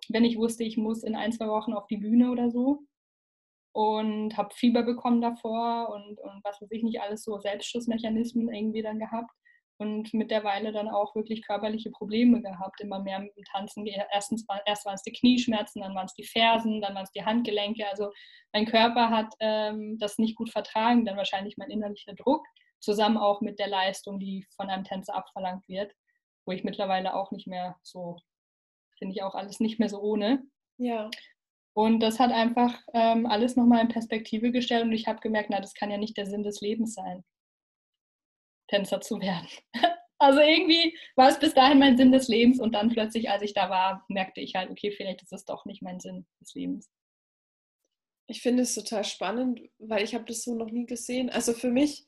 wenn 0.09 0.25
ich 0.25 0.37
wusste, 0.37 0.65
ich 0.65 0.77
muss 0.77 1.03
in 1.03 1.15
ein, 1.15 1.33
zwei 1.33 1.49
Wochen 1.49 1.73
auf 1.73 1.87
die 1.87 1.97
Bühne 1.97 2.31
oder 2.31 2.51
so. 2.51 2.85
Und 3.73 4.37
habe 4.37 4.53
Fieber 4.53 4.83
bekommen 4.83 5.21
davor 5.21 5.91
und, 5.91 6.19
und 6.19 6.43
was 6.43 6.61
weiß 6.61 6.73
ich 6.73 6.83
nicht, 6.83 7.01
alles 7.01 7.23
so 7.23 7.39
Selbstschutzmechanismen 7.39 8.53
irgendwie 8.53 8.83
dann 8.83 8.99
gehabt. 8.99 9.31
Und 9.81 10.13
mit 10.13 10.31
der 10.31 10.45
Weile 10.45 10.73
dann 10.73 10.91
auch 10.91 11.15
wirklich 11.15 11.41
körperliche 11.43 11.91
Probleme 11.91 12.43
gehabt, 12.43 12.83
immer 12.83 12.99
mehr 12.99 13.19
mit 13.19 13.35
dem 13.35 13.45
Tanzen. 13.45 13.87
Erstens 13.87 14.47
erst 14.67 14.85
waren 14.85 14.95
es 14.95 15.03
die 15.03 15.13
Knieschmerzen, 15.13 15.81
dann 15.81 15.95
waren 15.95 16.05
es 16.05 16.13
die 16.13 16.25
Fersen, 16.25 16.83
dann 16.83 16.95
waren 16.95 17.05
es 17.05 17.13
die 17.13 17.25
Handgelenke. 17.25 17.89
Also 17.89 18.13
mein 18.53 18.67
Körper 18.67 19.09
hat 19.09 19.33
ähm, 19.41 19.99
das 19.99 20.19
nicht 20.19 20.37
gut 20.37 20.51
vertragen, 20.51 21.07
dann 21.07 21.17
wahrscheinlich 21.17 21.57
mein 21.57 21.71
innerlicher 21.71 22.13
Druck, 22.13 22.47
zusammen 22.79 23.17
auch 23.17 23.41
mit 23.41 23.59
der 23.59 23.69
Leistung, 23.69 24.21
die 24.21 24.47
von 24.55 24.69
einem 24.69 24.85
Tänzer 24.85 25.15
abverlangt 25.15 25.67
wird, 25.67 25.95
wo 26.45 26.53
ich 26.53 26.63
mittlerweile 26.63 27.15
auch 27.15 27.31
nicht 27.31 27.47
mehr 27.47 27.77
so 27.83 28.19
finde 29.01 29.15
ich 29.15 29.23
auch 29.23 29.35
alles 29.35 29.61
nicht 29.61 29.81
mehr 29.81 29.89
so 29.89 29.99
ohne. 30.01 30.43
Ja. 30.77 31.11
Und 31.73 32.01
das 32.01 32.21
hat 32.21 32.33
einfach 32.33 32.79
ähm, 32.93 33.27
alles 33.27 33.57
nochmal 33.57 33.81
in 33.81 33.89
Perspektive 33.89 34.53
gestellt 34.53 34.85
und 34.85 34.93
ich 34.93 35.09
habe 35.09 35.21
gemerkt, 35.21 35.49
na, 35.51 35.61
das 35.61 35.75
kann 35.75 35.91
ja 35.91 35.97
nicht 35.97 36.17
der 36.17 36.27
Sinn 36.27 36.43
des 36.43 36.61
Lebens 36.61 36.95
sein, 36.95 37.25
Tänzer 38.71 39.01
zu 39.01 39.21
werden. 39.21 39.49
also 40.19 40.41
irgendwie 40.41 40.97
war 41.17 41.29
es 41.29 41.39
bis 41.39 41.55
dahin 41.55 41.79
mein 41.79 41.97
Sinn 41.97 42.13
des 42.13 42.29
Lebens 42.29 42.61
und 42.61 42.73
dann 42.73 42.89
plötzlich, 42.89 43.29
als 43.29 43.43
ich 43.43 43.53
da 43.53 43.69
war, 43.69 44.05
merkte 44.09 44.41
ich 44.41 44.55
halt, 44.55 44.71
okay, 44.71 44.93
vielleicht 44.93 45.23
ist 45.23 45.33
es 45.33 45.45
doch 45.45 45.65
nicht 45.65 45.83
mein 45.83 46.01
Sinn 46.01 46.27
des 46.41 46.55
Lebens. 46.55 46.89
Ich 48.27 48.43
finde 48.43 48.63
es 48.63 48.75
total 48.75 49.05
spannend, 49.05 49.61
weil 49.79 50.05
ich 50.05 50.15
habe 50.15 50.25
das 50.25 50.45
so 50.45 50.55
noch 50.55 50.71
nie 50.71 50.87
gesehen. 50.87 51.31
Also 51.31 51.53
für 51.53 51.71
mich, 51.71 52.07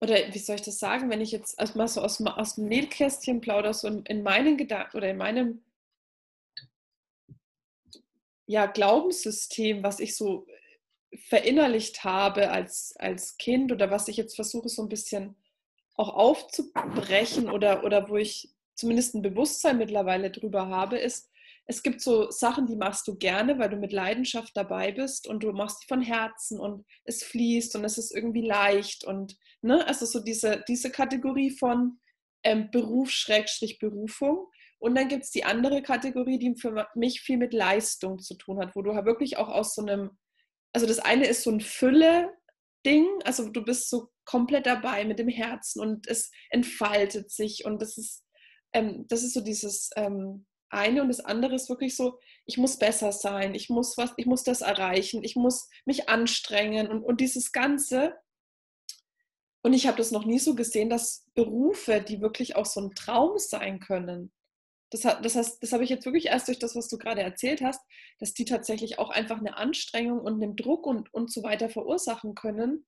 oder 0.00 0.14
wie 0.32 0.38
soll 0.38 0.54
ich 0.56 0.62
das 0.62 0.78
sagen, 0.78 1.10
wenn 1.10 1.20
ich 1.20 1.32
jetzt 1.32 1.58
mal 1.74 1.88
so 1.88 2.00
aus, 2.00 2.24
aus 2.24 2.54
dem 2.54 2.66
Nähkästchen 2.66 3.40
plaudere, 3.40 3.74
so 3.74 3.88
in, 3.88 4.04
in 4.06 4.22
meinen 4.22 4.56
Gedanken 4.56 4.96
oder 4.96 5.10
in 5.10 5.16
meinem 5.16 5.64
ja, 8.46 8.66
Glaubenssystem, 8.66 9.82
was 9.82 10.00
ich 10.00 10.16
so 10.16 10.46
verinnerlicht 11.14 12.04
habe 12.04 12.50
als, 12.50 12.94
als 12.98 13.36
Kind 13.36 13.72
oder 13.72 13.90
was 13.90 14.08
ich 14.08 14.16
jetzt 14.16 14.36
versuche 14.36 14.68
so 14.68 14.82
ein 14.82 14.88
bisschen 14.88 15.36
auch 15.96 16.10
aufzubrechen 16.10 17.50
oder, 17.50 17.84
oder 17.84 18.08
wo 18.08 18.16
ich 18.16 18.50
zumindest 18.74 19.14
ein 19.14 19.22
Bewusstsein 19.22 19.78
mittlerweile 19.78 20.30
drüber 20.30 20.68
habe, 20.68 20.98
ist, 20.98 21.30
es 21.66 21.82
gibt 21.82 22.00
so 22.00 22.30
Sachen, 22.30 22.66
die 22.66 22.76
machst 22.76 23.06
du 23.06 23.16
gerne, 23.16 23.58
weil 23.58 23.70
du 23.70 23.76
mit 23.76 23.92
Leidenschaft 23.92 24.56
dabei 24.56 24.92
bist 24.92 25.28
und 25.28 25.42
du 25.42 25.52
machst 25.52 25.82
die 25.82 25.86
von 25.86 26.02
Herzen 26.02 26.58
und 26.58 26.84
es 27.04 27.22
fließt 27.22 27.76
und 27.76 27.84
es 27.84 27.96
ist 27.96 28.12
irgendwie 28.12 28.44
leicht 28.44 29.04
und 29.04 29.36
ne, 29.62 29.86
also 29.86 30.06
so 30.06 30.20
diese, 30.20 30.64
diese 30.66 30.90
Kategorie 30.90 31.50
von 31.50 32.00
ähm, 32.42 32.70
Beruf 32.70 33.10
Schrägstrich 33.10 33.78
Berufung. 33.78 34.48
Und 34.78 34.94
dann 34.94 35.08
gibt 35.08 35.24
es 35.24 35.30
die 35.30 35.44
andere 35.44 35.82
Kategorie, 35.82 36.38
die 36.38 36.54
für 36.56 36.88
mich 36.94 37.20
viel 37.20 37.36
mit 37.36 37.52
Leistung 37.52 38.18
zu 38.18 38.34
tun 38.34 38.58
hat, 38.58 38.74
wo 38.74 38.82
du 38.82 38.92
wirklich 39.04 39.36
auch 39.36 39.48
aus 39.48 39.74
so 39.74 39.82
einem, 39.82 40.18
also 40.72 40.86
das 40.86 40.98
eine 40.98 41.26
ist 41.26 41.42
so 41.42 41.50
ein 41.50 41.60
Fülle-Ding, 41.60 43.06
also 43.24 43.48
du 43.48 43.64
bist 43.64 43.90
so 43.90 44.08
komplett 44.24 44.66
dabei 44.66 45.04
mit 45.04 45.18
dem 45.18 45.28
Herzen 45.28 45.80
und 45.80 46.06
es 46.06 46.30
entfaltet 46.50 47.30
sich 47.30 47.64
und 47.64 47.82
das 47.82 47.98
ist, 47.98 48.24
ähm, 48.72 49.06
das 49.08 49.22
ist 49.22 49.34
so 49.34 49.40
dieses, 49.40 49.90
ähm, 49.96 50.46
eine 50.70 51.02
und 51.02 51.08
das 51.08 51.20
andere 51.20 51.56
ist 51.56 51.68
wirklich 51.68 51.96
so, 51.96 52.18
ich 52.46 52.56
muss 52.56 52.78
besser 52.78 53.12
sein, 53.12 53.54
ich 53.54 53.68
muss 53.68 53.98
was, 53.98 54.12
ich 54.16 54.26
muss 54.26 54.44
das 54.44 54.60
erreichen, 54.60 55.24
ich 55.24 55.36
muss 55.36 55.68
mich 55.84 56.08
anstrengen 56.08 56.88
und, 56.88 57.02
und 57.02 57.20
dieses 57.20 57.52
Ganze. 57.52 58.14
Und 59.62 59.74
ich 59.74 59.86
habe 59.86 59.98
das 59.98 60.10
noch 60.10 60.24
nie 60.24 60.38
so 60.38 60.54
gesehen, 60.54 60.88
dass 60.88 61.26
Berufe, 61.34 62.00
die 62.00 62.22
wirklich 62.22 62.56
auch 62.56 62.66
so 62.66 62.80
ein 62.80 62.94
Traum 62.94 63.36
sein 63.36 63.80
können, 63.80 64.32
das, 64.90 65.02
das, 65.02 65.36
heißt, 65.36 65.62
das 65.62 65.72
habe 65.72 65.84
ich 65.84 65.90
jetzt 65.90 66.04
wirklich 66.04 66.26
erst 66.26 66.48
durch 66.48 66.58
das, 66.58 66.74
was 66.74 66.88
du 66.88 66.98
gerade 66.98 67.22
erzählt 67.22 67.62
hast, 67.62 67.80
dass 68.18 68.34
die 68.34 68.44
tatsächlich 68.44 68.98
auch 68.98 69.10
einfach 69.10 69.38
eine 69.38 69.56
Anstrengung 69.56 70.20
und 70.20 70.42
einen 70.42 70.56
Druck 70.56 70.86
und, 70.86 71.12
und 71.14 71.32
so 71.32 71.42
weiter 71.42 71.70
verursachen 71.70 72.34
können. 72.34 72.86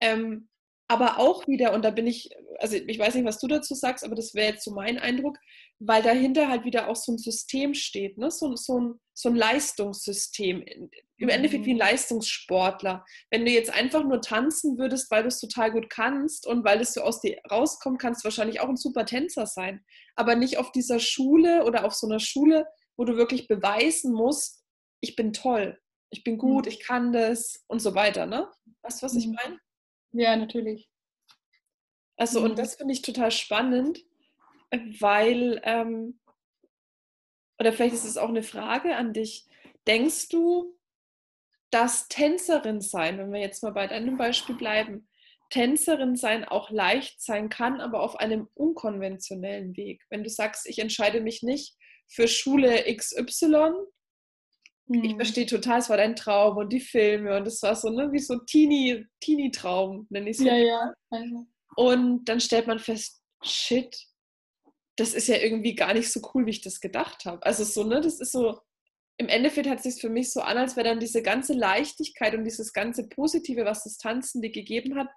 Ähm, 0.00 0.48
aber 0.88 1.18
auch 1.18 1.46
wieder, 1.46 1.72
und 1.72 1.84
da 1.84 1.90
bin 1.90 2.06
ich, 2.06 2.30
also 2.58 2.76
ich 2.76 2.98
weiß 2.98 3.14
nicht, 3.14 3.24
was 3.24 3.38
du 3.38 3.46
dazu 3.46 3.74
sagst, 3.74 4.04
aber 4.04 4.14
das 4.14 4.34
wäre 4.34 4.52
jetzt 4.52 4.64
so 4.64 4.72
mein 4.72 4.98
Eindruck, 4.98 5.38
weil 5.78 6.02
dahinter 6.02 6.48
halt 6.48 6.64
wieder 6.64 6.88
auch 6.88 6.96
so 6.96 7.12
ein 7.12 7.18
System 7.18 7.74
steht, 7.74 8.18
ne? 8.18 8.30
so, 8.30 8.56
so, 8.56 8.80
ein, 8.80 9.00
so 9.14 9.28
ein 9.28 9.36
Leistungssystem, 9.36 10.64
im 11.18 11.28
Endeffekt 11.28 11.66
wie 11.66 11.72
ein 11.72 11.74
mhm. 11.74 11.80
Leistungssportler. 11.80 13.04
Wenn 13.30 13.44
du 13.44 13.50
jetzt 13.50 13.72
einfach 13.72 14.02
nur 14.04 14.20
tanzen 14.20 14.78
würdest, 14.78 15.10
weil 15.10 15.22
du 15.22 15.28
es 15.28 15.40
total 15.40 15.70
gut 15.70 15.90
kannst 15.90 16.46
und 16.46 16.64
weil 16.64 16.80
es 16.80 16.94
so 16.94 17.02
aus 17.02 17.20
dir 17.20 17.38
rauskommt, 17.50 18.00
kannst 18.00 18.22
du 18.22 18.24
wahrscheinlich 18.24 18.60
auch 18.60 18.68
ein 18.68 18.76
super 18.76 19.04
Tänzer 19.04 19.46
sein, 19.46 19.84
aber 20.16 20.34
nicht 20.34 20.58
auf 20.58 20.72
dieser 20.72 20.98
Schule 20.98 21.64
oder 21.64 21.84
auf 21.84 21.94
so 21.94 22.06
einer 22.06 22.20
Schule, 22.20 22.66
wo 22.96 23.04
du 23.04 23.16
wirklich 23.16 23.48
beweisen 23.48 24.12
musst, 24.12 24.64
ich 25.00 25.16
bin 25.16 25.32
toll, 25.32 25.78
ich 26.10 26.24
bin 26.24 26.38
gut, 26.38 26.66
mhm. 26.66 26.72
ich 26.72 26.80
kann 26.80 27.12
das 27.12 27.64
und 27.68 27.80
so 27.80 27.94
weiter. 27.94 28.26
Ne? 28.26 28.48
Weißt 28.82 29.02
du, 29.02 29.06
was 29.06 29.14
ich 29.14 29.26
mhm. 29.26 29.36
meine? 29.42 29.58
Ja, 30.12 30.36
natürlich. 30.36 30.88
Also, 32.16 32.40
mhm. 32.40 32.50
und 32.50 32.58
das 32.58 32.76
finde 32.76 32.92
ich 32.92 33.02
total 33.02 33.30
spannend, 33.30 34.04
weil, 35.00 35.60
ähm, 35.64 36.20
oder 37.62 37.72
vielleicht 37.72 37.94
ist 37.94 38.04
es 38.04 38.18
auch 38.18 38.28
eine 38.28 38.42
Frage 38.42 38.96
an 38.96 39.12
dich. 39.12 39.46
Denkst 39.86 40.28
du, 40.30 40.76
dass 41.70 42.08
Tänzerin 42.08 42.80
sein, 42.80 43.18
wenn 43.18 43.32
wir 43.32 43.40
jetzt 43.40 43.62
mal 43.62 43.70
bei 43.70 43.86
deinem 43.86 44.16
Beispiel 44.16 44.56
bleiben, 44.56 45.08
Tänzerin 45.50 46.16
sein 46.16 46.44
auch 46.44 46.70
leicht 46.70 47.22
sein 47.22 47.50
kann, 47.50 47.80
aber 47.80 48.00
auf 48.00 48.16
einem 48.16 48.48
unkonventionellen 48.54 49.76
Weg? 49.76 50.02
Wenn 50.10 50.24
du 50.24 50.28
sagst, 50.28 50.66
ich 50.66 50.80
entscheide 50.80 51.20
mich 51.20 51.44
nicht 51.44 51.76
für 52.08 52.26
Schule 52.26 52.84
XY, 52.92 53.74
hm. 54.88 55.04
Ich 55.04 55.14
verstehe 55.14 55.46
total, 55.46 55.78
es 55.78 55.88
war 55.88 55.96
dein 55.96 56.16
Traum 56.16 56.56
und 56.56 56.72
die 56.72 56.80
Filme 56.80 57.36
und 57.36 57.46
es 57.46 57.62
war 57.62 57.76
so, 57.76 57.88
ne, 57.90 58.10
wie 58.10 58.18
so 58.18 58.38
Teenie, 58.40 59.06
Teenie-Traum, 59.20 60.08
nenne 60.10 60.30
ich 60.30 60.38
es. 60.38 60.44
Ja, 60.44 60.56
ja. 60.56 60.92
Also. 61.08 61.46
Und 61.76 62.24
dann 62.24 62.40
stellt 62.40 62.66
man 62.66 62.80
fest, 62.80 63.22
shit, 63.44 63.96
das 65.02 65.14
ist 65.14 65.26
ja 65.26 65.36
irgendwie 65.36 65.74
gar 65.74 65.94
nicht 65.94 66.12
so 66.12 66.20
cool, 66.32 66.46
wie 66.46 66.50
ich 66.50 66.60
das 66.60 66.80
gedacht 66.80 67.24
habe. 67.24 67.44
Also 67.44 67.64
so, 67.64 67.82
ne, 67.82 68.00
das 68.00 68.20
ist 68.20 68.30
so, 68.30 68.60
im 69.16 69.28
Endeffekt 69.28 69.68
hat 69.68 69.78
es 69.78 69.82
sich 69.82 70.00
für 70.00 70.08
mich 70.08 70.30
so 70.30 70.40
an, 70.40 70.56
als 70.56 70.76
wäre 70.76 70.88
dann 70.88 71.00
diese 71.00 71.22
ganze 71.22 71.54
Leichtigkeit 71.54 72.34
und 72.34 72.44
dieses 72.44 72.72
ganze 72.72 73.08
Positive, 73.08 73.64
was 73.64 73.82
das 73.82 73.98
Tanzen 73.98 74.42
dir 74.42 74.52
gegeben 74.52 74.96
hat, 74.96 75.08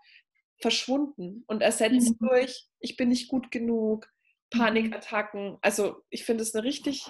verschwunden 0.60 1.44
und 1.46 1.62
ersetzt 1.62 2.20
mhm. 2.20 2.28
durch, 2.28 2.68
ich 2.80 2.98
bin 2.98 3.10
nicht 3.10 3.28
gut 3.28 3.52
genug, 3.52 4.08
mhm. 4.52 4.60
Panikattacken. 4.60 5.60
Also 5.62 6.02
ich 6.10 6.26
finde 6.26 6.42
es 6.42 6.56
eine 6.56 6.64
richtig 6.64 7.06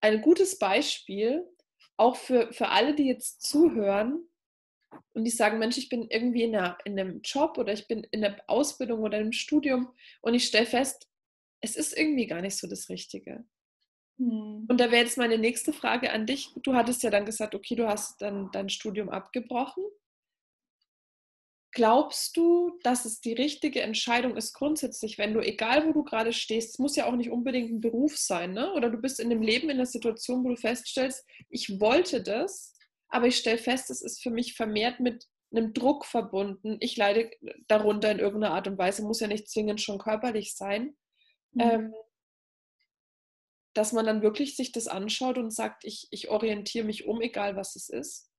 ein 0.00 0.22
gutes 0.22 0.58
Beispiel, 0.58 1.44
auch 1.96 2.14
für, 2.14 2.52
für 2.52 2.68
alle, 2.68 2.94
die 2.94 3.06
jetzt 3.06 3.42
zuhören 3.42 4.29
und 5.12 5.24
die 5.24 5.30
sagen, 5.30 5.58
Mensch, 5.58 5.78
ich 5.78 5.88
bin 5.88 6.06
irgendwie 6.08 6.44
in, 6.44 6.56
einer, 6.56 6.78
in 6.84 6.98
einem 6.98 7.20
Job 7.22 7.58
oder 7.58 7.72
ich 7.72 7.86
bin 7.88 8.06
in 8.10 8.22
der 8.22 8.42
Ausbildung 8.48 9.00
oder 9.00 9.18
im 9.18 9.32
Studium 9.32 9.92
und 10.20 10.34
ich 10.34 10.46
stelle 10.46 10.66
fest, 10.66 11.08
es 11.60 11.76
ist 11.76 11.96
irgendwie 11.96 12.26
gar 12.26 12.40
nicht 12.40 12.56
so 12.56 12.66
das 12.66 12.88
Richtige. 12.88 13.44
Hm. 14.18 14.66
Und 14.68 14.80
da 14.80 14.90
wäre 14.90 15.02
jetzt 15.02 15.18
meine 15.18 15.38
nächste 15.38 15.72
Frage 15.72 16.12
an 16.12 16.26
dich. 16.26 16.52
Du 16.62 16.74
hattest 16.74 17.02
ja 17.02 17.10
dann 17.10 17.24
gesagt, 17.24 17.54
okay, 17.54 17.74
du 17.74 17.88
hast 17.88 18.20
dann 18.22 18.50
dein 18.52 18.68
Studium 18.68 19.08
abgebrochen. 19.08 19.84
Glaubst 21.72 22.36
du, 22.36 22.76
dass 22.82 23.04
es 23.04 23.20
die 23.20 23.32
richtige 23.32 23.80
Entscheidung 23.82 24.36
ist 24.36 24.54
grundsätzlich, 24.54 25.18
wenn 25.18 25.32
du, 25.32 25.40
egal 25.40 25.86
wo 25.86 25.92
du 25.92 26.02
gerade 26.02 26.32
stehst, 26.32 26.70
es 26.70 26.78
muss 26.80 26.96
ja 26.96 27.06
auch 27.06 27.14
nicht 27.14 27.30
unbedingt 27.30 27.70
ein 27.70 27.80
Beruf 27.80 28.16
sein, 28.16 28.54
ne? 28.54 28.72
oder 28.72 28.90
du 28.90 28.98
bist 28.98 29.20
in 29.20 29.30
dem 29.30 29.40
Leben 29.40 29.70
in 29.70 29.76
der 29.76 29.86
Situation, 29.86 30.42
wo 30.42 30.48
du 30.48 30.56
feststellst, 30.56 31.24
ich 31.48 31.80
wollte 31.80 32.24
das, 32.24 32.74
aber 33.10 33.26
ich 33.26 33.36
stelle 33.36 33.58
fest, 33.58 33.90
es 33.90 34.02
ist 34.02 34.22
für 34.22 34.30
mich 34.30 34.54
vermehrt 34.54 35.00
mit 35.00 35.26
einem 35.52 35.72
Druck 35.72 36.06
verbunden. 36.06 36.76
Ich 36.80 36.96
leide 36.96 37.30
darunter 37.66 38.10
in 38.10 38.20
irgendeiner 38.20 38.54
Art 38.54 38.68
und 38.68 38.78
Weise, 38.78 39.02
muss 39.02 39.20
ja 39.20 39.26
nicht 39.26 39.50
zwingend 39.50 39.80
schon 39.80 39.98
körperlich 39.98 40.54
sein. 40.54 40.96
Mhm. 41.52 41.60
Ähm, 41.60 41.94
dass 43.74 43.92
man 43.92 44.06
dann 44.06 44.22
wirklich 44.22 44.56
sich 44.56 44.72
das 44.72 44.88
anschaut 44.88 45.38
und 45.38 45.52
sagt, 45.52 45.84
ich, 45.84 46.08
ich 46.10 46.28
orientiere 46.28 46.84
mich 46.84 47.06
um, 47.06 47.20
egal 47.20 47.56
was 47.56 47.76
es 47.76 47.88
ist. 47.88 48.30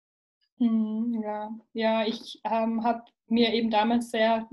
Mhm, 0.57 1.21
ja, 1.23 1.49
ja, 1.73 2.05
ich 2.05 2.41
ähm, 2.43 2.83
habe 2.83 3.03
mir 3.27 3.53
eben 3.53 3.71
damals 3.71 4.11
sehr 4.11 4.49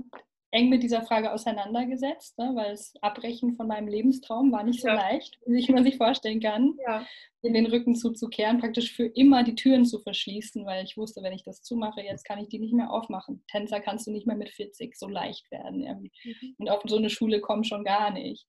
eng 0.51 0.69
mit 0.69 0.81
dieser 0.81 1.03
Frage 1.03 1.31
auseinandergesetzt, 1.31 2.37
ne, 2.39 2.51
weil 2.55 2.71
das 2.71 2.93
Abbrechen 3.01 3.53
von 3.53 3.67
meinem 3.67 3.87
Lebenstraum 3.87 4.51
war 4.51 4.63
nicht 4.63 4.81
so 4.81 4.87
ja. 4.87 4.95
leicht, 4.95 5.37
wie 5.45 5.71
man 5.71 5.83
sich 5.83 5.97
vorstellen 5.97 6.39
kann, 6.39 6.75
ja. 6.85 7.05
in 7.41 7.53
den 7.53 7.67
Rücken 7.67 7.95
zuzukehren, 7.95 8.59
praktisch 8.59 8.91
für 8.91 9.05
immer 9.05 9.43
die 9.43 9.55
Türen 9.55 9.85
zu 9.85 9.99
verschließen, 9.99 10.65
weil 10.65 10.83
ich 10.83 10.97
wusste, 10.97 11.21
wenn 11.21 11.33
ich 11.33 11.43
das 11.43 11.61
zumache, 11.61 12.01
jetzt 12.01 12.23
kann 12.23 12.39
ich 12.39 12.49
die 12.49 12.59
nicht 12.59 12.73
mehr 12.73 12.91
aufmachen. 12.91 13.43
Tänzer 13.49 13.79
kannst 13.79 14.07
du 14.07 14.11
nicht 14.11 14.25
mehr 14.25 14.37
mit 14.37 14.49
40 14.49 14.97
so 14.97 15.07
leicht 15.07 15.49
werden. 15.51 15.81
Mhm. 15.81 16.55
Und 16.57 16.69
auf 16.69 16.81
so 16.85 16.97
eine 16.97 17.09
Schule 17.09 17.41
kommen 17.41 17.63
schon 17.63 17.83
gar 17.83 18.11
nicht. 18.11 18.47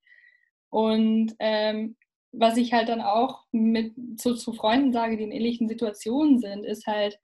Und 0.70 1.34
ähm, 1.38 1.96
was 2.32 2.56
ich 2.56 2.72
halt 2.72 2.88
dann 2.88 3.00
auch 3.00 3.44
mit 3.50 3.92
zu, 4.16 4.34
zu 4.34 4.52
Freunden 4.52 4.92
sage, 4.92 5.16
die 5.16 5.24
in 5.24 5.32
ähnlichen 5.32 5.68
Situationen 5.68 6.38
sind, 6.38 6.64
ist 6.64 6.86
halt, 6.86 7.18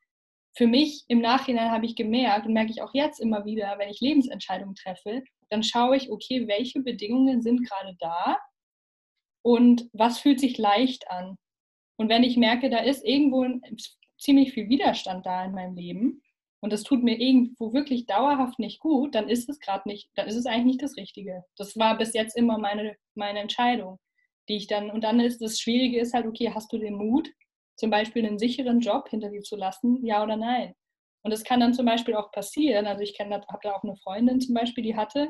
für 0.57 0.66
mich 0.66 1.04
im 1.09 1.20
Nachhinein 1.20 1.70
habe 1.70 1.84
ich 1.84 1.96
gemerkt 1.96 2.46
und 2.46 2.54
merke 2.54 2.70
ich 2.70 2.80
auch 2.80 2.94
jetzt 2.94 3.20
immer 3.20 3.44
wieder, 3.44 3.74
wenn 3.78 3.90
ich 3.90 4.00
Lebensentscheidungen 4.00 4.74
treffe, 4.74 5.22
dann 5.50 5.62
schaue 5.62 5.96
ich, 5.96 6.11
okay, 6.11 6.48
welche 6.48 6.80
Bedingungen 6.80 7.42
sind 7.42 7.68
gerade 7.68 7.94
da 8.00 8.38
und 9.42 9.88
was 9.92 10.18
fühlt 10.18 10.40
sich 10.40 10.57
leicht 10.57 11.11
an. 11.11 11.36
Und 11.98 12.09
wenn 12.09 12.24
ich 12.24 12.38
merke, 12.38 12.70
da 12.70 12.78
ist 12.78 13.04
irgendwo 13.04 13.44
ziemlich 14.18 14.54
viel 14.54 14.70
Widerstand 14.70 15.26
da 15.26 15.44
in 15.44 15.52
meinem 15.52 15.76
Leben 15.76 16.22
und 16.61 16.72
das 16.72 16.84
tut 16.84 17.02
mir 17.02 17.20
irgendwo 17.20 17.74
wirklich 17.74 18.07
dauerhaft 18.07 18.59
nicht 18.59 18.80
gut, 18.80 19.14
dann 19.14 19.28
ist 19.28 19.50
es 19.50 19.61
gerade 19.61 19.86
nicht, 19.86 20.11
dann 20.14 20.26
ist 20.26 20.36
es 20.36 20.46
eigentlich 20.46 20.64
nicht 20.64 20.82
das 20.82 20.96
Richtige. 20.96 21.44
Das 21.59 21.76
war 21.76 21.98
bis 21.98 22.14
jetzt 22.14 22.34
immer 22.34 22.59
meine, 22.59 22.96
meine 23.14 23.40
Entscheidung, 23.40 23.98
die 24.48 24.57
ich 24.57 24.68
dann, 24.68 24.90
und 24.90 25.04
dann 25.04 25.20
ist 25.20 25.42
das 25.42 25.61
Schwierige 25.61 26.00
ist 26.00 26.14
halt, 26.14 26.26
okay, 26.26 26.52
hast 26.54 26.72
du 26.72 26.78
den 26.78 26.94
Mut, 26.94 27.28
zum 27.77 27.91
Beispiel 27.91 28.27
einen 28.27 28.39
sicheren 28.39 28.81
Job 28.81 29.09
hinter 29.09 29.31
dir 29.31 29.43
zu 29.43 29.57
lassen, 29.57 30.05
ja 30.05 30.22
oder 30.22 30.37
nein? 30.37 30.74
Und 31.22 31.33
das 31.33 31.45
kann 31.45 31.61
dann 31.61 31.74
zum 31.74 31.87
Beispiel 31.87 32.14
auch 32.14 32.31
passieren. 32.31 32.87
Also 32.87 33.03
ich 33.03 33.16
kenne, 33.16 33.35
habe 33.35 33.59
da 33.62 33.74
auch 33.74 33.83
eine 33.83 33.97
Freundin 33.97 34.41
zum 34.41 34.55
Beispiel, 34.55 34.85
die 34.85 34.97
hatte 34.97 35.29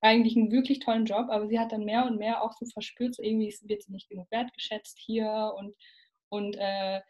eigentlich 0.00 0.36
einen 0.36 0.52
wirklich 0.52 0.78
tollen 0.80 1.06
Job, 1.06 1.26
aber 1.30 1.48
sie 1.48 1.58
hat 1.58 1.72
dann 1.72 1.84
mehr 1.84 2.06
und 2.06 2.18
mehr 2.18 2.42
auch 2.42 2.52
so 2.52 2.66
verspürt, 2.66 3.14
so 3.14 3.22
irgendwie 3.22 3.52
wird 3.62 3.82
sie 3.82 3.92
nicht 3.92 4.08
genug 4.08 4.30
wertgeschätzt 4.30 4.98
hier 4.98 5.52
und, 5.56 5.74
und 6.28 6.54
äh, 6.56 7.00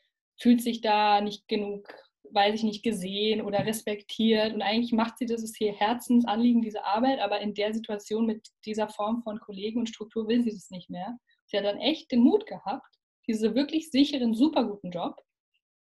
fühlt 0.41 0.63
sich 0.63 0.81
da 0.81 1.21
nicht 1.21 1.49
genug, 1.49 1.93
weiß 2.31 2.55
ich 2.55 2.63
nicht, 2.63 2.83
gesehen 2.83 3.43
oder 3.43 3.67
respektiert. 3.67 4.55
Und 4.55 4.63
eigentlich 4.63 4.93
macht 4.93 5.19
sie 5.19 5.27
das 5.27 5.61
ihr 5.61 5.73
Herzensanliegen, 5.73 6.63
diese 6.63 6.85
Arbeit, 6.85 7.19
aber 7.21 7.41
in 7.41 7.55
der 7.55 7.75
Situation 7.75 8.25
mit 8.25 8.47
dieser 8.65 8.89
Form 8.89 9.23
von 9.23 9.41
Kollegen 9.41 9.81
und 9.81 9.89
Struktur 9.89 10.29
will 10.29 10.43
sie 10.43 10.53
das 10.53 10.71
nicht 10.71 10.89
mehr. 10.89 11.19
Sie 11.47 11.59
hat 11.59 11.65
dann 11.65 11.79
echt 11.79 12.13
den 12.13 12.21
Mut 12.21 12.47
gehabt, 12.47 12.98
diesen 13.29 13.55
wirklich 13.55 13.91
sicheren, 13.91 14.35
super 14.35 14.65
guten 14.65 14.91
Job, 14.91 15.23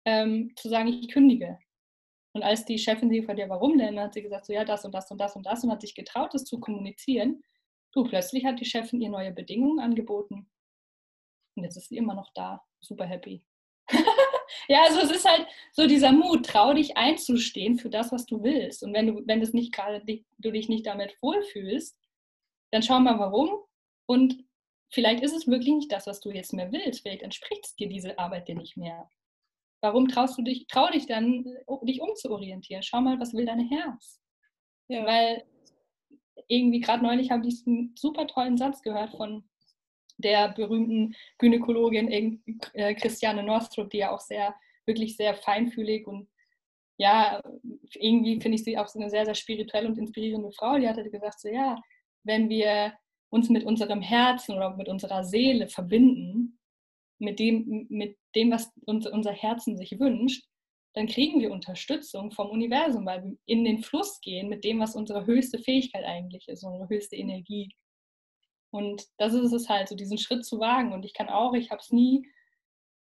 ähm, 0.05 0.53
zu 0.55 0.69
sagen, 0.69 0.87
ich 0.87 1.09
kündige. 1.09 1.59
Und 2.33 2.41
als 2.41 2.65
die 2.65 2.79
Chefin 2.79 3.09
sie 3.09 3.21
fragte, 3.21 3.43
ja, 3.43 3.49
warum 3.49 3.77
denn, 3.77 3.99
hat 3.99 4.13
sie 4.13 4.23
gesagt, 4.23 4.45
so 4.45 4.53
ja, 4.53 4.65
das 4.65 4.85
und 4.85 4.93
das 4.93 5.11
und 5.11 5.19
das 5.19 5.35
und 5.35 5.45
das 5.45 5.63
und 5.63 5.71
hat 5.71 5.81
sich 5.81 5.93
getraut, 5.93 6.33
das 6.33 6.45
zu 6.45 6.59
kommunizieren. 6.59 7.43
Du, 7.91 8.03
plötzlich 8.03 8.43
hat 8.45 8.59
die 8.59 8.65
Chefin 8.65 9.01
ihr 9.01 9.09
neue 9.09 9.31
Bedingungen 9.31 9.79
angeboten. 9.79 10.49
Und 11.55 11.63
jetzt 11.63 11.77
ist 11.77 11.89
sie 11.89 11.97
immer 11.97 12.15
noch 12.15 12.31
da, 12.33 12.63
super 12.79 13.05
happy. 13.05 13.45
ja, 14.67 14.83
also 14.83 15.01
es 15.01 15.11
ist 15.11 15.29
halt 15.29 15.45
so 15.73 15.85
dieser 15.85 16.11
Mut, 16.11 16.47
trau 16.47 16.73
dich 16.73 16.97
einzustehen 16.97 17.77
für 17.77 17.91
das, 17.91 18.11
was 18.11 18.25
du 18.25 18.41
willst. 18.41 18.83
Und 18.83 18.93
wenn 18.93 19.07
du, 19.07 19.27
wenn 19.27 19.39
das 19.39 19.53
nicht 19.53 19.71
gerade 19.71 20.03
du 20.39 20.51
dich 20.51 20.69
nicht 20.69 20.87
damit 20.87 21.15
wohlfühlst, 21.21 21.95
dann 22.71 22.81
schau 22.81 22.99
mal 22.99 23.19
warum. 23.19 23.59
Und 24.07 24.43
vielleicht 24.93 25.23
ist 25.23 25.33
es 25.33 25.47
wirklich 25.47 25.73
nicht 25.73 25.91
das, 25.91 26.07
was 26.07 26.19
du 26.19 26.31
jetzt 26.31 26.53
mehr 26.53 26.71
willst. 26.71 27.01
Vielleicht 27.01 27.23
entspricht 27.23 27.65
es 27.65 27.75
dir 27.75 27.89
diese 27.89 28.17
Arbeit 28.19 28.47
dir 28.47 28.55
nicht 28.55 28.77
mehr. 28.77 29.09
Warum 29.81 30.07
traust 30.07 30.37
du 30.37 30.43
dich, 30.43 30.67
trau 30.67 30.87
dich 30.89 31.07
dann, 31.07 31.43
dich 31.81 31.99
umzuorientieren? 31.99 32.83
Schau 32.83 33.01
mal, 33.01 33.19
was 33.19 33.33
will 33.33 33.45
dein 33.45 33.67
Herz? 33.67 34.21
Ja. 34.87 35.05
Weil 35.05 35.43
irgendwie 36.47 36.79
gerade 36.79 37.03
neulich 37.03 37.31
habe 37.31 37.47
ich 37.47 37.65
einen 37.65 37.95
super 37.97 38.27
tollen 38.27 38.57
Satz 38.57 38.81
gehört 38.81 39.11
von 39.11 39.43
der 40.17 40.49
berühmten 40.49 41.15
Gynäkologin 41.39 42.43
äh, 42.73 42.93
Christiane 42.93 43.43
Norstrup, 43.43 43.89
die 43.89 43.97
ja 43.97 44.11
auch 44.11 44.21
sehr, 44.21 44.55
wirklich 44.85 45.17
sehr 45.17 45.33
feinfühlig 45.35 46.07
und 46.07 46.29
ja, 46.97 47.41
irgendwie 47.95 48.39
finde 48.39 48.55
ich 48.55 48.63
sie 48.63 48.77
auch 48.77 48.87
so 48.87 48.99
eine 48.99 49.09
sehr, 49.09 49.25
sehr 49.25 49.33
spirituelle 49.33 49.87
und 49.87 49.97
inspirierende 49.97 50.51
Frau. 50.51 50.77
Die 50.77 50.87
hatte 50.87 51.09
gesagt, 51.09 51.39
so 51.39 51.49
ja, 51.49 51.81
wenn 52.23 52.49
wir 52.49 52.93
uns 53.34 53.49
mit 53.49 53.63
unserem 53.63 54.01
Herzen 54.01 54.55
oder 54.55 54.75
mit 54.75 54.88
unserer 54.88 55.23
Seele 55.23 55.67
verbinden, 55.67 56.59
mit 57.17 57.39
dem, 57.39 57.88
mit 57.89 58.17
dem, 58.36 58.51
was 58.51 58.71
uns, 58.86 59.07
unser 59.07 59.31
Herzen 59.31 59.75
sich 59.75 59.99
wünscht, 59.99 60.45
dann 60.93 61.07
kriegen 61.07 61.41
wir 61.41 61.51
Unterstützung 61.51 62.31
vom 62.31 62.49
Universum, 62.51 63.07
weil 63.07 63.23
wir 63.23 63.38
in 63.45 63.63
den 63.65 63.81
Fluss 63.81 64.21
gehen 64.21 64.49
mit 64.49 64.63
dem, 64.63 64.79
was 64.79 64.95
unsere 64.95 65.25
höchste 65.25 65.57
Fähigkeit 65.57 66.05
eigentlich 66.05 66.47
ist, 66.47 66.63
unsere 66.63 66.88
höchste 66.88 67.15
Energie. 67.15 67.73
Und 68.69 69.03
das 69.17 69.34
ist 69.34 69.51
es 69.51 69.67
halt, 69.67 69.89
so 69.89 69.95
diesen 69.95 70.19
Schritt 70.19 70.45
zu 70.45 70.59
wagen. 70.59 70.93
Und 70.93 71.03
ich 71.03 71.15
kann 71.15 71.29
auch, 71.29 71.53
ich 71.55 71.71
habe 71.71 71.81
es 71.81 71.91
nie 71.91 72.27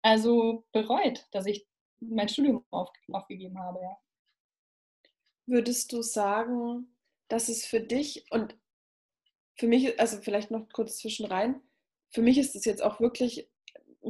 also 0.02 0.66
bereut, 0.72 1.28
dass 1.32 1.46
ich 1.46 1.68
mein 2.00 2.30
Studium 2.30 2.66
auf, 2.72 2.90
aufgegeben 3.12 3.60
habe. 3.60 3.80
Ja. 3.82 3.98
Würdest 5.46 5.94
du 5.94 6.02
sagen, 6.02 6.96
dass 7.28 7.50
es 7.50 7.66
für 7.66 7.82
dich 7.82 8.26
und 8.32 8.56
für 9.58 9.68
mich, 9.68 10.00
also 10.00 10.18
vielleicht 10.22 10.52
noch 10.52 10.68
kurz 10.72 10.98
zwischen 10.98 11.26
rein, 11.26 11.62
für 12.12 12.22
mich 12.22 12.38
ist 12.38 12.56
es 12.56 12.66
jetzt 12.66 12.84
auch 12.84 13.00
wirklich 13.00 13.50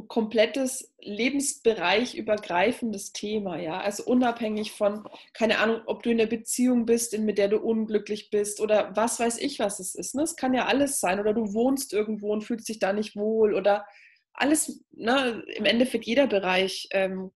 komplettes 0.06 0.94
Lebensbereich 1.00 2.14
übergreifendes 2.14 3.12
Thema, 3.12 3.58
ja. 3.58 3.80
Also 3.80 4.04
unabhängig 4.04 4.72
von, 4.72 5.08
keine 5.32 5.58
Ahnung, 5.58 5.80
ob 5.86 6.02
du 6.02 6.10
in 6.10 6.18
der 6.18 6.26
Beziehung 6.26 6.86
bist, 6.86 7.14
in, 7.14 7.24
mit 7.24 7.38
der 7.38 7.48
du 7.48 7.58
unglücklich 7.58 8.30
bist 8.30 8.60
oder 8.60 8.94
was 8.94 9.18
weiß 9.18 9.38
ich, 9.38 9.58
was 9.58 9.80
es 9.80 9.94
ist. 9.94 10.14
Ne? 10.14 10.22
Es 10.22 10.36
kann 10.36 10.54
ja 10.54 10.66
alles 10.66 11.00
sein. 11.00 11.18
Oder 11.18 11.34
du 11.34 11.52
wohnst 11.52 11.92
irgendwo 11.92 12.32
und 12.32 12.42
fühlst 12.42 12.68
dich 12.68 12.78
da 12.78 12.92
nicht 12.92 13.16
wohl 13.16 13.54
oder 13.54 13.86
alles, 14.32 14.84
ne? 14.92 15.42
im 15.56 15.64
Endeffekt 15.64 16.04
jeder 16.06 16.28
Bereich 16.28 16.88
ähm, 16.92 17.32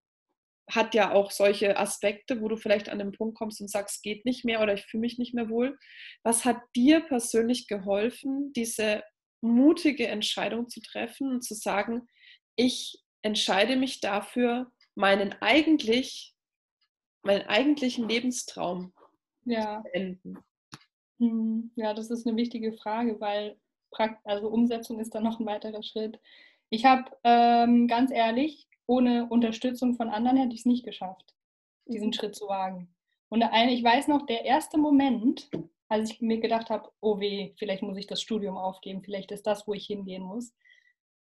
hat 0.75 0.95
ja 0.95 1.13
auch 1.13 1.31
solche 1.31 1.77
Aspekte, 1.79 2.41
wo 2.41 2.49
du 2.49 2.57
vielleicht 2.57 2.89
an 2.89 2.99
den 2.99 3.13
Punkt 3.13 3.37
kommst 3.37 3.61
und 3.61 3.71
sagst, 3.71 4.03
geht 4.03 4.25
nicht 4.25 4.45
mehr 4.45 4.63
oder 4.63 4.75
ich 4.75 4.85
fühle 4.87 5.03
mich 5.03 5.19
nicht 5.19 5.35
mehr 5.35 5.49
wohl. 5.49 5.79
Was 6.23 6.45
hat 6.45 6.59
dir 6.75 7.01
persönlich 7.01 7.69
geholfen, 7.69 8.53
diese 8.55 9.03
mutige 9.43 10.07
Entscheidung 10.07 10.69
zu 10.69 10.81
treffen 10.81 11.31
und 11.31 11.43
zu 11.43 11.55
sagen, 11.55 12.09
ich 12.57 13.03
entscheide 13.23 13.77
mich 13.77 14.01
dafür, 14.01 14.71
meinen 14.95 15.35
eigentlich, 15.41 16.35
meinen 17.23 17.47
eigentlichen 17.47 18.09
Lebenstraum 18.09 18.95
ja. 19.45 19.77
zu 19.77 19.91
beenden? 19.91 20.39
Hm, 21.19 21.71
ja, 21.77 21.93
das 21.93 22.11
ist 22.11 22.27
eine 22.27 22.37
wichtige 22.37 22.73
Frage, 22.73 23.21
weil 23.21 23.59
also 24.25 24.49
Umsetzung 24.49 25.01
ist 25.01 25.15
dann 25.15 25.25
noch 25.25 25.39
ein 25.39 25.47
weiterer 25.47 25.83
Schritt. 25.83 26.19
Ich 26.71 26.87
habe 26.87 27.11
ähm, 27.25 27.87
ganz 27.89 28.11
ehrlich, 28.11 28.67
ohne 28.87 29.27
Unterstützung 29.29 29.95
von 29.95 30.09
anderen 30.09 30.37
hätte 30.37 30.55
ich 30.55 30.61
es 30.61 30.67
nicht 30.67 30.85
geschafft, 30.85 31.35
diesen 31.87 32.09
mhm. 32.09 32.13
Schritt 32.13 32.35
zu 32.35 32.49
wagen. 32.49 32.95
Und 33.29 33.43
eine, 33.43 33.73
ich 33.73 33.83
weiß 33.83 34.09
noch, 34.09 34.27
der 34.27 34.45
erste 34.45 34.79
Moment, 34.79 35.49
als 35.89 36.11
ich 36.11 36.21
mir 36.21 36.41
gedacht 36.41 36.71
habe, 36.71 36.91
oh 37.01 37.19
weh, 37.21 37.53
vielleicht 37.57 37.83
muss 37.83 37.97
ich 37.97 38.07
das 38.07 38.21
Studium 38.21 38.57
aufgeben, 38.57 39.03
vielleicht 39.03 39.31
ist 39.33 39.47
das, 39.47 39.67
wo 39.67 39.75
ich 39.75 39.87
hingehen 39.87 40.23
muss, 40.23 40.55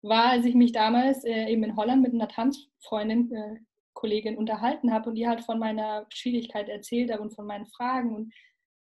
war, 0.02 0.30
als 0.30 0.44
ich 0.44 0.54
mich 0.54 0.72
damals 0.72 1.24
äh, 1.24 1.46
eben 1.46 1.64
in 1.64 1.76
Holland 1.76 2.02
mit 2.02 2.12
einer 2.12 2.28
Tanzfreundin, 2.28 3.32
äh, 3.32 3.56
Kollegin 3.94 4.36
unterhalten 4.36 4.92
habe 4.92 5.08
und 5.08 5.14
die 5.14 5.26
hat 5.26 5.42
von 5.44 5.58
meiner 5.58 6.06
Schwierigkeit 6.10 6.68
erzählt 6.68 7.16
und 7.18 7.34
von 7.34 7.46
meinen 7.46 7.66
Fragen 7.66 8.14
und, 8.14 8.34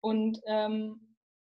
und 0.01 0.41
ähm, 0.47 1.06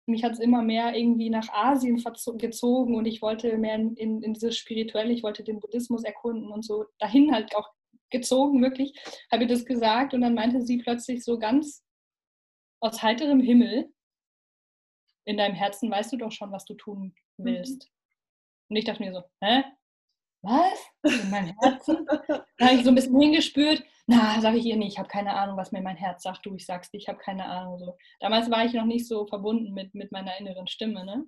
mich 0.10 0.24
hat 0.24 0.34
es 0.34 0.39
immer 0.39 0.62
mehr 0.62 0.95
irgendwie 0.95 1.30
nach 1.30 1.47
Asien 1.49 2.03
gezogen 2.38 2.95
und 2.95 3.05
ich 3.05 3.22
wollte 3.22 3.57
mehr 3.57 3.76
in, 3.76 3.95
in, 3.95 4.22
in 4.22 4.34
dieses 4.34 4.57
Spirituelle, 4.57 5.14
ich 5.14 5.24
wollte 5.24 5.43
den 5.43 5.60
Buddhismus 5.60 6.03
erkunden 6.03 6.51
und 6.51 6.66
so 6.66 6.86
dahin 6.99 7.34
halt 7.34 7.55
auch 7.55 7.70
gezogen, 8.10 8.62
wirklich, 8.62 8.93
habe 9.32 9.43
ich 9.43 9.49
das 9.49 9.66
gesagt 9.66 10.14
und 10.14 10.22
dann 10.22 10.34
meinte 10.34 10.62
sie 10.62 10.78
plötzlich 10.78 11.24
so 11.24 11.38
ganz 11.38 11.86
aus 12.82 13.01
heiterem 13.03 13.39
Himmel, 13.39 13.93
in 15.26 15.38
deinem 15.38 15.55
Herzen 15.55 15.91
weißt 15.91 16.12
du 16.14 16.18
doch 16.18 16.32
schon, 16.32 16.51
was 16.51 16.66
du 16.66 16.74
tun 16.74 17.14
mhm. 17.38 17.45
willst. 17.45 17.84
Mhm. 17.84 17.89
Und 18.70 18.76
ich 18.78 18.86
dachte 18.86 19.03
mir 19.03 19.14
so, 19.14 19.24
hä? 19.41 19.64
Was? 20.42 20.88
In 21.04 21.30
meinem 21.30 21.56
Herzen? 21.62 22.06
da 22.06 22.66
habe 22.66 22.76
ich 22.76 22.84
so 22.84 22.90
ein 22.90 22.96
bisschen 22.96 23.20
hingespürt. 23.20 23.84
Na, 24.08 24.40
sage 24.42 24.58
ich 24.58 24.66
ihr 24.66 24.78
nicht, 24.78 24.94
ich 24.94 24.98
habe 25.00 25.10
keine 25.10 25.36
Ahnung, 25.36 25.58
was 25.58 25.72
mir 25.72 25.82
mein 25.82 25.98
Herz 25.98 26.24
sagt. 26.24 26.46
Du, 26.46 26.56
ich 26.56 26.66
sag's 26.66 26.90
dir, 26.90 26.98
ich 26.98 27.08
habe 27.08 27.20
keine 27.20 27.46
Ahnung. 27.46 27.78
So. 27.78 27.98
Damals 28.20 28.50
war 28.50 28.66
ich 28.66 28.74
noch 28.74 28.86
nicht 28.86 29.08
so 29.08 29.28
verbunden 29.28 29.74
mit, 29.74 29.94
mit 29.94 30.12
meiner 30.12 30.38
inneren 30.40 30.68
Stimme. 30.68 31.06
Ne? 31.06 31.26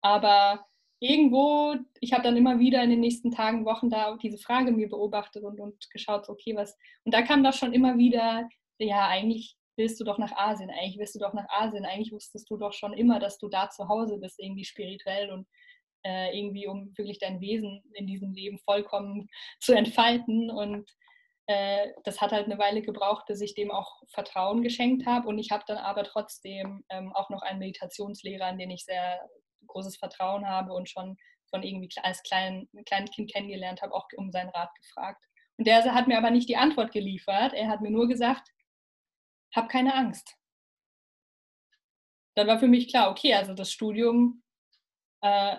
Aber 0.00 0.64
irgendwo, 1.00 1.74
ich 2.00 2.12
habe 2.12 2.22
dann 2.22 2.36
immer 2.36 2.58
wieder 2.58 2.82
in 2.82 2.90
den 2.90 3.00
nächsten 3.00 3.30
Tagen, 3.30 3.64
Wochen 3.64 3.90
da 3.90 4.16
diese 4.16 4.38
Frage 4.38 4.70
mir 4.70 4.88
beobachtet 4.88 5.42
und, 5.44 5.58
und 5.60 5.90
geschaut, 5.90 6.28
okay, 6.28 6.54
was. 6.54 6.76
Und 7.04 7.14
da 7.14 7.22
kam 7.22 7.42
das 7.42 7.58
schon 7.58 7.72
immer 7.72 7.98
wieder, 7.98 8.48
ja, 8.78 9.08
eigentlich 9.08 9.56
willst 9.76 9.98
du 9.98 10.04
doch 10.04 10.18
nach 10.18 10.32
Asien, 10.32 10.70
eigentlich 10.70 10.98
willst 10.98 11.14
du 11.14 11.18
doch 11.18 11.32
nach 11.32 11.48
Asien, 11.48 11.84
eigentlich 11.84 12.12
wusstest 12.12 12.48
du 12.50 12.56
doch 12.56 12.72
schon 12.72 12.92
immer, 12.92 13.18
dass 13.18 13.38
du 13.38 13.48
da 13.48 13.70
zu 13.70 13.88
Hause 13.88 14.18
bist, 14.18 14.38
irgendwie 14.38 14.64
spirituell 14.64 15.32
und 15.32 15.48
äh, 16.04 16.36
irgendwie, 16.38 16.66
um 16.66 16.96
wirklich 16.96 17.18
dein 17.18 17.40
Wesen 17.40 17.82
in 17.94 18.06
diesem 18.06 18.32
Leben 18.32 18.58
vollkommen 18.58 19.28
zu 19.60 19.72
entfalten. 19.72 20.50
Und 20.50 20.88
äh, 21.46 21.88
das 22.04 22.20
hat 22.20 22.32
halt 22.32 22.46
eine 22.46 22.58
Weile 22.58 22.82
gebraucht, 22.82 23.26
bis 23.26 23.40
ich 23.40 23.54
dem 23.54 23.70
auch 23.70 24.00
Vertrauen 24.08 24.62
geschenkt 24.62 25.06
habe. 25.06 25.28
Und 25.28 25.38
ich 25.38 25.50
habe 25.50 25.64
dann 25.66 25.78
aber 25.78 26.04
trotzdem 26.04 26.84
ähm, 26.90 27.12
auch 27.14 27.30
noch 27.30 27.42
einen 27.42 27.58
Meditationslehrer, 27.58 28.46
an 28.46 28.58
den 28.58 28.70
ich 28.70 28.84
sehr 28.84 29.20
großes 29.66 29.96
Vertrauen 29.96 30.46
habe 30.48 30.72
und 30.72 30.88
schon 30.88 31.16
von 31.50 31.62
irgendwie 31.62 31.88
als 32.02 32.22
klein, 32.22 32.68
kleines 32.86 33.10
Kind 33.12 33.32
kennengelernt 33.32 33.82
habe, 33.82 33.94
auch 33.94 34.08
um 34.16 34.30
seinen 34.30 34.50
Rat 34.50 34.70
gefragt. 34.74 35.24
Und 35.56 35.66
der 35.66 35.84
hat 35.94 36.08
mir 36.08 36.18
aber 36.18 36.30
nicht 36.30 36.48
die 36.48 36.56
Antwort 36.56 36.92
geliefert. 36.92 37.52
Er 37.52 37.68
hat 37.68 37.80
mir 37.80 37.90
nur 37.90 38.08
gesagt, 38.08 38.50
hab 39.54 39.68
keine 39.68 39.94
Angst. 39.94 40.36
Dann 42.34 42.48
war 42.48 42.58
für 42.58 42.66
mich 42.66 42.88
klar, 42.88 43.10
okay, 43.10 43.34
also 43.34 43.54
das 43.54 43.70
Studium 43.70 44.42
äh, 45.20 45.56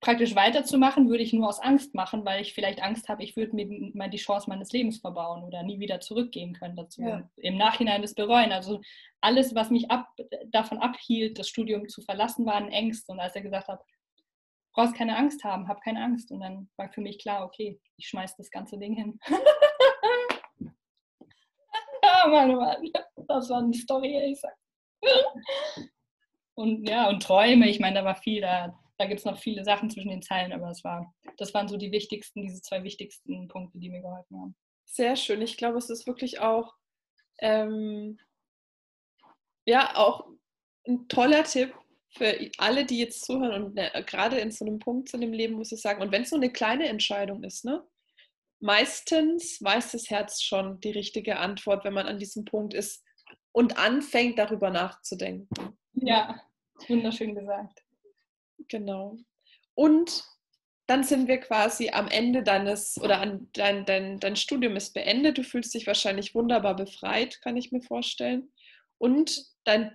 praktisch 0.00 0.34
weiterzumachen, 0.34 1.08
würde 1.08 1.22
ich 1.22 1.32
nur 1.32 1.48
aus 1.48 1.60
Angst 1.60 1.94
machen, 1.94 2.24
weil 2.24 2.40
ich 2.40 2.54
vielleicht 2.54 2.82
Angst 2.82 3.08
habe, 3.08 3.22
ich 3.22 3.36
würde 3.36 3.54
mir 3.54 3.66
mal 3.94 4.08
die 4.08 4.16
Chance 4.16 4.48
meines 4.48 4.72
Lebens 4.72 4.98
verbauen 4.98 5.44
oder 5.44 5.62
nie 5.62 5.78
wieder 5.78 6.00
zurückgehen 6.00 6.54
können 6.54 6.76
dazu. 6.76 7.02
Ja. 7.02 7.28
Im 7.36 7.58
Nachhinein 7.58 8.00
das 8.00 8.14
bereuen. 8.14 8.52
Also 8.52 8.80
alles, 9.20 9.54
was 9.54 9.70
mich 9.70 9.90
ab, 9.90 10.08
davon 10.46 10.78
abhielt, 10.78 11.38
das 11.38 11.48
Studium 11.48 11.88
zu 11.88 12.00
verlassen, 12.00 12.46
waren 12.46 12.68
Ängste. 12.68 13.12
Und 13.12 13.20
als 13.20 13.36
er 13.36 13.42
gesagt 13.42 13.68
hat, 13.68 13.84
brauchst 14.72 14.94
keine 14.94 15.16
Angst 15.16 15.44
haben, 15.44 15.68
hab 15.68 15.82
keine 15.82 16.02
Angst. 16.02 16.30
Und 16.32 16.40
dann 16.40 16.70
war 16.76 16.90
für 16.90 17.02
mich 17.02 17.18
klar, 17.18 17.44
okay, 17.44 17.78
ich 17.98 18.08
schmeiß 18.08 18.36
das 18.36 18.50
ganze 18.50 18.78
Ding 18.78 18.94
hin. 18.94 19.20
ja, 22.02 22.26
Mann, 22.26 22.56
Mann. 22.56 22.90
Das 23.28 23.50
war 23.50 23.58
eine 23.58 23.74
Story, 23.74 24.30
ich 24.30 24.40
sag. 24.40 24.56
Und 26.54 26.88
ja, 26.88 27.08
und 27.08 27.22
Träume, 27.22 27.68
ich 27.68 27.80
meine, 27.80 28.00
da 28.00 28.04
war 28.04 28.16
viel, 28.16 28.40
da 28.40 28.78
da 29.00 29.06
gibt 29.06 29.20
es 29.20 29.24
noch 29.24 29.38
viele 29.38 29.64
Sachen 29.64 29.88
zwischen 29.88 30.10
den 30.10 30.20
Zeilen, 30.20 30.52
aber 30.52 30.66
das, 30.68 30.84
war, 30.84 31.14
das 31.38 31.54
waren 31.54 31.68
so 31.68 31.78
die 31.78 31.90
wichtigsten, 31.90 32.42
diese 32.42 32.60
zwei 32.60 32.84
wichtigsten 32.84 33.48
Punkte, 33.48 33.78
die 33.78 33.88
mir 33.88 34.02
geholfen 34.02 34.38
haben. 34.38 34.56
Sehr 34.84 35.16
schön. 35.16 35.40
Ich 35.40 35.56
glaube, 35.56 35.78
es 35.78 35.88
ist 35.88 36.06
wirklich 36.06 36.40
auch, 36.40 36.74
ähm, 37.38 38.18
ja, 39.64 39.96
auch 39.96 40.26
ein 40.86 41.08
toller 41.08 41.44
Tipp 41.44 41.74
für 42.10 42.50
alle, 42.58 42.84
die 42.84 42.98
jetzt 42.98 43.24
zuhören 43.24 43.64
und 43.64 43.74
ne, 43.74 43.90
gerade 44.04 44.38
in 44.38 44.50
so 44.50 44.66
einem 44.66 44.78
Punkt 44.78 45.08
zu 45.08 45.16
dem 45.16 45.32
Leben, 45.32 45.54
muss 45.54 45.72
ich 45.72 45.80
sagen, 45.80 46.02
und 46.02 46.12
wenn 46.12 46.24
es 46.24 46.30
so 46.30 46.36
eine 46.36 46.52
kleine 46.52 46.86
Entscheidung 46.86 47.42
ist, 47.42 47.64
ne? 47.64 47.82
Meistens 48.62 49.62
weiß 49.62 49.92
das 49.92 50.10
Herz 50.10 50.42
schon 50.42 50.78
die 50.80 50.90
richtige 50.90 51.38
Antwort, 51.38 51.86
wenn 51.86 51.94
man 51.94 52.06
an 52.06 52.18
diesem 52.18 52.44
Punkt 52.44 52.74
ist 52.74 53.02
und 53.52 53.78
anfängt, 53.78 54.38
darüber 54.38 54.68
nachzudenken. 54.68 55.78
Ja, 55.94 56.38
wunderschön 56.86 57.34
gesagt. 57.34 57.82
Genau. 58.70 59.18
Und 59.74 60.24
dann 60.86 61.04
sind 61.04 61.28
wir 61.28 61.38
quasi 61.38 61.90
am 61.90 62.08
Ende 62.08 62.42
deines 62.42 63.00
oder 63.00 63.20
an 63.20 63.48
dein, 63.52 63.84
dein, 63.84 64.18
dein 64.18 64.36
Studium 64.36 64.76
ist 64.76 64.94
beendet. 64.94 65.38
Du 65.38 65.44
fühlst 65.44 65.74
dich 65.74 65.86
wahrscheinlich 65.86 66.34
wunderbar 66.34 66.74
befreit, 66.74 67.40
kann 67.42 67.56
ich 67.56 67.70
mir 67.70 67.82
vorstellen. 67.82 68.50
Und 68.98 69.44
dein 69.64 69.94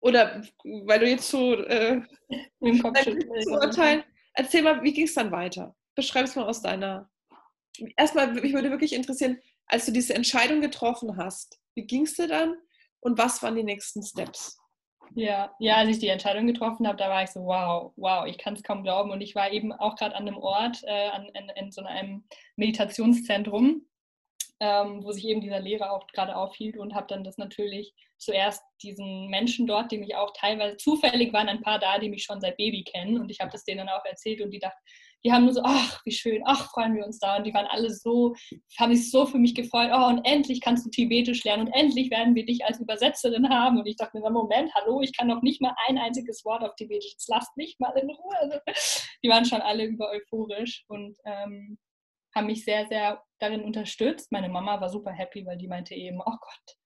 oder 0.00 0.42
weil 0.62 1.00
du 1.00 1.08
jetzt 1.08 1.28
so 1.28 1.54
äh, 1.54 2.00
im 2.60 2.82
Kopf 2.82 3.00
zu 3.02 3.50
urteilen, 3.50 4.04
erzähl 4.34 4.62
mal, 4.62 4.82
wie 4.82 4.92
ging 4.92 5.06
es 5.06 5.14
dann 5.14 5.32
weiter? 5.32 5.74
Beschreib 5.94 6.26
es 6.26 6.36
mal 6.36 6.46
aus 6.46 6.62
deiner. 6.62 7.10
Erstmal, 7.96 8.32
mich 8.32 8.52
würde 8.52 8.70
wirklich 8.70 8.92
interessieren, 8.92 9.38
als 9.66 9.86
du 9.86 9.92
diese 9.92 10.14
Entscheidung 10.14 10.60
getroffen 10.60 11.16
hast, 11.16 11.58
wie 11.74 11.86
ging 11.86 12.02
es 12.02 12.14
dir 12.14 12.28
dann 12.28 12.54
und 13.00 13.18
was 13.18 13.42
waren 13.42 13.56
die 13.56 13.64
nächsten 13.64 14.02
Steps? 14.02 14.58
Ja, 15.14 15.54
ja, 15.58 15.76
als 15.76 15.90
ich 15.90 15.98
die 15.98 16.08
Entscheidung 16.08 16.46
getroffen 16.46 16.86
habe, 16.86 16.98
da 16.98 17.08
war 17.08 17.22
ich 17.22 17.30
so, 17.30 17.40
wow, 17.40 17.92
wow, 17.96 18.26
ich 18.26 18.38
kann 18.38 18.54
es 18.54 18.62
kaum 18.62 18.82
glauben. 18.82 19.10
Und 19.10 19.20
ich 19.20 19.34
war 19.34 19.50
eben 19.50 19.72
auch 19.72 19.96
gerade 19.96 20.14
an 20.14 20.26
einem 20.26 20.36
Ort, 20.36 20.82
äh, 20.84 21.08
an, 21.08 21.26
in, 21.34 21.48
in, 21.56 21.72
so 21.72 21.82
einem 21.82 22.24
Meditationszentrum, 22.56 23.82
ähm, 24.60 25.04
wo 25.04 25.12
sich 25.12 25.24
eben 25.26 25.40
dieser 25.40 25.60
Lehrer 25.60 25.92
auch 25.92 26.06
gerade 26.08 26.36
aufhielt 26.36 26.76
und 26.76 26.94
habe 26.94 27.06
dann 27.08 27.24
das 27.24 27.36
natürlich 27.36 27.94
zuerst 28.18 28.62
diesen 28.82 29.28
Menschen 29.28 29.66
dort, 29.66 29.92
die 29.92 29.98
mich 29.98 30.16
auch 30.16 30.32
teilweise 30.32 30.76
zufällig 30.78 31.32
waren, 31.32 31.48
ein 31.48 31.62
paar 31.62 31.78
da, 31.78 31.98
die 31.98 32.08
mich 32.08 32.24
schon 32.24 32.40
seit 32.40 32.56
Baby 32.56 32.82
kennen 32.84 33.20
und 33.20 33.30
ich 33.30 33.40
habe 33.40 33.50
das 33.50 33.64
denen 33.64 33.88
auch 33.88 34.04
erzählt 34.04 34.40
und 34.40 34.50
die 34.50 34.58
dachten, 34.58 34.78
die 35.26 35.32
haben 35.32 35.44
nur 35.44 35.54
so, 35.54 35.62
ach, 35.64 36.00
wie 36.04 36.12
schön, 36.12 36.42
ach, 36.44 36.70
freuen 36.70 36.94
wir 36.94 37.04
uns 37.04 37.18
da. 37.18 37.36
Und 37.36 37.44
die 37.44 37.52
waren 37.52 37.66
alle 37.66 37.90
so, 37.90 38.34
haben 38.78 38.94
sich 38.94 39.10
so 39.10 39.26
für 39.26 39.38
mich 39.38 39.56
gefreut, 39.56 39.90
oh, 39.92 40.06
und 40.06 40.24
endlich 40.24 40.60
kannst 40.60 40.86
du 40.86 40.90
Tibetisch 40.90 41.42
lernen 41.42 41.66
und 41.66 41.72
endlich 41.72 42.10
werden 42.12 42.36
wir 42.36 42.46
dich 42.46 42.64
als 42.64 42.78
Übersetzerin 42.78 43.48
haben. 43.48 43.78
Und 43.78 43.86
ich 43.86 43.96
dachte 43.96 44.20
mir, 44.20 44.30
Moment, 44.30 44.72
hallo, 44.74 45.00
ich 45.00 45.16
kann 45.16 45.26
noch 45.26 45.42
nicht 45.42 45.60
mal 45.60 45.74
ein 45.88 45.98
einziges 45.98 46.44
Wort 46.44 46.62
auf 46.62 46.76
Tibetisch, 46.76 47.10
jetzt 47.10 47.28
lasst 47.28 47.56
mich 47.56 47.76
mal 47.80 47.96
in 47.98 48.08
Ruhe. 48.08 48.36
Also, 48.38 48.56
die 49.24 49.28
waren 49.28 49.44
schon 49.44 49.62
alle 49.62 49.84
über 49.84 50.10
euphorisch 50.10 50.84
und 50.86 51.16
ähm, 51.24 51.76
haben 52.36 52.46
mich 52.46 52.64
sehr, 52.64 52.86
sehr 52.86 53.22
darin 53.40 53.64
unterstützt. 53.64 54.30
Meine 54.30 54.48
Mama 54.48 54.80
war 54.80 54.88
super 54.88 55.10
happy, 55.10 55.44
weil 55.46 55.56
die 55.56 55.68
meinte 55.68 55.94
eben, 55.94 56.20
oh 56.20 56.36
Gott, 56.40 56.76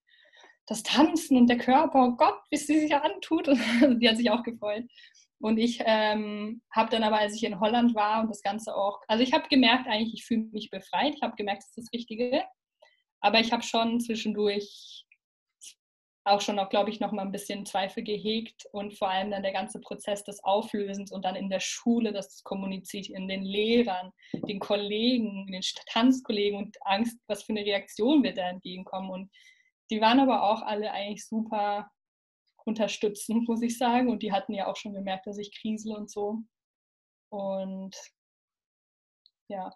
das 0.67 0.83
Tanzen 0.83 1.37
und 1.37 1.49
der 1.49 1.59
Körper, 1.59 2.05
oh 2.05 2.17
Gott, 2.17 2.39
wie 2.51 2.57
sie 2.57 2.81
sich 2.81 2.95
antut. 2.95 3.49
die 4.01 4.09
hat 4.09 4.17
sich 4.17 4.31
auch 4.31 4.43
gefreut. 4.43 4.85
Und 5.41 5.59
ich 5.59 5.83
ähm, 5.85 6.63
habe 6.71 6.91
dann 6.91 7.03
aber, 7.03 7.19
als 7.19 7.35
ich 7.35 7.45
in 7.45 7.61
Holland 7.61 7.95
war 7.95 8.23
und 8.23 8.29
das 8.29 8.43
Ganze 8.43 8.77
auch, 8.77 9.01
also 9.09 9.23
ich 9.23 9.33
habe 9.33 9.49
gemerkt 9.49 9.89
eigentlich, 9.89 10.15
ich 10.15 10.25
fühle 10.25 10.45
mich 10.53 10.71
befreit. 10.71 11.15
Ich 11.15 11.23
habe 11.23 11.35
gemerkt, 11.35 11.63
das 11.63 11.69
ist 11.71 11.79
das 11.79 11.93
Richtige. 11.93 12.45
Aber 13.21 13.41
ich 13.41 13.53
habe 13.53 13.63
schon 13.63 14.01
zwischendurch 14.01 15.07
auch 16.25 16.41
schon, 16.41 16.57
glaube 16.69 16.91
ich, 16.91 17.01
noch 17.01 17.13
mal 17.13 17.23
ein 17.23 17.33
bisschen 17.33 17.65
Zweifel 17.65 18.03
gehegt 18.03 18.67
und 18.73 18.97
vor 18.97 19.09
allem 19.09 19.31
dann 19.31 19.43
der 19.43 19.53
ganze 19.53 19.81
Prozess 19.81 20.23
des 20.23 20.43
Auflösens 20.45 21.11
und 21.13 21.25
dann 21.25 21.35
in 21.35 21.49
der 21.49 21.61
Schule, 21.61 22.13
das 22.13 22.43
kommuniziert, 22.45 23.09
in 23.09 23.27
den 23.27 23.43
Lehrern, 23.43 24.13
den 24.35 24.61
Kollegen, 24.61 25.47
den 25.47 25.63
Tanzkollegen 25.87 26.59
und 26.59 26.77
Angst, 26.83 27.19
was 27.27 27.43
für 27.43 27.53
eine 27.53 27.65
Reaktion 27.65 28.23
wird 28.23 28.37
da 28.37 28.49
entgegenkommen. 28.49 29.11
Und 29.11 29.31
die 29.91 30.01
waren 30.01 30.21
aber 30.21 30.43
auch 30.43 30.63
alle 30.63 30.93
eigentlich 30.93 31.27
super 31.27 31.91
unterstützend, 32.65 33.49
muss 33.49 33.63
ich 33.63 33.79
sagen. 33.79 34.11
Und 34.11 34.23
die 34.23 34.33
hatten 34.33 34.53
ja 34.53 34.67
auch 34.67 34.77
schon 34.77 34.93
gemerkt, 34.93 35.27
dass 35.27 35.39
ich 35.39 35.59
krisel 35.59 35.97
und 35.97 36.11
so. 36.11 36.43
Und 37.31 37.97
ja, 39.49 39.73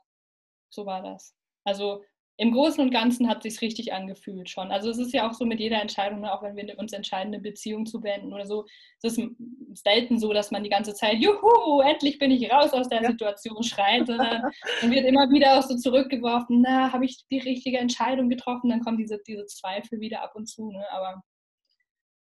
so 0.70 0.84
war 0.84 1.02
das. 1.02 1.34
Also 1.64 2.04
im 2.36 2.52
Großen 2.52 2.82
und 2.82 2.90
Ganzen 2.90 3.28
hat 3.28 3.44
sich 3.44 3.60
richtig 3.60 3.92
angefühlt 3.92 4.50
schon. 4.50 4.72
Also 4.72 4.90
es 4.90 4.98
ist 4.98 5.12
ja 5.12 5.28
auch 5.28 5.34
so 5.34 5.44
mit 5.44 5.60
jeder 5.60 5.80
Entscheidung, 5.80 6.20
ne, 6.20 6.32
auch 6.32 6.42
wenn 6.42 6.56
wir 6.56 6.78
uns 6.78 6.92
entscheiden, 6.92 7.32
eine 7.32 7.40
Beziehung 7.40 7.86
zu 7.86 8.00
beenden 8.00 8.32
oder 8.32 8.44
so, 8.44 8.66
es 9.02 9.16
ist 9.16 9.30
selten 9.74 10.18
so, 10.18 10.32
dass 10.32 10.50
man 10.50 10.64
die 10.64 10.70
ganze 10.70 10.94
Zeit, 10.94 11.18
juhu, 11.18 11.80
endlich 11.80 12.18
bin 12.18 12.32
ich 12.32 12.50
raus 12.50 12.72
aus 12.72 12.88
der 12.88 13.02
ja. 13.02 13.10
Situation 13.10 13.62
schreit, 13.62 14.06
sondern 14.06 14.42
man 14.82 14.90
wird 14.90 15.04
immer 15.06 15.30
wieder 15.30 15.58
auch 15.58 15.62
so 15.62 15.76
zurückgeworfen, 15.76 16.62
na, 16.62 16.92
habe 16.92 17.04
ich 17.04 17.24
die 17.30 17.38
richtige 17.38 17.78
Entscheidung 17.78 18.28
getroffen? 18.28 18.70
Dann 18.70 18.80
kommen 18.80 18.98
diese, 18.98 19.20
diese 19.26 19.46
Zweifel 19.46 20.00
wieder 20.00 20.22
ab 20.22 20.34
und 20.34 20.46
zu, 20.46 20.72
ne? 20.72 20.84
aber 20.90 21.22